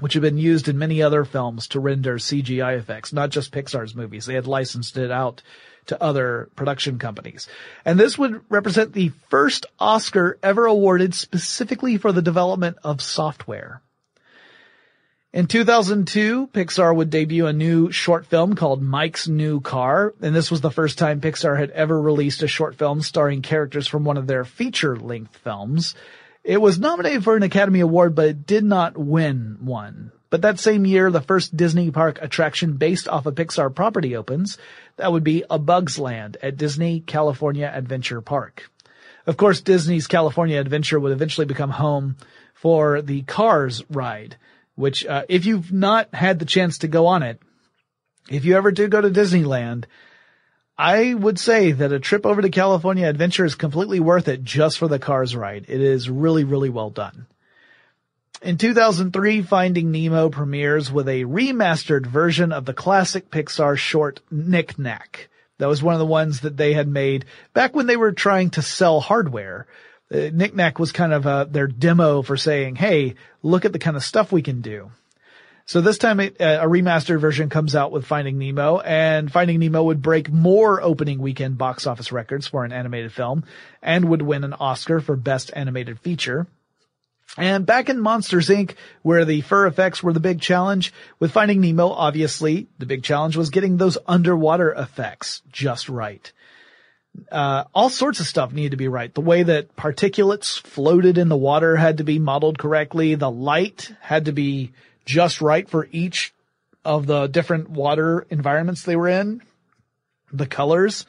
which 0.00 0.14
had 0.14 0.22
been 0.22 0.38
used 0.38 0.68
in 0.68 0.78
many 0.78 1.02
other 1.02 1.26
films 1.26 1.68
to 1.68 1.80
render 1.80 2.16
CGI 2.16 2.78
effects, 2.78 3.12
not 3.12 3.28
just 3.28 3.52
Pixar's 3.52 3.94
movies. 3.94 4.24
They 4.24 4.34
had 4.36 4.46
licensed 4.46 4.96
it 4.96 5.10
out 5.10 5.42
to 5.86 6.02
other 6.02 6.48
production 6.56 6.98
companies. 6.98 7.48
And 7.84 7.98
this 7.98 8.18
would 8.18 8.40
represent 8.48 8.92
the 8.92 9.12
first 9.28 9.66
Oscar 9.78 10.38
ever 10.42 10.66
awarded 10.66 11.14
specifically 11.14 11.96
for 11.96 12.12
the 12.12 12.22
development 12.22 12.76
of 12.84 13.00
software. 13.00 13.82
In 15.32 15.46
2002, 15.46 16.46
Pixar 16.46 16.96
would 16.96 17.10
debut 17.10 17.46
a 17.46 17.52
new 17.52 17.92
short 17.92 18.24
film 18.24 18.54
called 18.54 18.82
Mike's 18.82 19.28
New 19.28 19.60
Car, 19.60 20.14
and 20.22 20.34
this 20.34 20.50
was 20.50 20.62
the 20.62 20.70
first 20.70 20.96
time 20.96 21.20
Pixar 21.20 21.58
had 21.58 21.70
ever 21.72 22.00
released 22.00 22.42
a 22.42 22.48
short 22.48 22.76
film 22.76 23.02
starring 23.02 23.42
characters 23.42 23.86
from 23.86 24.04
one 24.04 24.16
of 24.16 24.26
their 24.26 24.46
feature-length 24.46 25.36
films. 25.36 25.94
It 26.42 26.58
was 26.58 26.78
nominated 26.78 27.22
for 27.22 27.36
an 27.36 27.42
Academy 27.42 27.80
Award, 27.80 28.14
but 28.14 28.28
it 28.28 28.46
did 28.46 28.64
not 28.64 28.96
win 28.96 29.58
one. 29.60 30.10
But 30.36 30.42
that 30.42 30.60
same 30.60 30.84
year, 30.84 31.10
the 31.10 31.22
first 31.22 31.56
Disney 31.56 31.90
park 31.90 32.18
attraction 32.20 32.74
based 32.74 33.08
off 33.08 33.24
a 33.24 33.32
Pixar 33.32 33.74
property 33.74 34.16
opens, 34.16 34.58
that 34.96 35.10
would 35.10 35.24
be 35.24 35.44
A 35.48 35.58
Bug's 35.58 35.98
Land 35.98 36.36
at 36.42 36.58
Disney 36.58 37.00
California 37.00 37.72
Adventure 37.74 38.20
Park. 38.20 38.70
Of 39.26 39.38
course, 39.38 39.62
Disney's 39.62 40.06
California 40.06 40.60
Adventure 40.60 41.00
would 41.00 41.12
eventually 41.12 41.46
become 41.46 41.70
home 41.70 42.18
for 42.52 43.00
the 43.00 43.22
Cars 43.22 43.82
ride, 43.88 44.36
which, 44.74 45.06
uh, 45.06 45.22
if 45.30 45.46
you've 45.46 45.72
not 45.72 46.14
had 46.14 46.38
the 46.38 46.44
chance 46.44 46.76
to 46.80 46.86
go 46.86 47.06
on 47.06 47.22
it, 47.22 47.40
if 48.28 48.44
you 48.44 48.58
ever 48.58 48.72
do 48.72 48.88
go 48.88 49.00
to 49.00 49.08
Disneyland, 49.08 49.86
I 50.76 51.14
would 51.14 51.38
say 51.38 51.72
that 51.72 51.94
a 51.94 51.98
trip 51.98 52.26
over 52.26 52.42
to 52.42 52.50
California 52.50 53.08
Adventure 53.08 53.46
is 53.46 53.54
completely 53.54 54.00
worth 54.00 54.28
it 54.28 54.44
just 54.44 54.76
for 54.76 54.86
the 54.86 54.98
Cars 54.98 55.34
ride. 55.34 55.64
It 55.66 55.80
is 55.80 56.10
really, 56.10 56.44
really 56.44 56.68
well 56.68 56.90
done. 56.90 57.26
In 58.42 58.58
2003, 58.58 59.42
Finding 59.42 59.90
Nemo 59.90 60.28
premieres 60.28 60.92
with 60.92 61.08
a 61.08 61.24
remastered 61.24 62.06
version 62.06 62.52
of 62.52 62.66
the 62.66 62.74
classic 62.74 63.30
Pixar 63.30 63.78
short 63.78 64.20
Knick 64.30 64.78
Knack. 64.78 65.28
That 65.58 65.68
was 65.68 65.82
one 65.82 65.94
of 65.94 66.00
the 66.00 66.06
ones 66.06 66.40
that 66.40 66.56
they 66.56 66.74
had 66.74 66.86
made 66.86 67.24
back 67.54 67.74
when 67.74 67.86
they 67.86 67.96
were 67.96 68.12
trying 68.12 68.50
to 68.50 68.62
sell 68.62 69.00
hardware. 69.00 69.66
Uh, 70.12 70.28
Knick 70.32 70.54
Knack 70.54 70.78
was 70.78 70.92
kind 70.92 71.14
of 71.14 71.26
uh, 71.26 71.44
their 71.44 71.66
demo 71.66 72.20
for 72.20 72.36
saying, 72.36 72.76
"Hey, 72.76 73.14
look 73.42 73.64
at 73.64 73.72
the 73.72 73.78
kind 73.78 73.96
of 73.96 74.04
stuff 74.04 74.32
we 74.32 74.42
can 74.42 74.60
do." 74.60 74.90
So 75.64 75.80
this 75.80 75.98
time 75.98 76.20
it, 76.20 76.38
uh, 76.38 76.60
a 76.62 76.68
remastered 76.68 77.20
version 77.20 77.48
comes 77.48 77.74
out 77.74 77.90
with 77.90 78.06
Finding 78.06 78.38
Nemo 78.38 78.78
and 78.80 79.32
Finding 79.32 79.58
Nemo 79.58 79.82
would 79.84 80.02
break 80.02 80.30
more 80.30 80.80
opening 80.82 81.18
weekend 81.20 81.56
box 81.56 81.86
office 81.86 82.12
records 82.12 82.46
for 82.46 82.64
an 82.64 82.72
animated 82.72 83.12
film 83.12 83.44
and 83.82 84.10
would 84.10 84.22
win 84.22 84.44
an 84.44 84.52
Oscar 84.52 85.00
for 85.00 85.16
best 85.16 85.50
animated 85.56 85.98
feature. 85.98 86.46
And 87.36 87.66
back 87.66 87.88
in 87.88 88.00
Monsters 88.00 88.48
Inc., 88.48 88.74
where 89.02 89.24
the 89.24 89.42
fur 89.42 89.66
effects 89.66 90.02
were 90.02 90.12
the 90.12 90.20
big 90.20 90.40
challenge, 90.40 90.92
with 91.18 91.32
Finding 91.32 91.60
Nemo, 91.60 91.88
obviously, 91.88 92.66
the 92.78 92.86
big 92.86 93.02
challenge 93.02 93.36
was 93.36 93.50
getting 93.50 93.76
those 93.76 93.98
underwater 94.06 94.72
effects 94.72 95.42
just 95.52 95.88
right. 95.88 96.32
Uh, 97.30 97.64
all 97.74 97.90
sorts 97.90 98.20
of 98.20 98.26
stuff 98.26 98.52
needed 98.52 98.72
to 98.72 98.76
be 98.76 98.88
right. 98.88 99.12
The 99.12 99.20
way 99.20 99.42
that 99.42 99.76
particulates 99.76 100.60
floated 100.60 101.18
in 101.18 101.28
the 101.28 101.36
water 101.36 101.76
had 101.76 101.98
to 101.98 102.04
be 102.04 102.18
modeled 102.18 102.58
correctly. 102.58 103.14
The 103.14 103.30
light 103.30 103.92
had 104.00 104.26
to 104.26 104.32
be 104.32 104.72
just 105.04 105.40
right 105.40 105.68
for 105.68 105.88
each 105.92 106.34
of 106.84 107.06
the 107.06 107.26
different 107.26 107.70
water 107.70 108.26
environments 108.30 108.82
they 108.82 108.96
were 108.96 109.08
in. 109.08 109.42
The 110.32 110.46
colors, 110.46 111.06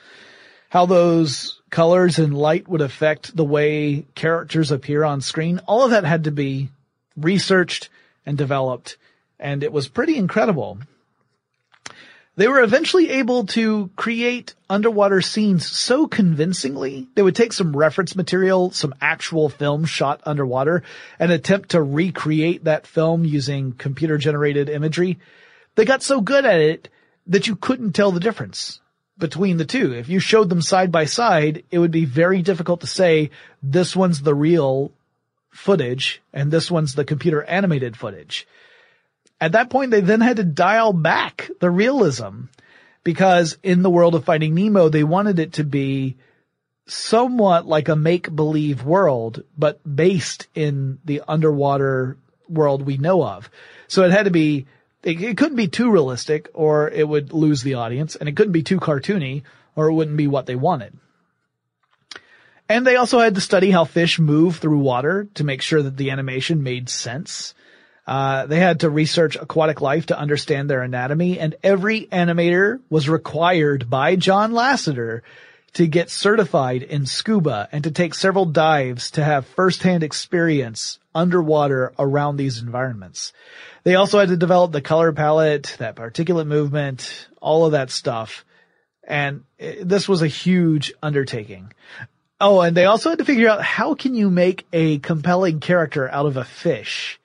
how 0.70 0.86
those 0.86 1.62
colors 1.70 2.20
and 2.20 2.38
light 2.38 2.68
would 2.68 2.82
affect 2.82 3.36
the 3.36 3.46
way 3.46 4.06
characters 4.16 4.72
appear 4.72 5.04
on 5.04 5.22
screen. 5.22 5.60
All 5.68 5.84
of 5.84 5.92
that 5.92 6.04
had 6.04 6.26
to 6.26 6.32
be 6.32 6.70
researched 7.16 7.90
and 8.26 8.38
developed 8.38 8.98
and 9.40 9.64
it 9.64 9.72
was 9.72 9.88
pretty 9.88 10.18
incredible. 10.18 10.80
They 12.36 12.48
were 12.48 12.62
eventually 12.62 13.10
able 13.10 13.48
to 13.48 13.90
create 13.96 14.54
underwater 14.70 15.22
scenes 15.22 15.66
so 15.68 16.08
convincingly, 16.08 17.08
they 17.16 17.24
would 17.24 17.36
take 17.36 17.52
some 17.52 17.76
reference 17.76 18.16
material, 18.16 18.72
some 18.72 18.94
actual 19.02 19.50
film 19.50 19.86
shot 19.86 20.22
underwater, 20.24 20.84
and 21.18 21.32
attempt 21.32 21.70
to 21.70 21.82
recreate 21.82 22.66
that 22.66 22.86
film 22.86 23.26
using 23.26 23.72
computer 23.74 24.20
generated 24.20 24.70
imagery. 24.70 25.18
They 25.76 25.86
got 25.86 26.04
so 26.04 26.22
good 26.22 26.46
at 26.46 26.60
it 26.60 26.90
that 27.26 27.48
you 27.48 27.56
couldn't 27.56 27.94
tell 27.94 28.12
the 28.12 28.20
difference 28.20 28.82
between 29.18 29.58
the 29.58 29.66
two. 29.66 29.94
If 29.94 30.10
you 30.10 30.20
showed 30.20 30.50
them 30.50 30.62
side 30.62 30.92
by 30.92 31.06
side, 31.06 31.64
it 31.72 31.80
would 31.80 31.92
be 31.92 32.06
very 32.06 32.42
difficult 32.42 32.82
to 32.82 32.88
say 32.88 33.32
this 33.64 33.96
one's 33.96 34.22
the 34.22 34.36
real 34.36 34.92
footage 35.50 36.22
and 36.34 36.52
this 36.52 36.70
one's 36.70 36.94
the 36.94 37.06
computer 37.06 37.44
animated 37.44 37.98
footage. 37.98 38.48
At 39.40 39.54
that 39.54 39.70
point, 39.70 39.92
they 39.92 40.02
then 40.02 40.22
had 40.22 40.38
to 40.38 40.44
dial 40.44 40.94
back 40.94 41.50
the 41.60 41.70
realism 41.70 42.46
because 43.04 43.58
in 43.64 43.82
the 43.82 43.90
world 43.90 44.16
of 44.16 44.26
Finding 44.26 44.54
Nemo, 44.54 44.90
they 44.90 45.04
wanted 45.04 45.40
it 45.40 45.54
to 45.54 45.64
be 45.64 46.16
somewhat 46.88 47.66
like 47.66 47.90
a 47.90 47.96
make-believe 47.96 48.84
world, 48.84 49.44
but 49.58 49.80
based 49.84 50.48
in 50.56 51.00
the 51.06 51.22
underwater 51.28 52.18
world 52.50 52.82
we 52.82 52.98
know 52.98 53.24
of. 53.24 53.50
So 53.88 54.04
it 54.04 54.12
had 54.12 54.26
to 54.26 54.32
be, 54.32 54.68
it, 55.08 55.22
it 55.22 55.38
couldn't 55.38 55.56
be 55.56 55.70
too 55.70 55.90
realistic 55.90 56.50
or 56.54 56.90
it 56.90 57.08
would 57.08 57.32
lose 57.32 57.64
the 57.64 57.76
audience 57.76 58.16
and 58.16 58.28
it 58.28 58.36
couldn't 58.36 58.52
be 58.52 58.64
too 58.64 58.80
cartoony 58.80 59.44
or 59.76 59.88
it 59.88 59.94
wouldn't 59.94 60.18
be 60.18 60.28
what 60.28 60.46
they 60.46 60.56
wanted. 60.56 60.98
And 62.70 62.86
they 62.86 62.98
also 62.98 63.20
had 63.20 63.36
to 63.36 63.42
study 63.42 63.72
how 63.72 63.86
fish 63.86 64.20
move 64.20 64.58
through 64.58 64.80
water 64.80 65.30
to 65.36 65.46
make 65.46 65.62
sure 65.62 65.82
that 65.82 65.96
the 65.96 66.12
animation 66.12 66.64
made 66.64 66.90
sense. 66.90 67.54
Uh, 68.06 68.46
they 68.46 68.60
had 68.60 68.82
to 68.82 68.90
research 68.90 69.38
aquatic 69.38 69.80
life 69.80 70.08
to 70.08 70.20
understand 70.20 70.70
their 70.70 70.82
anatomy, 70.82 71.40
and 71.40 71.56
every 71.64 72.08
animator 72.08 72.82
was 72.90 73.08
required 73.08 73.90
by 73.90 74.18
John 74.18 74.52
Lasseter 74.52 75.22
to 75.74 75.88
get 75.88 76.10
certified 76.10 76.84
in 76.84 77.06
scuba 77.06 77.70
and 77.72 77.84
to 77.86 77.92
take 77.92 78.14
several 78.14 78.46
dives 78.46 79.12
to 79.12 79.24
have 79.24 79.46
firsthand 79.46 80.04
experience 80.04 81.00
underwater 81.18 81.94
around 82.00 82.38
these 82.38 82.62
environments. 82.62 83.34
They 83.84 83.96
also 83.96 84.20
had 84.20 84.30
to 84.30 84.38
develop 84.38 84.72
the 84.72 84.82
color 84.82 85.12
palette, 85.12 85.76
that 85.80 85.96
particulate 85.96 86.48
movement, 86.48 87.28
all 87.42 87.66
of 87.66 87.74
that 87.74 87.90
stuff. 87.90 88.46
And 89.08 89.44
this 89.58 90.08
was 90.08 90.22
a 90.22 90.28
huge 90.28 90.94
undertaking. 91.02 91.74
Oh, 92.40 92.62
and 92.62 92.78
they 92.78 92.86
also 92.86 93.10
had 93.10 93.20
to 93.20 93.26
figure 93.26 93.50
out 93.50 93.64
how 93.64 93.96
can 93.96 94.14
you 94.14 94.30
make 94.30 94.68
a 94.72 95.00
compelling 95.00 95.60
character 95.60 96.10
out 96.10 96.26
of 96.26 96.38
a 96.38 96.44
fish? 96.44 97.20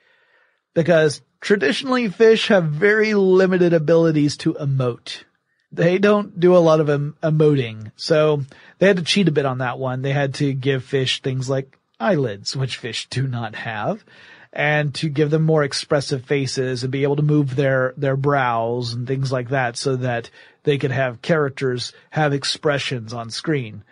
because 0.74 1.20
traditionally 1.40 2.09
fish 2.09 2.49
have 2.49 2.64
very 2.64 3.14
limited 3.14 3.72
abilities 3.72 4.36
to 4.38 4.55
emote. 4.55 5.24
They 5.70 5.99
don't 5.99 6.38
do 6.38 6.57
a 6.57 6.59
lot 6.59 6.80
of 6.80 6.90
em- 6.90 7.16
emoting. 7.22 7.93
So 7.97 8.43
they 8.78 8.86
had 8.86 8.99
to 8.99 9.03
cheat 9.03 9.28
a 9.28 9.32
bit 9.32 9.47
on 9.47 9.59
that 9.59 9.78
one. 9.78 10.03
They 10.03 10.12
had 10.12 10.34
to 10.34 10.53
give 10.53 10.84
fish 10.84 11.22
things 11.22 11.49
like 11.49 11.78
eyelids, 12.03 12.57
which 12.57 12.77
fish 12.77 13.07
do 13.09 13.27
not 13.27 13.55
have, 13.55 14.05
and 14.53 14.95
to 14.97 15.09
give 15.09 15.31
them 15.31 15.43
more 15.43 15.63
expressive 15.63 16.25
faces 16.25 16.83
and 16.83 16.93
be 16.93 17.05
able 17.05 17.17
to 17.17 17.23
move 17.23 17.57
their, 17.57 17.95
their 17.97 18.17
brows 18.17 18.93
and 18.93 19.07
things 19.07 19.33
like 19.33 19.51
that 19.51 19.77
so 19.77 19.97
that 19.97 20.31
they 20.65 20.79
could 20.79 20.91
have 20.91 21.23
characters 21.23 21.93
have 22.11 22.33
expressions 22.33 23.13
on 23.13 23.31
screen. 23.31 23.83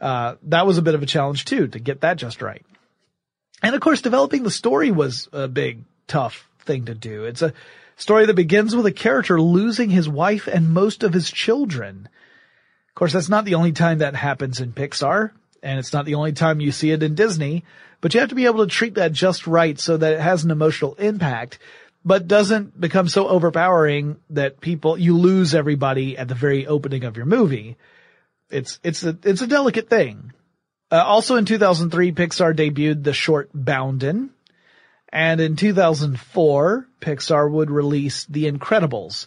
Uh, 0.00 0.34
that 0.44 0.66
was 0.66 0.78
a 0.78 0.82
bit 0.82 0.94
of 0.94 1.02
a 1.02 1.06
challenge 1.06 1.44
too, 1.44 1.68
to 1.68 1.78
get 1.78 2.00
that 2.00 2.16
just 2.16 2.42
right. 2.42 2.64
And 3.62 3.74
of 3.74 3.80
course, 3.80 4.00
developing 4.00 4.42
the 4.42 4.50
story 4.50 4.90
was 4.90 5.28
a 5.32 5.46
big 5.46 5.84
tough 6.08 6.48
thing 6.64 6.86
to 6.86 6.94
do. 6.94 7.24
It's 7.24 7.42
a 7.42 7.52
story 7.96 8.26
that 8.26 8.34
begins 8.34 8.74
with 8.74 8.86
a 8.86 8.92
character 8.92 9.40
losing 9.40 9.90
his 9.90 10.08
wife 10.08 10.48
and 10.48 10.70
most 10.70 11.02
of 11.02 11.12
his 11.12 11.30
children. 11.30 12.08
Of 12.88 12.94
course, 12.94 13.12
that's 13.12 13.28
not 13.28 13.44
the 13.44 13.54
only 13.54 13.72
time 13.72 13.98
that 13.98 14.14
happens 14.16 14.60
in 14.60 14.72
Pixar, 14.72 15.32
and 15.62 15.78
it's 15.78 15.92
not 15.92 16.04
the 16.04 16.14
only 16.14 16.32
time 16.32 16.60
you 16.60 16.72
see 16.72 16.90
it 16.90 17.02
in 17.02 17.14
Disney, 17.14 17.64
but 18.00 18.14
you 18.14 18.20
have 18.20 18.30
to 18.30 18.34
be 18.34 18.46
able 18.46 18.66
to 18.66 18.72
treat 18.72 18.94
that 18.94 19.12
just 19.12 19.46
right 19.46 19.78
so 19.78 19.96
that 19.96 20.14
it 20.14 20.20
has 20.20 20.44
an 20.44 20.50
emotional 20.50 20.94
impact, 20.94 21.58
but 22.04 22.28
doesn't 22.28 22.80
become 22.80 23.08
so 23.08 23.28
overpowering 23.28 24.16
that 24.30 24.60
people, 24.60 24.98
you 24.98 25.16
lose 25.16 25.54
everybody 25.54 26.16
at 26.16 26.28
the 26.28 26.34
very 26.34 26.66
opening 26.66 27.04
of 27.04 27.16
your 27.16 27.26
movie. 27.26 27.76
It's, 28.50 28.80
it's 28.82 29.04
a, 29.04 29.16
it's 29.22 29.42
a 29.42 29.46
delicate 29.46 29.90
thing. 29.90 30.32
Uh, 30.90 31.04
also 31.04 31.36
in 31.36 31.44
2003, 31.44 32.12
Pixar 32.12 32.54
debuted 32.54 33.04
the 33.04 33.12
short 33.12 33.50
Boundin', 33.54 34.30
and 35.12 35.40
in 35.40 35.56
2004, 35.56 36.88
Pixar 37.00 37.50
would 37.50 37.70
release 37.70 38.24
The 38.26 38.50
Incredibles, 38.50 39.26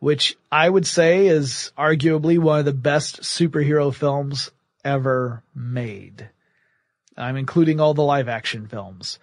which 0.00 0.36
I 0.50 0.68
would 0.68 0.86
say 0.86 1.26
is 1.26 1.72
arguably 1.78 2.38
one 2.38 2.60
of 2.60 2.64
the 2.64 2.72
best 2.72 3.22
superhero 3.22 3.94
films 3.94 4.50
ever 4.88 5.42
made. 5.54 6.30
I'm 7.16 7.36
including 7.36 7.80
all 7.80 7.94
the 7.94 8.02
live 8.02 8.28
action 8.28 8.66
films. 8.68 9.18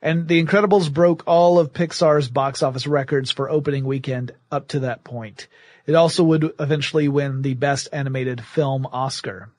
And 0.00 0.28
The 0.28 0.42
Incredibles 0.42 0.92
broke 0.92 1.24
all 1.26 1.58
of 1.58 1.72
Pixar's 1.72 2.28
box 2.28 2.62
office 2.62 2.86
records 2.86 3.32
for 3.32 3.50
opening 3.50 3.84
weekend 3.84 4.32
up 4.50 4.68
to 4.68 4.80
that 4.80 5.02
point. 5.02 5.48
It 5.86 5.96
also 5.96 6.22
would 6.22 6.52
eventually 6.60 7.08
win 7.08 7.42
the 7.42 7.54
Best 7.54 7.88
Animated 7.92 8.44
Film 8.44 8.86
Oscar. 8.86 9.50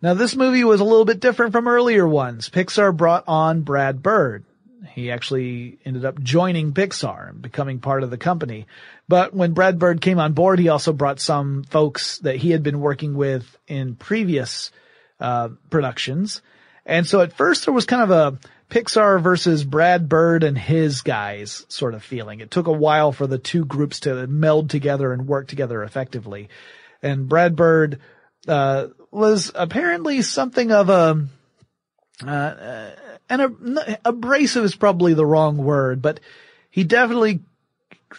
Now 0.00 0.14
this 0.14 0.36
movie 0.36 0.62
was 0.62 0.80
a 0.80 0.84
little 0.84 1.04
bit 1.04 1.20
different 1.20 1.52
from 1.52 1.66
earlier 1.66 2.06
ones. 2.06 2.48
Pixar 2.48 2.96
brought 2.96 3.24
on 3.26 3.62
Brad 3.62 4.02
Bird. 4.02 4.44
He 4.92 5.10
actually 5.10 5.78
ended 5.84 6.04
up 6.04 6.22
joining 6.22 6.72
Pixar 6.72 7.30
and 7.30 7.42
becoming 7.42 7.80
part 7.80 8.02
of 8.02 8.10
the 8.10 8.16
company. 8.16 8.66
But 9.08 9.34
when 9.34 9.52
Brad 9.52 9.78
Bird 9.78 10.00
came 10.00 10.18
on 10.18 10.34
board, 10.34 10.58
he 10.58 10.68
also 10.68 10.92
brought 10.92 11.20
some 11.20 11.64
folks 11.64 12.18
that 12.18 12.36
he 12.36 12.50
had 12.50 12.62
been 12.62 12.80
working 12.80 13.14
with 13.14 13.58
in 13.66 13.96
previous 13.96 14.70
uh, 15.20 15.50
productions. 15.68 16.42
And 16.86 17.06
so 17.06 17.20
at 17.20 17.32
first 17.32 17.64
there 17.64 17.74
was 17.74 17.86
kind 17.86 18.02
of 18.02 18.10
a 18.10 18.38
Pixar 18.70 19.20
versus 19.20 19.64
Brad 19.64 20.08
Bird 20.08 20.44
and 20.44 20.56
his 20.56 21.02
guys 21.02 21.66
sort 21.68 21.94
of 21.94 22.02
feeling. 22.02 22.40
It 22.40 22.50
took 22.50 22.68
a 22.68 22.72
while 22.72 23.12
for 23.12 23.26
the 23.26 23.38
two 23.38 23.64
groups 23.64 24.00
to 24.00 24.26
meld 24.26 24.70
together 24.70 25.12
and 25.12 25.26
work 25.26 25.48
together 25.48 25.82
effectively. 25.82 26.48
And 27.02 27.28
Brad 27.28 27.56
Bird 27.56 28.00
uh, 28.46 28.88
was 29.10 29.50
apparently 29.54 30.22
something 30.22 30.70
of 30.70 30.88
a 30.88 31.26
uh, 32.26 32.90
and 33.28 33.78
abrasive 34.04 34.64
is 34.64 34.74
probably 34.74 35.14
the 35.14 35.24
wrong 35.24 35.56
word, 35.56 36.02
but 36.02 36.20
he 36.70 36.84
definitely 36.84 37.40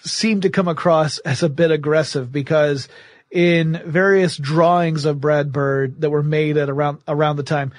seemed 0.04 0.44
to 0.44 0.50
come 0.50 0.68
across 0.68 1.18
as 1.20 1.44
a 1.44 1.50
bit 1.50 1.70
aggressive 1.70 2.32
because 2.32 2.88
in 3.32 3.82
various 3.86 4.36
drawings 4.38 5.06
of 5.06 5.22
Brad 5.22 5.52
Bird 5.52 6.02
that 6.02 6.10
were 6.10 6.24
made 6.24 6.58
at 6.58 6.70
around 6.70 7.00
around 7.08 7.38
the 7.38 7.44
time, 7.44 7.72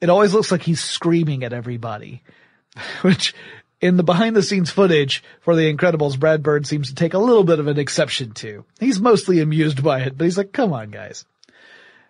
it 0.00 0.10
always 0.10 0.34
looks 0.34 0.52
like 0.52 0.62
he's 0.62 0.82
screaming 0.82 1.44
at 1.44 1.52
everybody, 1.52 2.22
which 3.02 3.34
in 3.80 3.96
the 3.96 4.02
behind 4.02 4.36
the 4.36 4.42
scenes 4.42 4.70
footage 4.70 5.22
for 5.40 5.56
The 5.56 5.72
Incredibles, 5.72 6.18
Brad 6.18 6.42
Bird 6.42 6.66
seems 6.66 6.88
to 6.88 6.94
take 6.94 7.14
a 7.14 7.18
little 7.18 7.44
bit 7.44 7.60
of 7.60 7.68
an 7.68 7.78
exception 7.78 8.32
to. 8.34 8.64
He's 8.80 9.00
mostly 9.00 9.40
amused 9.40 9.82
by 9.82 10.00
it, 10.00 10.18
but 10.18 10.24
he's 10.24 10.36
like, 10.36 10.52
come 10.52 10.72
on 10.72 10.90
guys. 10.90 11.24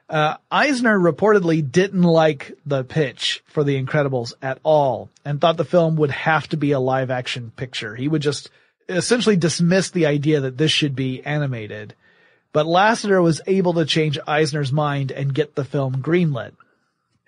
Uh, 0.09 0.37
Eisner 0.51 0.99
reportedly 0.99 1.71
didn't 1.71 2.03
like 2.03 2.57
the 2.65 2.83
pitch 2.83 3.43
for 3.47 3.63
The 3.63 3.83
Incredibles 3.83 4.33
at 4.41 4.59
all 4.63 5.11
and 5.23 5.39
thought 5.39 5.59
the 5.59 5.67
film 5.67 5.97
would 5.97 6.11
have 6.11 6.49
to 6.49 6.57
be 6.57 6.73
a 6.73 6.81
live 6.81 7.11
action 7.11 7.53
picture. 7.55 7.95
He 7.95 8.09
would 8.09 8.23
just 8.23 8.51
essentially 8.89 9.37
dismiss 9.37 9.91
the 9.91 10.07
idea 10.07 10.41
that 10.41 10.57
this 10.57 10.71
should 10.71 10.97
be 10.97 11.23
animated. 11.23 11.95
But 12.53 12.67
Lasseter 12.67 13.23
was 13.23 13.41
able 13.47 13.75
to 13.75 13.85
change 13.85 14.19
Eisner's 14.27 14.73
mind 14.73 15.11
and 15.13 15.35
get 15.35 15.55
the 15.55 15.65
film 15.65 16.03
greenlit. 16.03 16.53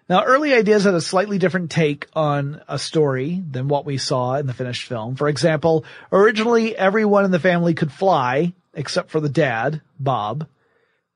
Now, 0.08 0.24
early 0.24 0.54
ideas 0.54 0.84
had 0.84 0.94
a 0.94 1.00
slightly 1.00 1.38
different 1.38 1.70
take 1.70 2.08
on 2.14 2.60
a 2.66 2.80
story 2.80 3.42
than 3.48 3.68
what 3.68 3.84
we 3.84 3.96
saw 3.96 4.34
in 4.34 4.46
the 4.46 4.54
finished 4.54 4.88
film. 4.88 5.14
For 5.14 5.28
example, 5.28 5.84
originally 6.10 6.76
everyone 6.76 7.24
in 7.24 7.30
the 7.30 7.38
family 7.38 7.74
could 7.74 7.92
fly 7.92 8.54
except 8.74 9.10
for 9.10 9.20
the 9.20 9.28
dad, 9.28 9.80
Bob, 10.00 10.48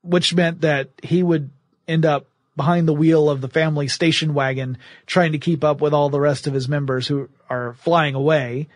which 0.01 0.33
meant 0.33 0.61
that 0.61 0.91
he 1.03 1.23
would 1.23 1.49
end 1.87 2.05
up 2.05 2.25
behind 2.55 2.87
the 2.87 2.93
wheel 2.93 3.29
of 3.29 3.41
the 3.41 3.49
family 3.49 3.87
station 3.87 4.33
wagon 4.33 4.77
trying 5.05 5.33
to 5.33 5.39
keep 5.39 5.63
up 5.63 5.81
with 5.81 5.93
all 5.93 6.09
the 6.09 6.19
rest 6.19 6.47
of 6.47 6.53
his 6.53 6.69
members 6.69 7.05
who 7.07 7.29
are 7.49 7.73
flying 7.79 8.15
away. 8.15 8.69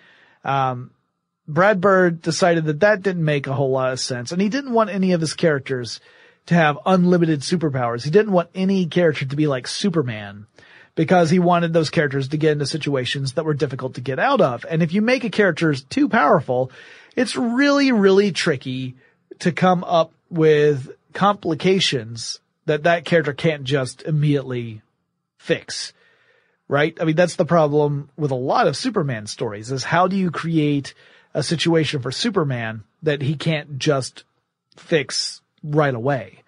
Um, 0.43 0.91
Brad 1.49 1.81
Bird 1.81 2.21
decided 2.21 2.65
that 2.65 2.81
that 2.81 3.01
didn't 3.01 3.25
make 3.25 3.47
a 3.47 3.53
whole 3.53 3.71
lot 3.71 3.91
of 3.91 3.99
sense 3.99 4.31
and 4.31 4.41
he 4.41 4.49
didn't 4.49 4.73
want 4.73 4.91
any 4.91 5.13
of 5.13 5.21
his 5.21 5.33
characters 5.33 5.99
to 6.45 6.53
have 6.53 6.77
unlimited 6.85 7.41
superpowers. 7.41 8.03
He 8.03 8.11
didn't 8.11 8.33
want 8.33 8.49
any 8.53 8.85
character 8.85 9.25
to 9.25 9.35
be 9.35 9.47
like 9.47 9.67
Superman 9.67 10.45
because 10.93 11.29
he 11.29 11.39
wanted 11.39 11.73
those 11.73 11.89
characters 11.89 12.27
to 12.29 12.37
get 12.37 12.51
into 12.51 12.67
situations 12.67 13.33
that 13.33 13.45
were 13.45 13.55
difficult 13.55 13.95
to 13.95 14.01
get 14.01 14.19
out 14.19 14.41
of. 14.41 14.63
And 14.69 14.83
if 14.83 14.93
you 14.93 15.01
make 15.01 15.23
a 15.23 15.29
character 15.29 15.73
too 15.73 16.07
powerful, 16.07 16.71
it's 17.15 17.35
really, 17.35 17.91
really 17.91 18.31
tricky 18.31 18.95
to 19.39 19.51
come 19.51 19.83
up 19.83 20.11
with 20.29 20.91
complications 21.13 22.39
that 22.65 22.83
that 22.83 23.05
character 23.05 23.33
can't 23.33 23.63
just 23.63 24.03
immediately 24.03 24.81
fix. 25.37 25.93
Right? 26.67 26.95
I 27.01 27.05
mean, 27.05 27.15
that's 27.15 27.37
the 27.37 27.45
problem 27.45 28.09
with 28.17 28.29
a 28.29 28.35
lot 28.35 28.67
of 28.67 28.77
Superman 28.77 29.25
stories 29.25 29.71
is 29.71 29.83
how 29.83 30.07
do 30.07 30.15
you 30.15 30.29
create 30.29 30.93
a 31.33 31.43
situation 31.43 32.01
for 32.01 32.11
Superman 32.11 32.83
that 33.03 33.21
he 33.21 33.35
can't 33.35 33.77
just 33.77 34.23
fix 34.75 35.41
right 35.63 35.93
away. 35.93 36.43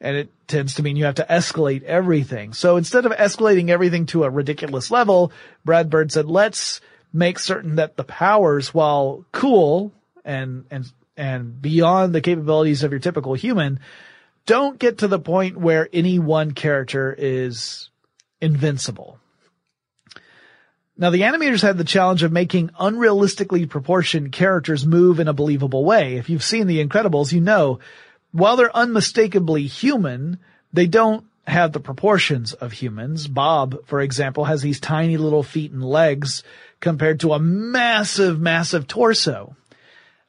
And 0.00 0.16
it 0.16 0.30
tends 0.48 0.74
to 0.74 0.82
mean 0.82 0.96
you 0.96 1.04
have 1.04 1.16
to 1.16 1.26
escalate 1.28 1.84
everything. 1.84 2.52
So 2.52 2.76
instead 2.76 3.06
of 3.06 3.12
escalating 3.12 3.68
everything 3.70 4.06
to 4.06 4.24
a 4.24 4.30
ridiculous 4.30 4.90
level, 4.90 5.32
Brad 5.64 5.90
Bird 5.90 6.10
said, 6.10 6.26
let's 6.26 6.80
make 7.12 7.38
certain 7.38 7.76
that 7.76 7.96
the 7.96 8.04
powers, 8.04 8.74
while 8.74 9.24
cool 9.32 9.92
and, 10.24 10.64
and, 10.70 10.90
and 11.16 11.60
beyond 11.60 12.14
the 12.14 12.20
capabilities 12.20 12.82
of 12.82 12.90
your 12.90 13.00
typical 13.00 13.34
human, 13.34 13.78
don't 14.44 14.78
get 14.78 14.98
to 14.98 15.08
the 15.08 15.20
point 15.20 15.56
where 15.56 15.88
any 15.92 16.18
one 16.18 16.52
character 16.52 17.14
is 17.16 17.90
invincible. 18.40 19.20
Now 21.02 21.10
the 21.10 21.22
animators 21.22 21.62
had 21.62 21.78
the 21.78 21.84
challenge 21.84 22.22
of 22.22 22.30
making 22.30 22.68
unrealistically 22.78 23.68
proportioned 23.68 24.30
characters 24.30 24.86
move 24.86 25.18
in 25.18 25.26
a 25.26 25.32
believable 25.32 25.84
way. 25.84 26.14
If 26.14 26.30
you've 26.30 26.44
seen 26.44 26.68
The 26.68 26.82
Incredibles, 26.82 27.32
you 27.32 27.40
know 27.40 27.80
while 28.30 28.54
they're 28.56 28.74
unmistakably 28.74 29.66
human, 29.66 30.38
they 30.72 30.86
don't 30.86 31.26
have 31.44 31.72
the 31.72 31.80
proportions 31.80 32.52
of 32.52 32.70
humans. 32.70 33.26
Bob, 33.26 33.84
for 33.86 34.00
example, 34.00 34.44
has 34.44 34.62
these 34.62 34.78
tiny 34.78 35.16
little 35.16 35.42
feet 35.42 35.72
and 35.72 35.84
legs 35.84 36.44
compared 36.78 37.18
to 37.20 37.32
a 37.32 37.40
massive, 37.40 38.40
massive 38.40 38.86
torso. 38.86 39.56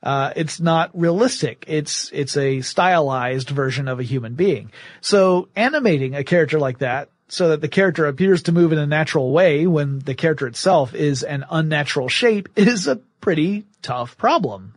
Uh, 0.02 0.34
it's 0.36 0.60
not 0.60 0.90
realistic. 1.00 1.66
It's, 1.68 2.10
it's 2.12 2.36
a 2.36 2.62
stylized 2.62 3.50
version 3.52 3.88
of 3.88 4.00
a 4.00 4.04
human 4.04 4.34
being. 4.34 4.72
So 5.02 5.50
animating 5.56 6.16
a 6.16 6.24
character 6.24 6.58
like 6.58 6.80
that 6.80 7.10
so 7.34 7.50
that 7.50 7.62
the 7.62 7.68
character 7.68 8.06
appears 8.06 8.44
to 8.44 8.52
move 8.52 8.72
in 8.74 8.78
a 8.78 8.86
natural 8.86 9.32
way 9.32 9.66
when 9.66 9.98
the 9.98 10.14
character 10.14 10.46
itself 10.46 10.94
is 10.94 11.24
an 11.24 11.44
unnatural 11.50 12.08
shape 12.08 12.48
is 12.56 12.88
a 12.88 12.98
pretty 13.22 13.66
tough 13.82 14.16
problem. 14.20 14.76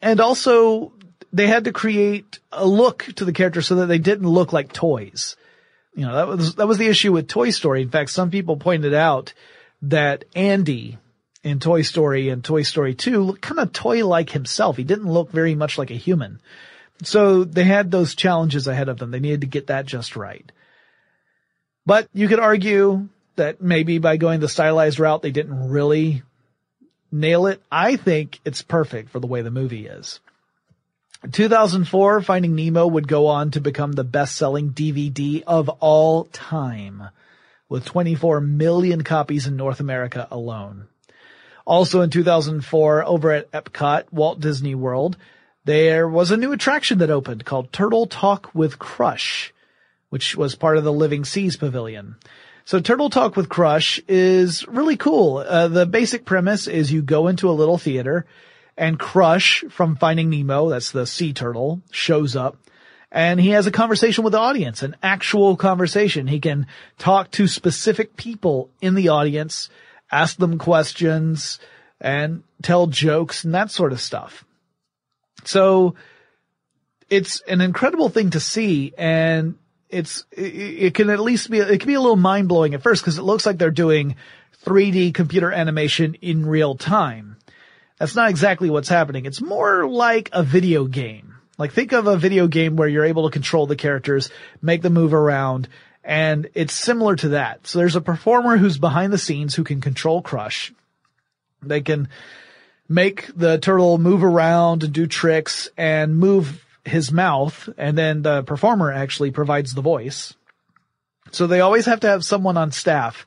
And 0.00 0.20
also 0.20 0.92
they 1.32 1.46
had 1.46 1.64
to 1.64 1.72
create 1.72 2.40
a 2.50 2.66
look 2.66 3.04
to 3.16 3.24
the 3.24 3.32
character 3.32 3.62
so 3.62 3.76
that 3.76 3.86
they 3.86 3.98
didn't 3.98 4.28
look 4.28 4.52
like 4.52 4.72
toys. 4.72 5.36
You 5.94 6.06
know, 6.06 6.16
that 6.16 6.26
was, 6.26 6.54
that 6.56 6.66
was 6.66 6.78
the 6.78 6.88
issue 6.88 7.12
with 7.12 7.28
Toy 7.28 7.50
Story. 7.50 7.82
In 7.82 7.90
fact, 7.90 8.10
some 8.10 8.32
people 8.32 8.56
pointed 8.56 8.94
out 8.94 9.32
that 9.82 10.24
Andy 10.34 10.98
in 11.44 11.60
Toy 11.60 11.82
Story 11.82 12.30
and 12.30 12.42
Toy 12.42 12.62
Story 12.62 12.96
2 12.96 13.22
looked 13.22 13.42
kind 13.42 13.60
of 13.60 13.72
toy-like 13.72 14.30
himself. 14.30 14.76
He 14.76 14.84
didn't 14.84 15.12
look 15.12 15.30
very 15.30 15.54
much 15.54 15.78
like 15.78 15.92
a 15.92 15.94
human. 15.94 16.40
So 17.04 17.44
they 17.44 17.64
had 17.64 17.92
those 17.92 18.16
challenges 18.16 18.66
ahead 18.66 18.88
of 18.88 18.98
them. 18.98 19.12
They 19.12 19.20
needed 19.20 19.42
to 19.42 19.46
get 19.46 19.68
that 19.68 19.86
just 19.86 20.16
right. 20.16 20.50
But 21.84 22.08
you 22.12 22.28
could 22.28 22.38
argue 22.38 23.08
that 23.36 23.60
maybe 23.60 23.98
by 23.98 24.16
going 24.16 24.40
the 24.40 24.48
stylized 24.48 24.98
route, 24.98 25.22
they 25.22 25.30
didn't 25.30 25.70
really 25.70 26.22
nail 27.10 27.46
it. 27.46 27.62
I 27.70 27.96
think 27.96 28.40
it's 28.44 28.62
perfect 28.62 29.10
for 29.10 29.20
the 29.20 29.26
way 29.26 29.42
the 29.42 29.50
movie 29.50 29.86
is. 29.86 30.20
2004, 31.30 32.20
Finding 32.22 32.56
Nemo 32.56 32.86
would 32.86 33.06
go 33.06 33.28
on 33.28 33.52
to 33.52 33.60
become 33.60 33.92
the 33.92 34.02
best-selling 34.02 34.72
DVD 34.72 35.42
of 35.46 35.68
all 35.68 36.24
time, 36.24 37.04
with 37.68 37.84
24 37.84 38.40
million 38.40 39.04
copies 39.04 39.46
in 39.46 39.56
North 39.56 39.78
America 39.78 40.26
alone. 40.32 40.88
Also 41.64 42.00
in 42.00 42.10
2004, 42.10 43.04
over 43.04 43.30
at 43.30 43.50
Epcot, 43.52 44.04
Walt 44.10 44.40
Disney 44.40 44.74
World, 44.74 45.16
there 45.64 46.08
was 46.08 46.32
a 46.32 46.36
new 46.36 46.52
attraction 46.52 46.98
that 46.98 47.10
opened 47.10 47.44
called 47.44 47.72
Turtle 47.72 48.06
Talk 48.06 48.50
with 48.52 48.80
Crush, 48.80 49.54
which 50.12 50.36
was 50.36 50.54
part 50.54 50.76
of 50.76 50.84
the 50.84 50.92
Living 50.92 51.24
Seas 51.24 51.56
Pavilion. 51.56 52.16
So 52.66 52.80
Turtle 52.80 53.08
Talk 53.08 53.34
with 53.34 53.48
Crush 53.48 53.98
is 54.06 54.68
really 54.68 54.98
cool. 54.98 55.38
Uh, 55.38 55.68
the 55.68 55.86
basic 55.86 56.26
premise 56.26 56.68
is 56.68 56.92
you 56.92 57.00
go 57.00 57.28
into 57.28 57.48
a 57.48 57.52
little 57.52 57.78
theater 57.78 58.26
and 58.76 58.98
Crush 58.98 59.64
from 59.70 59.96
Finding 59.96 60.28
Nemo, 60.28 60.68
that's 60.68 60.92
the 60.92 61.06
sea 61.06 61.32
turtle, 61.32 61.80
shows 61.90 62.36
up 62.36 62.58
and 63.10 63.40
he 63.40 63.50
has 63.50 63.66
a 63.66 63.70
conversation 63.70 64.22
with 64.22 64.32
the 64.32 64.38
audience, 64.38 64.82
an 64.82 64.96
actual 65.02 65.56
conversation. 65.56 66.26
He 66.26 66.40
can 66.40 66.66
talk 66.98 67.30
to 67.32 67.46
specific 67.46 68.16
people 68.16 68.68
in 68.82 68.94
the 68.94 69.08
audience, 69.08 69.70
ask 70.10 70.36
them 70.36 70.58
questions 70.58 71.58
and 72.00 72.42
tell 72.62 72.86
jokes 72.86 73.44
and 73.44 73.54
that 73.54 73.70
sort 73.70 73.92
of 73.92 74.00
stuff. 74.00 74.44
So 75.44 75.94
it's 77.10 77.40
an 77.42 77.62
incredible 77.62 78.10
thing 78.10 78.30
to 78.30 78.40
see 78.40 78.92
and 78.96 79.56
it's, 79.92 80.24
it, 80.32 80.94
can 80.94 81.10
at 81.10 81.20
least 81.20 81.50
be, 81.50 81.58
it 81.58 81.78
can 81.78 81.86
be 81.86 81.94
a 81.94 82.00
little 82.00 82.16
mind 82.16 82.48
blowing 82.48 82.74
at 82.74 82.82
first 82.82 83.02
because 83.02 83.18
it 83.18 83.22
looks 83.22 83.46
like 83.46 83.58
they're 83.58 83.70
doing 83.70 84.16
3D 84.64 85.14
computer 85.14 85.52
animation 85.52 86.14
in 86.14 86.46
real 86.46 86.74
time. 86.74 87.36
That's 87.98 88.16
not 88.16 88.30
exactly 88.30 88.70
what's 88.70 88.88
happening. 88.88 89.26
It's 89.26 89.40
more 89.40 89.86
like 89.86 90.30
a 90.32 90.42
video 90.42 90.86
game. 90.86 91.36
Like 91.58 91.72
think 91.72 91.92
of 91.92 92.06
a 92.06 92.16
video 92.16 92.48
game 92.48 92.76
where 92.76 92.88
you're 92.88 93.04
able 93.04 93.28
to 93.28 93.32
control 93.32 93.66
the 93.66 93.76
characters, 93.76 94.30
make 94.60 94.82
them 94.82 94.94
move 94.94 95.14
around, 95.14 95.68
and 96.02 96.48
it's 96.54 96.72
similar 96.72 97.14
to 97.16 97.28
that. 97.30 97.66
So 97.66 97.78
there's 97.78 97.94
a 97.94 98.00
performer 98.00 98.56
who's 98.56 98.78
behind 98.78 99.12
the 99.12 99.18
scenes 99.18 99.54
who 99.54 99.62
can 99.62 99.80
control 99.80 100.22
Crush. 100.22 100.72
They 101.62 101.80
can 101.80 102.08
make 102.88 103.28
the 103.36 103.58
turtle 103.58 103.98
move 103.98 104.24
around 104.24 104.82
and 104.82 104.92
do 104.92 105.06
tricks 105.06 105.68
and 105.76 106.16
move 106.16 106.64
his 106.84 107.12
mouth, 107.12 107.68
and 107.76 107.96
then 107.96 108.22
the 108.22 108.42
performer 108.42 108.90
actually 108.90 109.30
provides 109.30 109.74
the 109.74 109.82
voice. 109.82 110.34
So 111.30 111.46
they 111.46 111.60
always 111.60 111.86
have 111.86 112.00
to 112.00 112.08
have 112.08 112.24
someone 112.24 112.56
on 112.56 112.72
staff, 112.72 113.26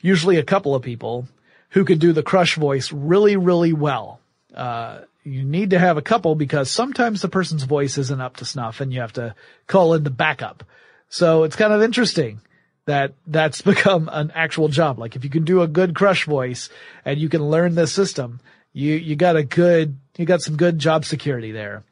usually 0.00 0.36
a 0.36 0.44
couple 0.44 0.74
of 0.74 0.82
people, 0.82 1.26
who 1.70 1.84
can 1.84 1.98
do 1.98 2.12
the 2.12 2.22
crush 2.22 2.56
voice 2.56 2.92
really, 2.92 3.36
really 3.36 3.72
well. 3.72 4.20
Uh, 4.54 5.00
you 5.24 5.42
need 5.42 5.70
to 5.70 5.78
have 5.78 5.96
a 5.96 6.02
couple 6.02 6.34
because 6.34 6.70
sometimes 6.70 7.22
the 7.22 7.28
person's 7.28 7.64
voice 7.64 7.96
isn't 7.96 8.20
up 8.20 8.36
to 8.36 8.44
snuff 8.44 8.80
and 8.80 8.92
you 8.92 9.00
have 9.00 9.14
to 9.14 9.34
call 9.66 9.94
in 9.94 10.04
the 10.04 10.10
backup. 10.10 10.64
So 11.08 11.44
it's 11.44 11.56
kind 11.56 11.72
of 11.72 11.82
interesting 11.82 12.40
that 12.86 13.14
that's 13.26 13.62
become 13.62 14.10
an 14.12 14.32
actual 14.34 14.68
job. 14.68 14.98
Like 14.98 15.16
if 15.16 15.24
you 15.24 15.30
can 15.30 15.44
do 15.44 15.62
a 15.62 15.68
good 15.68 15.94
crush 15.94 16.26
voice 16.26 16.68
and 17.04 17.18
you 17.18 17.28
can 17.28 17.42
learn 17.42 17.74
this 17.74 17.92
system, 17.92 18.40
you, 18.72 18.94
you 18.94 19.16
got 19.16 19.36
a 19.36 19.44
good, 19.44 19.96
you 20.16 20.26
got 20.26 20.42
some 20.42 20.56
good 20.56 20.78
job 20.78 21.04
security 21.04 21.52
there. 21.52 21.84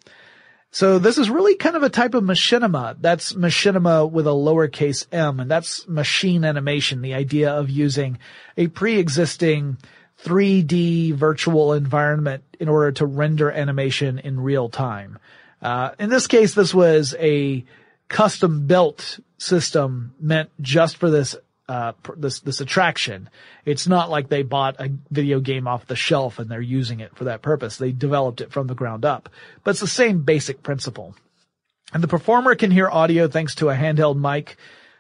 So 0.73 1.01
this 1.01 1.19
is 1.19 1.29
really 1.29 1.57
kind 1.57 1.75
of 1.75 1.83
a 1.83 1.89
type 1.89 2.15
of 2.15 2.23
machinima. 2.23 2.97
That's 3.01 3.33
machinima 3.33 4.09
with 4.09 4.27
a 4.27 4.31
lowercase 4.31 5.07
m, 5.11 5.41
and 5.41 5.51
that's 5.51 5.89
machine 5.89 6.45
animation, 6.45 7.03
the 7.03 7.15
idea 7.15 7.53
of 7.53 7.71
using 7.71 8.19
a 8.57 8.69
pre-existing 8.69 9.79
3D 10.23 11.15
virtual 11.15 11.73
environment 11.73 12.45
in 12.61 12.69
order 12.69 12.93
to 12.93 13.07
render 13.07 13.51
animation 13.51 14.19
in 14.19 14.39
real 14.39 14.69
time. 14.69 15.19
Uh, 15.61 15.91
in 15.99 16.09
this 16.09 16.27
case, 16.27 16.55
this 16.55 16.73
was 16.73 17.17
a 17.19 17.65
custom 18.09 18.67
built 18.67 19.19
system 19.39 20.15
meant 20.21 20.51
just 20.61 20.97
for 20.99 21.11
this 21.11 21.37
uh, 21.71 21.93
this 22.17 22.41
this 22.41 22.61
attraction. 22.61 23.31
It's 23.65 23.87
not 23.87 24.11
like 24.11 24.29
they 24.29 24.43
bought 24.43 24.81
a 24.81 24.91
video 25.09 25.39
game 25.39 25.69
off 25.69 25.87
the 25.87 25.95
shelf 25.95 26.41
and 26.41 26.51
they're 26.51 26.61
using 26.61 26.99
it 26.99 27.15
for 27.15 27.25
that 27.25 27.43
purpose. 27.43 27.77
They 27.77 27.93
developed 27.93 28.41
it 28.41 28.51
from 28.51 28.67
the 28.67 28.75
ground 28.75 29.05
up, 29.05 29.29
but 29.63 29.71
it's 29.71 29.81
the 29.81 29.87
same 29.87 30.25
basic 30.25 30.65
principle. 30.65 31.15
And 31.93 32.03
the 32.03 32.09
performer 32.09 32.57
can 32.57 32.73
hear 32.73 32.91
audio 32.91 33.29
thanks 33.29 33.55
to 33.57 33.69
a 33.69 33.77
handheld 33.77 34.17
mic, 34.19 34.57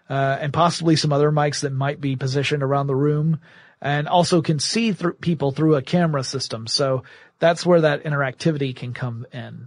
uh, 0.09 0.39
and 0.41 0.53
possibly 0.53 0.95
some 0.95 1.13
other 1.13 1.33
mics 1.33 1.63
that 1.63 1.73
might 1.73 2.01
be 2.01 2.15
positioned 2.15 2.63
around 2.63 2.87
the 2.87 2.95
room, 2.95 3.41
and 3.83 4.07
also 4.07 4.41
can 4.41 4.61
see 4.61 4.93
through 4.93 5.15
people 5.15 5.51
through 5.51 5.75
a 5.75 5.83
camera 5.83 6.23
system. 6.23 6.69
So 6.69 7.03
that's 7.41 7.67
where 7.67 7.81
that 7.81 8.05
interactivity 8.05 8.77
can 8.77 8.95
come 8.95 9.27
in. 9.33 9.67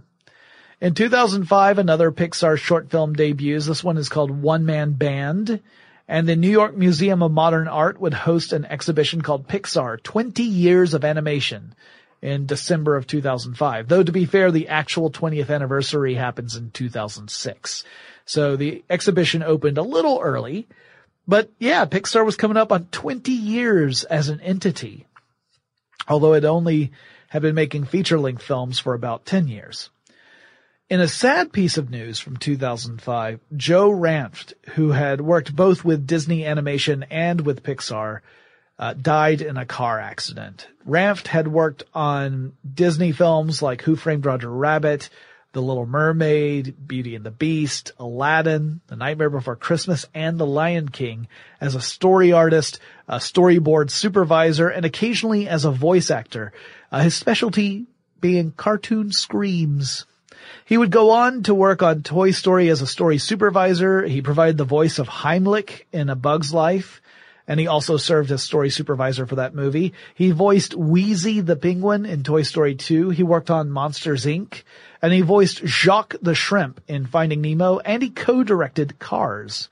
In 0.80 0.94
2005, 0.94 1.76
another 1.76 2.10
Pixar 2.10 2.56
short 2.56 2.90
film 2.90 3.12
debuts. 3.12 3.66
This 3.66 3.84
one 3.84 3.98
is 3.98 4.08
called 4.08 4.30
One 4.30 4.64
Man 4.64 4.92
Band 4.92 5.60
And 6.06 6.28
the 6.28 6.36
New 6.36 6.50
York 6.50 6.76
Museum 6.76 7.22
of 7.22 7.32
Modern 7.32 7.66
Art 7.66 7.98
would 7.98 8.12
host 8.12 8.52
an 8.52 8.66
exhibition 8.66 9.22
called 9.22 9.48
Pixar 9.48 10.02
20 10.02 10.42
Years 10.42 10.92
of 10.92 11.04
Animation 11.04 11.74
in 12.20 12.46
December 12.46 12.96
of 12.96 13.06
2005. 13.06 13.88
Though 13.88 14.02
to 14.02 14.12
be 14.12 14.24
fair, 14.24 14.50
the 14.50 14.68
actual 14.68 15.10
20th 15.10 15.50
anniversary 15.50 16.14
happens 16.14 16.56
in 16.56 16.70
2006. 16.70 17.84
So 18.26 18.56
the 18.56 18.84
exhibition 18.88 19.42
opened 19.42 19.78
a 19.78 19.82
little 19.82 20.20
early, 20.22 20.66
but 21.26 21.50
yeah, 21.58 21.84
Pixar 21.86 22.24
was 22.24 22.36
coming 22.36 22.56
up 22.56 22.72
on 22.72 22.86
20 22.86 23.32
years 23.32 24.04
as 24.04 24.28
an 24.28 24.40
entity. 24.40 25.06
Although 26.08 26.34
it 26.34 26.44
only 26.44 26.92
had 27.28 27.42
been 27.42 27.54
making 27.54 27.84
feature 27.84 28.18
length 28.18 28.42
films 28.42 28.78
for 28.78 28.94
about 28.94 29.26
10 29.26 29.48
years. 29.48 29.90
In 30.90 31.00
a 31.00 31.08
sad 31.08 31.50
piece 31.50 31.78
of 31.78 31.88
news 31.88 32.20
from 32.20 32.36
2005, 32.36 33.40
Joe 33.56 33.90
Ranft, 33.90 34.52
who 34.74 34.90
had 34.90 35.22
worked 35.22 35.56
both 35.56 35.82
with 35.82 36.06
Disney 36.06 36.44
Animation 36.44 37.04
and 37.04 37.40
with 37.40 37.62
Pixar, 37.62 38.20
uh, 38.78 38.92
died 38.92 39.40
in 39.40 39.56
a 39.56 39.64
car 39.64 39.98
accident. 39.98 40.68
Ranft 40.86 41.28
had 41.28 41.48
worked 41.48 41.84
on 41.94 42.52
Disney 42.70 43.12
films 43.12 43.62
like 43.62 43.80
Who 43.80 43.96
Framed 43.96 44.26
Roger 44.26 44.50
Rabbit, 44.50 45.08
The 45.52 45.62
Little 45.62 45.86
Mermaid, 45.86 46.86
Beauty 46.86 47.16
and 47.16 47.24
the 47.24 47.30
Beast, 47.30 47.92
Aladdin, 47.98 48.82
The 48.88 48.96
Nightmare 48.96 49.30
Before 49.30 49.56
Christmas, 49.56 50.04
and 50.12 50.38
The 50.38 50.46
Lion 50.46 50.90
King 50.90 51.28
as 51.62 51.74
a 51.74 51.80
story 51.80 52.32
artist, 52.32 52.78
a 53.08 53.16
storyboard 53.16 53.90
supervisor, 53.90 54.68
and 54.68 54.84
occasionally 54.84 55.48
as 55.48 55.64
a 55.64 55.70
voice 55.70 56.10
actor. 56.10 56.52
Uh, 56.92 57.00
his 57.00 57.14
specialty 57.14 57.86
being 58.20 58.52
cartoon 58.52 59.12
screams. 59.12 60.04
He 60.64 60.78
would 60.78 60.90
go 60.90 61.10
on 61.10 61.42
to 61.44 61.54
work 61.54 61.82
on 61.82 62.02
Toy 62.02 62.30
Story 62.30 62.68
as 62.68 62.82
a 62.82 62.86
story 62.86 63.18
supervisor. 63.18 64.02
He 64.02 64.22
provided 64.22 64.56
the 64.56 64.64
voice 64.64 64.98
of 64.98 65.08
Heimlich 65.08 65.82
in 65.92 66.10
A 66.10 66.14
Bug's 66.14 66.52
Life, 66.52 67.00
and 67.46 67.60
he 67.60 67.66
also 67.66 67.96
served 67.96 68.30
as 68.30 68.42
story 68.42 68.70
supervisor 68.70 69.26
for 69.26 69.36
that 69.36 69.54
movie. 69.54 69.92
He 70.14 70.30
voiced 70.30 70.74
Wheezy 70.74 71.40
the 71.40 71.56
Penguin 71.56 72.06
in 72.06 72.22
Toy 72.22 72.42
Story 72.42 72.74
2. 72.74 73.10
He 73.10 73.22
worked 73.22 73.50
on 73.50 73.70
Monsters 73.70 74.24
Inc. 74.24 74.62
and 75.02 75.12
he 75.12 75.20
voiced 75.20 75.66
Jacques 75.66 76.16
the 76.22 76.34
Shrimp 76.34 76.80
in 76.88 77.06
Finding 77.06 77.42
Nemo, 77.42 77.78
and 77.80 78.02
he 78.02 78.10
co-directed 78.10 78.98
Cars. 78.98 79.68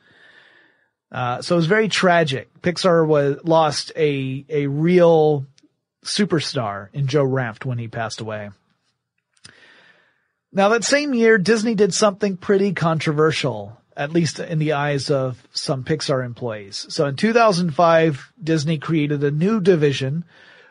Uh, 1.10 1.42
so 1.42 1.54
it 1.54 1.56
was 1.56 1.66
very 1.66 1.88
tragic. 1.88 2.48
Pixar 2.62 3.06
was 3.06 3.38
lost 3.44 3.92
a 3.96 4.46
a 4.48 4.66
real 4.66 5.46
superstar 6.04 6.88
in 6.92 7.06
Joe 7.06 7.24
Ranft 7.24 7.64
when 7.64 7.78
he 7.78 7.88
passed 7.88 8.20
away. 8.20 8.50
Now 10.54 10.68
that 10.68 10.84
same 10.84 11.14
year, 11.14 11.38
Disney 11.38 11.74
did 11.74 11.94
something 11.94 12.36
pretty 12.36 12.74
controversial, 12.74 13.80
at 13.96 14.12
least 14.12 14.38
in 14.38 14.58
the 14.58 14.74
eyes 14.74 15.10
of 15.10 15.42
some 15.54 15.82
Pixar 15.82 16.22
employees. 16.22 16.84
So 16.90 17.06
in 17.06 17.16
2005, 17.16 18.32
Disney 18.42 18.76
created 18.76 19.24
a 19.24 19.30
new 19.30 19.62
division 19.62 20.24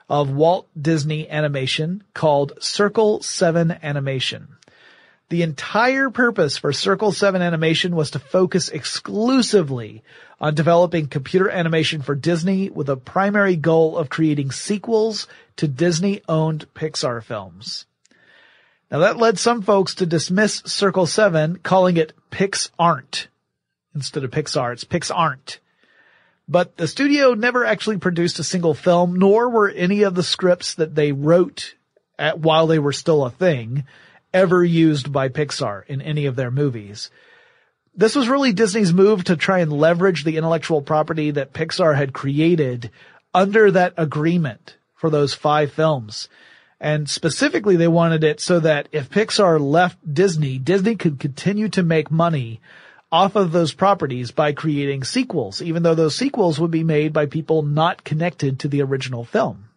of 0.07 0.29
Walt 0.29 0.67
Disney 0.79 1.27
Animation 1.27 2.03
called 2.13 2.53
Circle 2.61 3.23
7 3.23 3.79
Animation. 3.81 4.49
The 5.29 5.41
entire 5.41 6.11
purpose 6.11 6.57
for 6.57 6.71
Circle 6.73 7.13
7 7.13 7.41
Animation 7.41 7.95
was 7.95 8.11
to 8.11 8.19
focus 8.19 8.69
exclusively 8.69 10.03
on 10.39 10.53
developing 10.53 11.07
computer 11.07 11.49
animation 11.49 12.03
for 12.03 12.13
Disney 12.13 12.69
with 12.69 12.87
a 12.87 12.97
primary 12.97 13.55
goal 13.55 13.97
of 13.97 14.09
creating 14.09 14.51
sequels 14.51 15.27
to 15.55 15.67
Disney 15.67 16.21
owned 16.29 16.71
Pixar 16.75 17.23
films. 17.23 17.87
Now 18.91 18.99
that 18.99 19.15
led 19.15 19.39
some 19.39 19.61
folks 19.61 19.95
to 19.95 20.05
dismiss 20.05 20.61
Circle 20.65 21.05
7, 21.05 21.59
calling 21.63 21.95
it 21.95 22.11
Pix 22.29 22.69
Aren't. 22.77 23.29
Instead 23.95 24.25
of 24.25 24.31
Pixar, 24.31 24.73
it's 24.73 24.83
Pix 24.83 25.09
Aren't. 25.09 25.59
But 26.49 26.75
the 26.75 26.89
studio 26.89 27.33
never 27.33 27.65
actually 27.65 27.99
produced 27.99 28.37
a 28.39 28.43
single 28.43 28.73
film, 28.73 29.17
nor 29.17 29.49
were 29.49 29.69
any 29.69 30.03
of 30.03 30.13
the 30.13 30.23
scripts 30.23 30.75
that 30.75 30.93
they 30.93 31.13
wrote 31.13 31.75
at, 32.19 32.39
while 32.39 32.67
they 32.67 32.79
were 32.79 32.91
still 32.91 33.23
a 33.23 33.31
thing 33.31 33.85
ever 34.33 34.61
used 34.61 35.13
by 35.13 35.29
Pixar 35.29 35.85
in 35.87 36.01
any 36.01 36.25
of 36.25 36.35
their 36.35 36.51
movies. 36.51 37.09
This 37.95 38.13
was 38.13 38.27
really 38.27 38.51
Disney's 38.51 38.93
move 38.93 39.23
to 39.25 39.37
try 39.37 39.59
and 39.59 39.71
leverage 39.71 40.25
the 40.25 40.35
intellectual 40.35 40.81
property 40.81 41.31
that 41.31 41.53
Pixar 41.53 41.95
had 41.95 42.11
created 42.11 42.91
under 43.33 43.71
that 43.71 43.93
agreement 43.95 44.75
for 44.95 45.09
those 45.09 45.33
five 45.33 45.71
films. 45.71 46.27
And 46.81 47.07
specifically, 47.07 47.75
they 47.75 47.87
wanted 47.87 48.23
it 48.23 48.39
so 48.39 48.59
that 48.59 48.89
if 48.91 49.11
Pixar 49.11 49.61
left 49.61 49.99
Disney, 50.11 50.57
Disney 50.57 50.95
could 50.95 51.19
continue 51.19 51.69
to 51.69 51.83
make 51.83 52.09
money 52.09 52.59
off 53.11 53.35
of 53.35 53.51
those 53.51 53.71
properties 53.71 54.31
by 54.31 54.51
creating 54.51 55.03
sequels, 55.03 55.61
even 55.61 55.83
though 55.83 55.93
those 55.93 56.15
sequels 56.15 56.59
would 56.59 56.71
be 56.71 56.83
made 56.83 57.13
by 57.13 57.27
people 57.27 57.61
not 57.61 58.03
connected 58.03 58.59
to 58.59 58.67
the 58.67 58.81
original 58.81 59.23
film. 59.23 59.69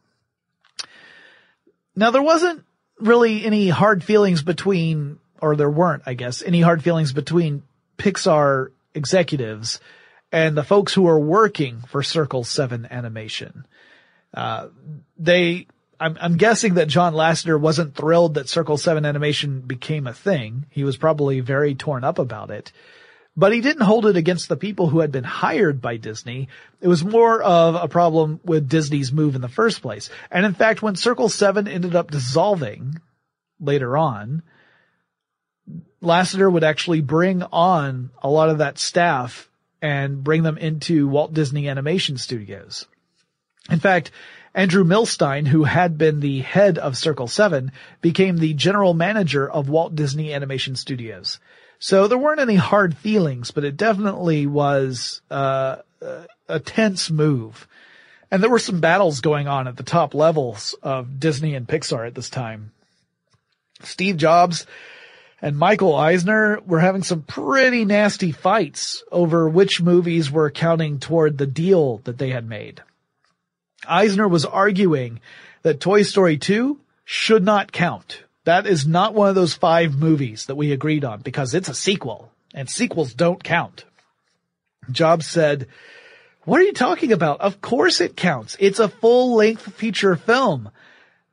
Now, 1.95 2.11
there 2.11 2.23
wasn't 2.23 2.65
really 2.99 3.45
any 3.45 3.69
hard 3.69 4.03
feelings 4.03 4.43
between, 4.43 5.19
or 5.43 5.57
there 5.57 5.71
weren't, 5.71 6.05
I 6.07 6.15
guess, 6.15 6.41
any 6.41 6.63
hard 6.63 6.83
feelings 6.83 7.13
between 7.13 7.65
Pixar 7.99 8.69
executives 8.95 9.79
and 10.33 10.57
the 10.57 10.65
folks 10.65 10.95
who 10.95 11.07
are 11.07 11.21
working 11.21 11.83
for 11.87 12.03
Circle 12.03 12.45
7 12.45 12.89
Animation. 12.91 13.67
Uh, 14.33 14.69
they 15.19 15.67
I'm, 16.05 16.19
I'm 16.21 16.37
guessing 16.37 16.75
that 16.75 16.89
John 16.89 17.15
Lasseter 17.15 17.59
wasn't 17.59 17.95
thrilled 17.95 18.35
that 18.35 18.51
Circle 18.51 18.77
7 18.77 19.07
animation 19.07 19.63
became 19.63 20.07
a 20.07 20.13
thing. 20.13 20.67
He 20.69 20.85
was 20.85 20.99
probably 20.99 21.41
very 21.41 21.75
torn 21.75 22.05
up 22.05 22.19
about 22.19 22.51
it. 22.51 22.73
But 23.35 23.55
he 23.55 23.63
didn't 23.63 23.87
hold 23.87 24.05
it 24.05 24.17
against 24.17 24.51
the 24.51 24.57
people 24.57 24.89
who 24.89 25.01
had 25.01 25.11
been 25.11 25.25
hired 25.25 25.81
by 25.81 25.97
Disney. 25.97 26.49
It 26.83 26.89
was 26.89 27.03
more 27.03 27.43
of 27.43 27.75
a 27.75 27.89
problem 27.89 28.39
with 28.45 28.69
Disney's 28.69 29.13
move 29.13 29.35
in 29.35 29.41
the 29.41 29.49
first 29.49 29.81
place. 29.81 30.11
And 30.31 30.45
in 30.45 30.53
fact, 30.53 30.83
when 30.83 30.95
Circle 30.95 31.31
7 31.31 31.67
ended 31.67 31.97
up 31.97 32.11
dissolving 32.11 33.01
later 33.59 33.97
on, 33.97 34.43
Lasseter 36.03 36.53
would 36.53 36.65
actually 36.65 37.01
bring 37.01 37.43
on 37.45 38.11
a 38.23 38.29
lot 38.29 38.51
of 38.51 38.59
that 38.59 38.79
staff 38.79 39.49
and 39.81 40.23
bring 40.23 40.43
them 40.43 40.59
into 40.59 41.09
Walt 41.09 41.33
Disney 41.33 41.67
Animation 41.67 42.19
Studios. 42.19 42.87
In 43.71 43.81
fact, 43.81 44.11
Andrew 44.55 44.85
Milstein, 44.85 45.49
who 45.49 45.65
had 45.65 45.99
been 45.99 46.21
the 46.21 46.41
head 46.41 46.79
of 46.79 46.97
Circle 46.97 47.27
7, 47.27 47.73
became 48.01 48.39
the 48.39 48.55
general 48.55 48.95
manager 48.95 49.51
of 49.51 49.69
Walt 49.69 49.97
Disney 49.97 50.33
Animation 50.33 50.77
Studios. 50.77 51.41
So 51.81 52.07
there 52.07 52.19
weren't 52.19 52.41
any 52.41 52.55
hard 52.55 52.97
feelings, 52.97 53.51
but 53.51 53.65
it 53.65 53.77
definitely 53.77 54.47
was 54.47 55.21
uh, 55.31 55.79
a 56.49 56.61
tense 56.61 57.11
move. 57.11 57.67
And 58.31 58.43
there 58.43 58.51
were 58.51 58.61
some 58.61 58.81
battles 58.81 59.21
going 59.21 59.49
on 59.49 59.67
at 59.67 59.77
the 59.77 59.83
top 59.83 60.15
levels 60.15 60.75
of 60.83 61.19
Disney 61.19 61.55
and 61.55 61.67
Pixar 61.67 62.07
at 62.07 62.15
this 62.15 62.31
time. 62.31 62.71
Steve 63.83 64.17
Jobs 64.17 64.67
and 65.43 65.59
Michael 65.59 65.95
Eisner 65.95 66.61
were 66.61 66.81
having 66.81 67.03
some 67.03 67.23
pretty 67.23 67.85
nasty 67.85 68.33
fights 68.33 69.03
over 69.11 69.49
which 69.49 69.83
movies 69.83 70.31
were 70.31 70.51
counting 70.51 71.01
toward 71.01 71.39
the 71.39 71.47
deal 71.47 71.99
that 72.05 72.19
they 72.19 72.31
had 72.31 72.49
made. 72.49 72.83
Eisner 73.89 74.29
was 74.29 74.45
arguing 74.45 75.21
that 75.63 75.81
Toy 75.81 76.03
Story 76.03 76.39
2 76.39 76.79
should 77.05 77.45
not 77.45 77.73
count. 77.73 78.23
That 78.45 78.67
is 78.67 78.87
not 78.87 79.15
one 79.15 79.29
of 79.29 79.35
those 79.35 79.55
five 79.55 79.97
movies 79.97 80.47
that 80.47 80.57
we 80.57 80.73
agreed 80.73 81.05
on 81.05 81.21
because 81.21 81.55
it's 81.55 81.69
a 81.69 81.75
sequel 81.75 82.31
and 82.55 82.69
sequels 82.69 83.15
don't 83.15 83.43
count. 83.43 83.85
Jobs 84.91 85.27
said, 85.27 85.67
what 86.45 86.61
are 86.61 86.65
you 86.65 86.75
talking 86.75 87.13
about? 87.13 87.41
Of 87.41 87.61
course 87.61 88.01
it 88.03 88.17
counts. 88.17 88.57
It's 88.61 88.79
a 88.79 88.89
full 88.89 89.35
length 89.35 89.75
feature 89.75 90.15
film. 90.17 90.71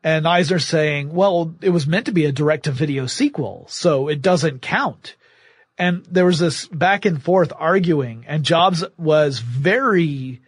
And 0.03 0.27
Eisner 0.27 0.59
saying, 0.59 1.13
well, 1.13 1.53
it 1.61 1.69
was 1.69 1.85
meant 1.85 2.05
to 2.05 2.13
be 2.13 2.25
a 2.25 2.31
direct 2.31 2.63
to 2.63 2.71
video 2.71 3.05
sequel, 3.05 3.65
so 3.69 4.07
it 4.07 4.21
doesn't 4.21 4.61
count. 4.61 5.15
And 5.77 6.05
there 6.05 6.25
was 6.25 6.39
this 6.39 6.65
back 6.67 7.05
and 7.05 7.21
forth 7.21 7.51
arguing 7.55 8.25
and 8.27 8.43
Jobs 8.43 8.83
was 8.97 9.39
very 9.39 10.41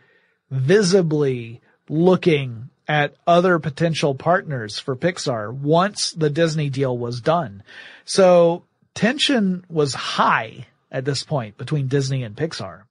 visibly 0.50 1.62
looking 1.90 2.70
at 2.88 3.16
other 3.26 3.60
potential 3.60 4.14
partners 4.16 4.80
for 4.80 4.96
Pixar 4.96 5.54
once 5.54 6.12
the 6.12 6.30
Disney 6.30 6.70
deal 6.70 6.98
was 6.98 7.22
done. 7.22 7.64
So 8.06 8.66
tension 8.94 9.66
was 9.70 9.94
high 9.94 10.68
at 10.92 11.06
this 11.06 11.24
point 11.24 11.58
between 11.58 11.88
Disney 11.88 12.24
and 12.24 12.36
Pixar. 12.36 12.84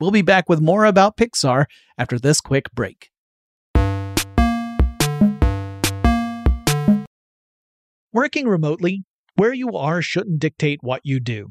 We'll 0.00 0.10
be 0.12 0.22
back 0.22 0.48
with 0.48 0.60
more 0.60 0.84
about 0.84 1.16
Pixar 1.16 1.66
after 1.98 2.18
this 2.18 2.40
quick 2.40 2.72
break. 2.72 3.10
Working 8.12 8.48
remotely, 8.48 9.04
where 9.34 9.52
you 9.52 9.76
are 9.76 10.00
shouldn't 10.00 10.38
dictate 10.38 10.82
what 10.82 11.00
you 11.04 11.20
do. 11.20 11.50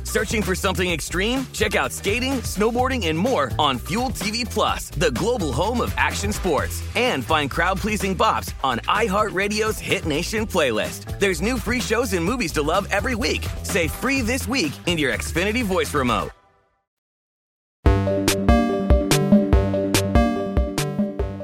Searching 0.11 0.41
for 0.41 0.55
something 0.55 0.91
extreme? 0.91 1.47
Check 1.53 1.73
out 1.73 1.93
skating, 1.93 2.41
snowboarding, 2.41 3.07
and 3.07 3.17
more 3.17 3.49
on 3.57 3.77
Fuel 3.87 4.09
TV 4.09 4.43
Plus, 4.43 4.89
the 4.89 5.11
global 5.11 5.53
home 5.53 5.79
of 5.79 5.93
action 5.95 6.33
sports. 6.33 6.83
And 6.97 7.23
find 7.23 7.49
crowd-pleasing 7.49 8.17
bops 8.17 8.53
on 8.61 8.79
iHeartRadio's 8.79 9.79
Hit 9.79 10.05
Nation 10.05 10.45
playlist. 10.45 11.17
There's 11.17 11.41
new 11.41 11.57
free 11.57 11.79
shows 11.79 12.11
and 12.11 12.25
movies 12.25 12.51
to 12.53 12.61
love 12.61 12.89
every 12.91 13.15
week. 13.15 13.47
Say 13.63 13.87
free 13.87 14.19
this 14.19 14.49
week 14.49 14.73
in 14.85 14.97
your 14.97 15.13
Xfinity 15.13 15.63
voice 15.63 15.93
remote. 15.93 16.31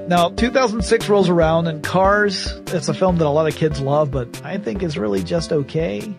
Now, 0.09 0.29
2006 0.35 1.07
rolls 1.07 1.29
around, 1.29 1.67
and 1.67 1.81
Cars, 1.81 2.47
it's 2.67 2.89
a 2.89 2.93
film 2.93 3.17
that 3.19 3.27
a 3.27 3.29
lot 3.29 3.47
of 3.47 3.55
kids 3.55 3.79
love, 3.79 4.11
but 4.11 4.41
I 4.43 4.57
think 4.57 4.83
is 4.83 4.97
really 4.97 5.23
just 5.23 5.53
okay. 5.53 6.13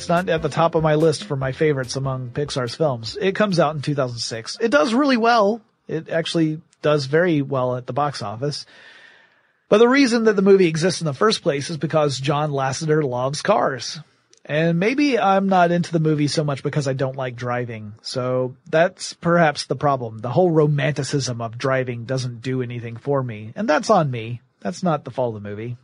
It's 0.00 0.08
not 0.08 0.30
at 0.30 0.40
the 0.40 0.48
top 0.48 0.76
of 0.76 0.82
my 0.82 0.94
list 0.94 1.24
for 1.24 1.36
my 1.36 1.52
favorites 1.52 1.94
among 1.94 2.30
Pixar's 2.30 2.74
films. 2.74 3.18
It 3.20 3.34
comes 3.34 3.60
out 3.60 3.76
in 3.76 3.82
2006. 3.82 4.56
It 4.58 4.70
does 4.70 4.94
really 4.94 5.18
well. 5.18 5.60
It 5.88 6.08
actually 6.08 6.62
does 6.80 7.04
very 7.04 7.42
well 7.42 7.76
at 7.76 7.86
the 7.86 7.92
box 7.92 8.22
office. 8.22 8.64
But 9.68 9.76
the 9.76 9.88
reason 9.90 10.24
that 10.24 10.36
the 10.36 10.42
movie 10.42 10.68
exists 10.68 11.02
in 11.02 11.04
the 11.04 11.12
first 11.12 11.42
place 11.42 11.68
is 11.68 11.76
because 11.76 12.18
John 12.18 12.50
Lasseter 12.50 13.04
loves 13.04 13.42
cars. 13.42 14.00
And 14.46 14.78
maybe 14.78 15.18
I'm 15.18 15.48
not 15.50 15.70
into 15.70 15.92
the 15.92 16.00
movie 16.00 16.28
so 16.28 16.44
much 16.44 16.62
because 16.62 16.88
I 16.88 16.94
don't 16.94 17.16
like 17.16 17.36
driving. 17.36 17.92
So 18.00 18.56
that's 18.70 19.12
perhaps 19.12 19.66
the 19.66 19.76
problem. 19.76 20.20
The 20.20 20.30
whole 20.30 20.50
romanticism 20.50 21.42
of 21.42 21.58
driving 21.58 22.06
doesn't 22.06 22.40
do 22.40 22.62
anything 22.62 22.96
for 22.96 23.22
me. 23.22 23.52
And 23.54 23.68
that's 23.68 23.90
on 23.90 24.10
me. 24.10 24.40
That's 24.60 24.82
not 24.82 25.04
the 25.04 25.10
fault 25.10 25.36
of 25.36 25.42
the 25.42 25.48
movie. 25.50 25.76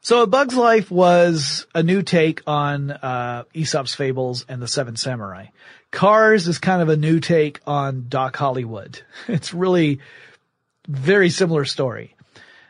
So 0.00 0.22
A 0.22 0.26
Bug's 0.26 0.54
Life 0.54 0.90
was 0.90 1.66
a 1.74 1.82
new 1.82 2.02
take 2.02 2.42
on, 2.46 2.92
uh, 2.92 3.44
Aesop's 3.52 3.94
Fables 3.94 4.46
and 4.48 4.62
the 4.62 4.68
Seven 4.68 4.96
Samurai. 4.96 5.46
Cars 5.90 6.46
is 6.46 6.58
kind 6.58 6.82
of 6.82 6.88
a 6.88 6.96
new 6.96 7.18
take 7.18 7.60
on 7.66 8.06
Doc 8.08 8.36
Hollywood. 8.36 9.02
It's 9.28 9.52
really 9.52 10.00
very 10.86 11.30
similar 11.30 11.64
story. 11.64 12.14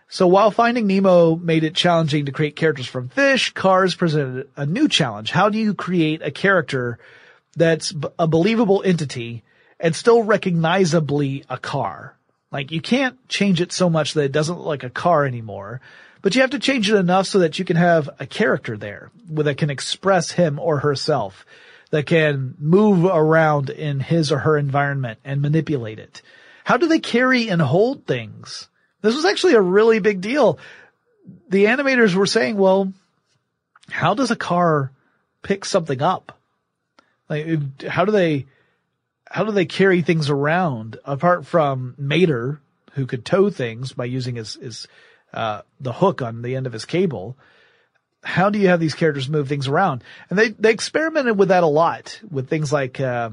So 0.08 0.26
while 0.26 0.50
Finding 0.50 0.86
Nemo 0.86 1.36
made 1.36 1.64
it 1.64 1.74
challenging 1.74 2.26
to 2.26 2.32
create 2.32 2.56
characters 2.56 2.86
from 2.86 3.10
fish, 3.10 3.52
Cars 3.52 3.94
presented 3.94 4.48
a 4.56 4.64
new 4.64 4.88
challenge. 4.88 5.30
How 5.30 5.50
do 5.50 5.58
you 5.58 5.74
create 5.74 6.22
a 6.22 6.30
character 6.30 6.98
that's 7.56 7.92
a 8.18 8.26
believable 8.26 8.82
entity 8.82 9.44
and 9.78 9.94
still 9.94 10.22
recognizably 10.22 11.44
a 11.50 11.58
car? 11.58 12.16
Like 12.50 12.72
you 12.72 12.80
can't 12.80 13.28
change 13.28 13.60
it 13.60 13.70
so 13.70 13.90
much 13.90 14.14
that 14.14 14.24
it 14.24 14.32
doesn't 14.32 14.56
look 14.56 14.66
like 14.66 14.84
a 14.84 14.90
car 14.90 15.26
anymore, 15.26 15.82
but 16.22 16.34
you 16.34 16.40
have 16.40 16.50
to 16.50 16.58
change 16.58 16.90
it 16.90 16.96
enough 16.96 17.26
so 17.26 17.40
that 17.40 17.58
you 17.58 17.64
can 17.64 17.76
have 17.76 18.10
a 18.18 18.26
character 18.26 18.76
there 18.76 19.10
that 19.30 19.58
can 19.58 19.70
express 19.70 20.32
him 20.32 20.58
or 20.58 20.80
herself, 20.80 21.46
that 21.90 22.06
can 22.06 22.55
move 22.59 23.05
around 23.05 23.70
in 23.70 24.01
his 24.01 24.32
or 24.32 24.38
her 24.38 24.56
environment 24.56 25.18
and 25.24 25.40
manipulate 25.40 25.98
it. 25.98 26.22
How 26.64 26.76
do 26.76 26.86
they 26.86 26.98
carry 26.98 27.48
and 27.48 27.62
hold 27.62 28.06
things? 28.06 28.68
This 29.01 29.14
was 29.14 29.24
actually 29.24 29.55
a 29.55 29.60
really 29.60 30.01
big 30.01 30.20
deal. 30.20 30.59
The 31.48 31.66
animators 31.66 32.14
were 32.14 32.26
saying, 32.26 32.56
well, 32.56 32.93
how 33.90 34.14
does 34.14 34.30
a 34.30 34.36
car 34.36 34.93
pick 35.43 35.64
something 35.64 36.02
up? 36.02 36.38
Like, 37.28 37.82
how 37.82 38.05
do 38.05 38.12
they, 38.12 38.47
how 39.26 39.44
do 39.44 39.52
they 39.52 39.66
carry 39.66 40.02
things 40.02 40.30
around 40.30 40.98
apart 41.05 41.47
from 41.47 41.94
Mater, 41.98 42.60
who 42.93 43.06
could 43.06 43.24
tow 43.24 43.51
things 43.51 43.93
by 43.93 44.06
using 44.06 44.36
his, 44.36 44.55
his, 44.55 44.88
uh, 45.32 45.62
the 45.80 45.92
hook 45.92 46.22
on 46.22 46.42
the 46.42 46.56
end 46.56 46.66
of 46.66 46.72
his 46.72 46.84
cable? 46.84 47.36
How 48.22 48.50
do 48.50 48.59
you 48.59 48.68
have 48.68 48.80
these 48.80 48.94
characters 48.94 49.28
move 49.28 49.48
things 49.48 49.68
around? 49.68 50.02
And 50.28 50.38
they, 50.38 50.48
they 50.50 50.70
experimented 50.70 51.38
with 51.38 51.48
that 51.48 51.62
a 51.62 51.68
lot 51.68 52.20
with 52.28 52.48
things 52.48 52.72
like, 52.72 53.00
uh, 53.00 53.30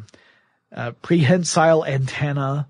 uh, 0.76 0.91
prehensile 1.01 1.85
antenna 1.85 2.67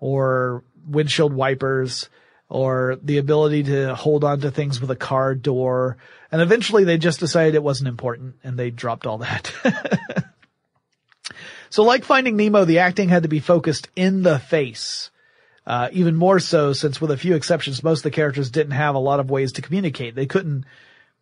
or 0.00 0.64
windshield 0.86 1.32
wipers 1.32 2.08
or 2.48 2.98
the 3.02 3.18
ability 3.18 3.64
to 3.64 3.94
hold 3.94 4.24
on 4.24 4.40
to 4.40 4.50
things 4.50 4.80
with 4.80 4.90
a 4.90 4.96
car 4.96 5.34
door. 5.34 5.96
And 6.30 6.40
eventually 6.40 6.84
they 6.84 6.98
just 6.98 7.20
decided 7.20 7.54
it 7.54 7.62
wasn't 7.62 7.88
important 7.88 8.36
and 8.44 8.58
they 8.58 8.70
dropped 8.70 9.06
all 9.06 9.18
that. 9.18 9.52
so 11.70 11.82
like 11.82 12.04
Finding 12.04 12.36
Nemo, 12.36 12.64
the 12.64 12.80
acting 12.80 13.08
had 13.08 13.22
to 13.22 13.28
be 13.28 13.40
focused 13.40 13.88
in 13.96 14.22
the 14.22 14.38
face. 14.38 15.10
Uh, 15.66 15.88
even 15.92 16.14
more 16.14 16.38
so 16.40 16.72
since 16.72 17.00
with 17.00 17.10
a 17.10 17.16
few 17.16 17.34
exceptions, 17.34 17.82
most 17.82 18.00
of 18.00 18.04
the 18.04 18.10
characters 18.10 18.50
didn't 18.50 18.72
have 18.72 18.94
a 18.94 18.98
lot 18.98 19.20
of 19.20 19.30
ways 19.30 19.52
to 19.52 19.62
communicate. 19.62 20.14
They 20.14 20.26
couldn't 20.26 20.66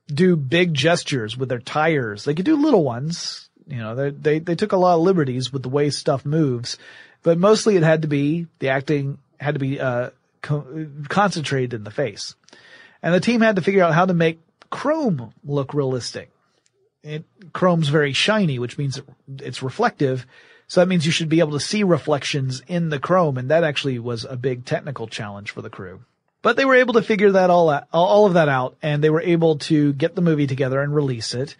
do 0.08 0.34
big 0.34 0.74
gestures 0.74 1.36
with 1.36 1.48
their 1.48 1.60
tires. 1.60 2.24
They 2.24 2.34
could 2.34 2.44
do 2.44 2.56
little 2.56 2.82
ones. 2.82 3.48
You 3.68 3.78
know, 3.78 3.94
they, 3.94 4.10
they, 4.10 4.38
they 4.40 4.54
took 4.56 4.72
a 4.72 4.76
lot 4.76 4.96
of 4.96 5.02
liberties 5.02 5.52
with 5.52 5.62
the 5.62 5.68
way 5.68 5.90
stuff 5.90 6.26
moves, 6.26 6.76
but 7.22 7.38
mostly 7.38 7.76
it 7.76 7.84
had 7.84 8.02
to 8.02 8.08
be, 8.08 8.48
the 8.58 8.70
acting 8.70 9.18
had 9.38 9.54
to 9.54 9.60
be, 9.60 9.78
uh, 9.78 10.10
co- 10.42 10.88
concentrated 11.08 11.74
in 11.74 11.84
the 11.84 11.92
face. 11.92 12.34
And 13.00 13.14
the 13.14 13.20
team 13.20 13.40
had 13.40 13.56
to 13.56 13.62
figure 13.62 13.84
out 13.84 13.94
how 13.94 14.06
to 14.06 14.14
make 14.14 14.40
Chrome 14.70 15.32
look 15.44 15.72
realistic. 15.74 16.30
it, 17.02 17.24
chrome's 17.52 17.88
very 17.88 18.12
shiny, 18.12 18.58
which 18.58 18.78
means 18.78 19.00
it's 19.38 19.62
reflective. 19.62 20.26
So 20.72 20.80
that 20.80 20.88
means 20.88 21.04
you 21.04 21.12
should 21.12 21.28
be 21.28 21.40
able 21.40 21.52
to 21.52 21.60
see 21.60 21.82
reflections 21.82 22.62
in 22.66 22.88
the 22.88 22.98
chrome. 22.98 23.36
And 23.36 23.50
that 23.50 23.62
actually 23.62 23.98
was 23.98 24.24
a 24.24 24.38
big 24.38 24.64
technical 24.64 25.06
challenge 25.06 25.50
for 25.50 25.60
the 25.60 25.68
crew. 25.68 26.00
But 26.40 26.56
they 26.56 26.64
were 26.64 26.76
able 26.76 26.94
to 26.94 27.02
figure 27.02 27.32
that 27.32 27.50
all 27.50 27.68
out, 27.68 27.88
all 27.92 28.24
of 28.24 28.32
that 28.32 28.48
out 28.48 28.78
and 28.80 29.04
they 29.04 29.10
were 29.10 29.20
able 29.20 29.58
to 29.68 29.92
get 29.92 30.14
the 30.14 30.22
movie 30.22 30.46
together 30.46 30.80
and 30.80 30.94
release 30.94 31.34
it. 31.34 31.56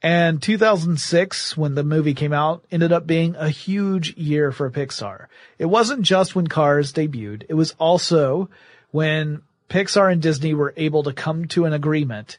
And 0.00 0.40
2006, 0.40 1.56
when 1.56 1.74
the 1.74 1.82
movie 1.82 2.14
came 2.14 2.32
out, 2.32 2.64
ended 2.70 2.92
up 2.92 3.04
being 3.04 3.34
a 3.34 3.48
huge 3.48 4.16
year 4.16 4.52
for 4.52 4.70
Pixar. 4.70 5.26
It 5.58 5.66
wasn't 5.66 6.02
just 6.02 6.36
when 6.36 6.46
Cars 6.46 6.92
debuted. 6.92 7.46
It 7.48 7.54
was 7.54 7.74
also 7.80 8.48
when 8.92 9.42
Pixar 9.68 10.12
and 10.12 10.22
Disney 10.22 10.54
were 10.54 10.72
able 10.76 11.02
to 11.02 11.12
come 11.12 11.48
to 11.48 11.64
an 11.64 11.72
agreement. 11.72 12.38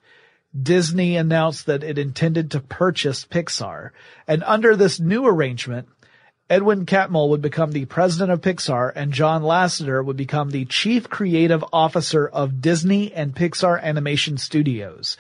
Disney 0.57 1.17
announced 1.17 1.65
that 1.65 1.84
it 1.84 1.97
intended 1.97 2.51
to 2.51 2.61
purchase 2.61 3.25
Pixar. 3.25 3.89
And 4.25 4.41
under 4.43 4.77
this 4.77 5.01
new 5.01 5.27
arrangement, 5.27 5.89
Edwin 6.49 6.85
Catmull 6.85 7.29
would 7.29 7.41
become 7.41 7.71
the 7.71 7.85
president 7.85 8.31
of 8.31 8.39
Pixar 8.39 8.91
and 8.95 9.11
John 9.11 9.41
Lasseter 9.41 10.03
would 10.03 10.15
become 10.15 10.49
the 10.49 10.63
chief 10.65 11.09
creative 11.09 11.63
officer 11.73 12.25
of 12.25 12.61
Disney 12.61 13.13
and 13.13 13.35
Pixar 13.35 13.81
Animation 13.81 14.37
Studios. 14.37 15.17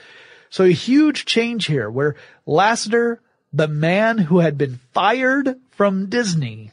So 0.49 0.63
a 0.63 0.69
huge 0.69 1.25
change 1.25 1.65
here 1.65 1.89
where 1.89 2.15
Lasseter, 2.47 3.19
the 3.51 3.67
man 3.67 4.17
who 4.17 4.39
had 4.39 4.57
been 4.57 4.79
fired 4.93 5.59
from 5.71 6.07
Disney 6.07 6.71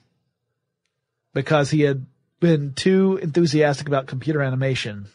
because 1.33 1.71
he 1.71 1.81
had 1.81 2.07
been 2.39 2.75
too 2.75 3.19
enthusiastic 3.21 3.89
about 3.89 4.07
computer 4.07 4.41
animation, 4.41 5.07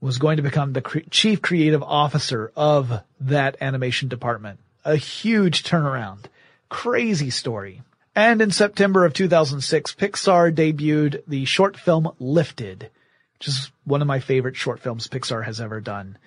was 0.00 0.18
going 0.18 0.36
to 0.36 0.42
become 0.42 0.72
the 0.72 0.80
cre- 0.80 0.98
chief 1.10 1.42
creative 1.42 1.82
officer 1.82 2.52
of 2.54 3.00
that 3.20 3.56
animation 3.60 4.08
department. 4.08 4.60
A 4.84 4.94
huge 4.94 5.64
turnaround. 5.64 6.24
Crazy 6.68 7.30
story. 7.30 7.82
And 8.14 8.42
in 8.42 8.50
September 8.50 9.04
of 9.04 9.14
2006, 9.14 9.94
Pixar 9.94 10.54
debuted 10.54 11.22
the 11.26 11.44
short 11.46 11.78
film 11.78 12.12
Lifted, 12.18 12.90
which 13.38 13.48
is 13.48 13.70
one 13.84 14.02
of 14.02 14.08
my 14.08 14.20
favorite 14.20 14.56
short 14.56 14.80
films 14.80 15.08
Pixar 15.08 15.44
has 15.44 15.60
ever 15.60 15.80
done. 15.80 16.18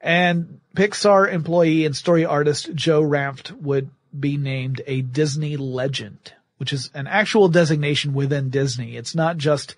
And 0.00 0.60
Pixar 0.76 1.32
employee 1.32 1.86
and 1.86 1.96
story 1.96 2.26
artist 2.26 2.74
Joe 2.74 3.02
Ranft 3.02 3.52
would 3.52 3.90
be 4.18 4.36
named 4.36 4.82
a 4.86 5.00
Disney 5.00 5.56
legend, 5.56 6.34
which 6.58 6.72
is 6.72 6.90
an 6.92 7.06
actual 7.06 7.48
designation 7.48 8.12
within 8.12 8.50
Disney. 8.50 8.96
It's 8.96 9.14
not 9.14 9.38
just, 9.38 9.74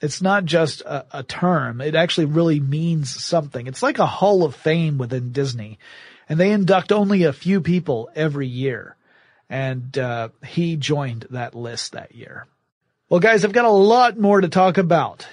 it's 0.00 0.20
not 0.20 0.44
just 0.44 0.80
a, 0.80 1.06
a 1.18 1.22
term. 1.22 1.80
It 1.80 1.94
actually 1.94 2.26
really 2.26 2.58
means 2.58 3.24
something. 3.24 3.68
It's 3.68 3.82
like 3.82 4.00
a 4.00 4.06
hall 4.06 4.42
of 4.42 4.56
fame 4.56 4.98
within 4.98 5.30
Disney 5.30 5.78
and 6.28 6.40
they 6.40 6.50
induct 6.50 6.92
only 6.92 7.22
a 7.24 7.32
few 7.32 7.60
people 7.60 8.10
every 8.14 8.46
year 8.48 8.96
and 9.48 9.96
uh, 9.98 10.28
he 10.44 10.76
joined 10.76 11.26
that 11.30 11.54
list 11.54 11.92
that 11.92 12.14
year. 12.14 12.46
Well, 13.08 13.20
guys, 13.20 13.44
I've 13.44 13.52
got 13.52 13.64
a 13.64 13.70
lot 13.70 14.18
more 14.18 14.40
to 14.40 14.48
talk 14.48 14.78
about 14.78 15.26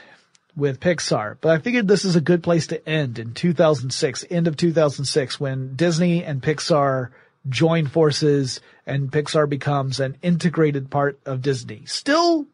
with 0.55 0.79
Pixar, 0.79 1.37
but 1.41 1.51
I 1.51 1.57
figured 1.57 1.87
this 1.87 2.05
is 2.05 2.15
a 2.15 2.21
good 2.21 2.43
place 2.43 2.67
to 2.67 2.87
end 2.87 3.17
in 3.17 3.33
2006, 3.33 4.25
end 4.29 4.47
of 4.47 4.55
2006, 4.55 5.39
when 5.39 5.75
Disney 5.75 6.23
and 6.23 6.41
Pixar 6.41 7.09
join 7.49 7.87
forces 7.87 8.61
and 8.85 9.11
Pixar 9.11 9.49
becomes 9.49 9.99
an 9.99 10.17
integrated 10.21 10.91
part 10.91 11.19
of 11.25 11.41
Disney. 11.41 11.83
Still 11.85 12.45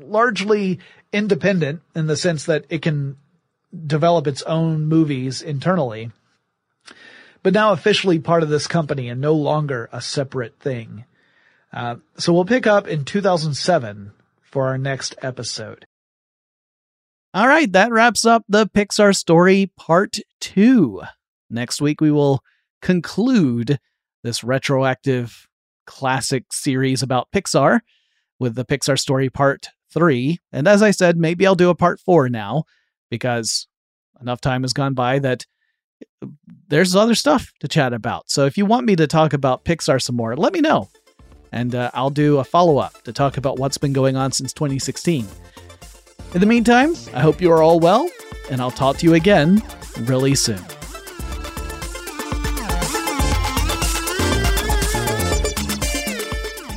largely 0.00 0.80
independent 1.12 1.82
in 1.94 2.06
the 2.06 2.16
sense 2.16 2.46
that 2.46 2.64
it 2.68 2.82
can 2.82 3.16
develop 3.86 4.26
its 4.26 4.42
own 4.42 4.86
movies 4.86 5.42
internally, 5.42 6.10
but 7.42 7.54
now 7.54 7.72
officially 7.72 8.18
part 8.18 8.42
of 8.42 8.48
this 8.48 8.66
company 8.66 9.08
and 9.08 9.20
no 9.20 9.34
longer 9.34 9.88
a 9.92 10.00
separate 10.00 10.58
thing. 10.60 11.04
Uh, 11.72 11.96
so 12.16 12.32
we'll 12.32 12.44
pick 12.44 12.66
up 12.66 12.88
in 12.88 13.04
2007 13.04 14.12
for 14.42 14.66
our 14.66 14.78
next 14.78 15.14
episode. 15.22 15.86
All 17.32 17.46
right, 17.46 17.70
that 17.72 17.92
wraps 17.92 18.26
up 18.26 18.44
the 18.48 18.66
Pixar 18.66 19.14
story 19.14 19.70
part 19.76 20.18
two. 20.40 21.02
Next 21.48 21.80
week, 21.80 22.00
we 22.00 22.10
will 22.10 22.42
conclude 22.82 23.78
this 24.24 24.42
retroactive 24.42 25.48
classic 25.86 26.52
series 26.52 27.02
about 27.02 27.30
Pixar 27.32 27.80
with 28.40 28.56
the 28.56 28.64
Pixar 28.64 28.98
story 28.98 29.30
part 29.30 29.68
three. 29.92 30.38
And 30.52 30.66
as 30.66 30.82
I 30.82 30.90
said, 30.90 31.16
maybe 31.16 31.46
I'll 31.46 31.54
do 31.54 31.70
a 31.70 31.74
part 31.74 32.00
four 32.00 32.28
now 32.28 32.64
because 33.10 33.68
enough 34.20 34.40
time 34.40 34.62
has 34.62 34.72
gone 34.72 34.94
by 34.94 35.18
that 35.20 35.46
there's 36.68 36.94
other 36.94 37.14
stuff 37.14 37.52
to 37.60 37.68
chat 37.68 37.92
about. 37.92 38.30
So 38.30 38.46
if 38.46 38.56
you 38.56 38.64
want 38.64 38.86
me 38.86 38.96
to 38.96 39.06
talk 39.06 39.32
about 39.32 39.64
Pixar 39.64 40.00
some 40.00 40.16
more, 40.16 40.36
let 40.36 40.52
me 40.52 40.60
know. 40.60 40.88
And 41.52 41.74
uh, 41.74 41.90
I'll 41.94 42.10
do 42.10 42.38
a 42.38 42.44
follow 42.44 42.78
up 42.78 43.02
to 43.02 43.12
talk 43.12 43.36
about 43.36 43.58
what's 43.58 43.76
been 43.76 43.92
going 43.92 44.16
on 44.16 44.32
since 44.32 44.52
2016. 44.52 45.26
In 46.32 46.40
the 46.40 46.46
meantime, 46.46 46.94
I 47.12 47.20
hope 47.20 47.40
you 47.40 47.50
are 47.50 47.60
all 47.60 47.80
well, 47.80 48.08
and 48.50 48.60
I'll 48.60 48.70
talk 48.70 48.98
to 48.98 49.06
you 49.06 49.14
again 49.14 49.60
really 50.02 50.36
soon. 50.36 50.62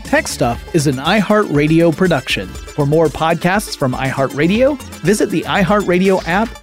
Tech 0.05 0.27
Stuff 0.27 0.75
is 0.75 0.85
an 0.87 0.95
iHeartRadio 0.95 1.95
production. 1.95 2.47
For 2.47 2.85
more 2.85 3.07
podcasts 3.07 3.77
from 3.77 3.93
iHeartRadio, 3.93 4.79
visit 5.01 5.29
the 5.29 5.41
iHeartRadio 5.41 6.27
app 6.27 6.62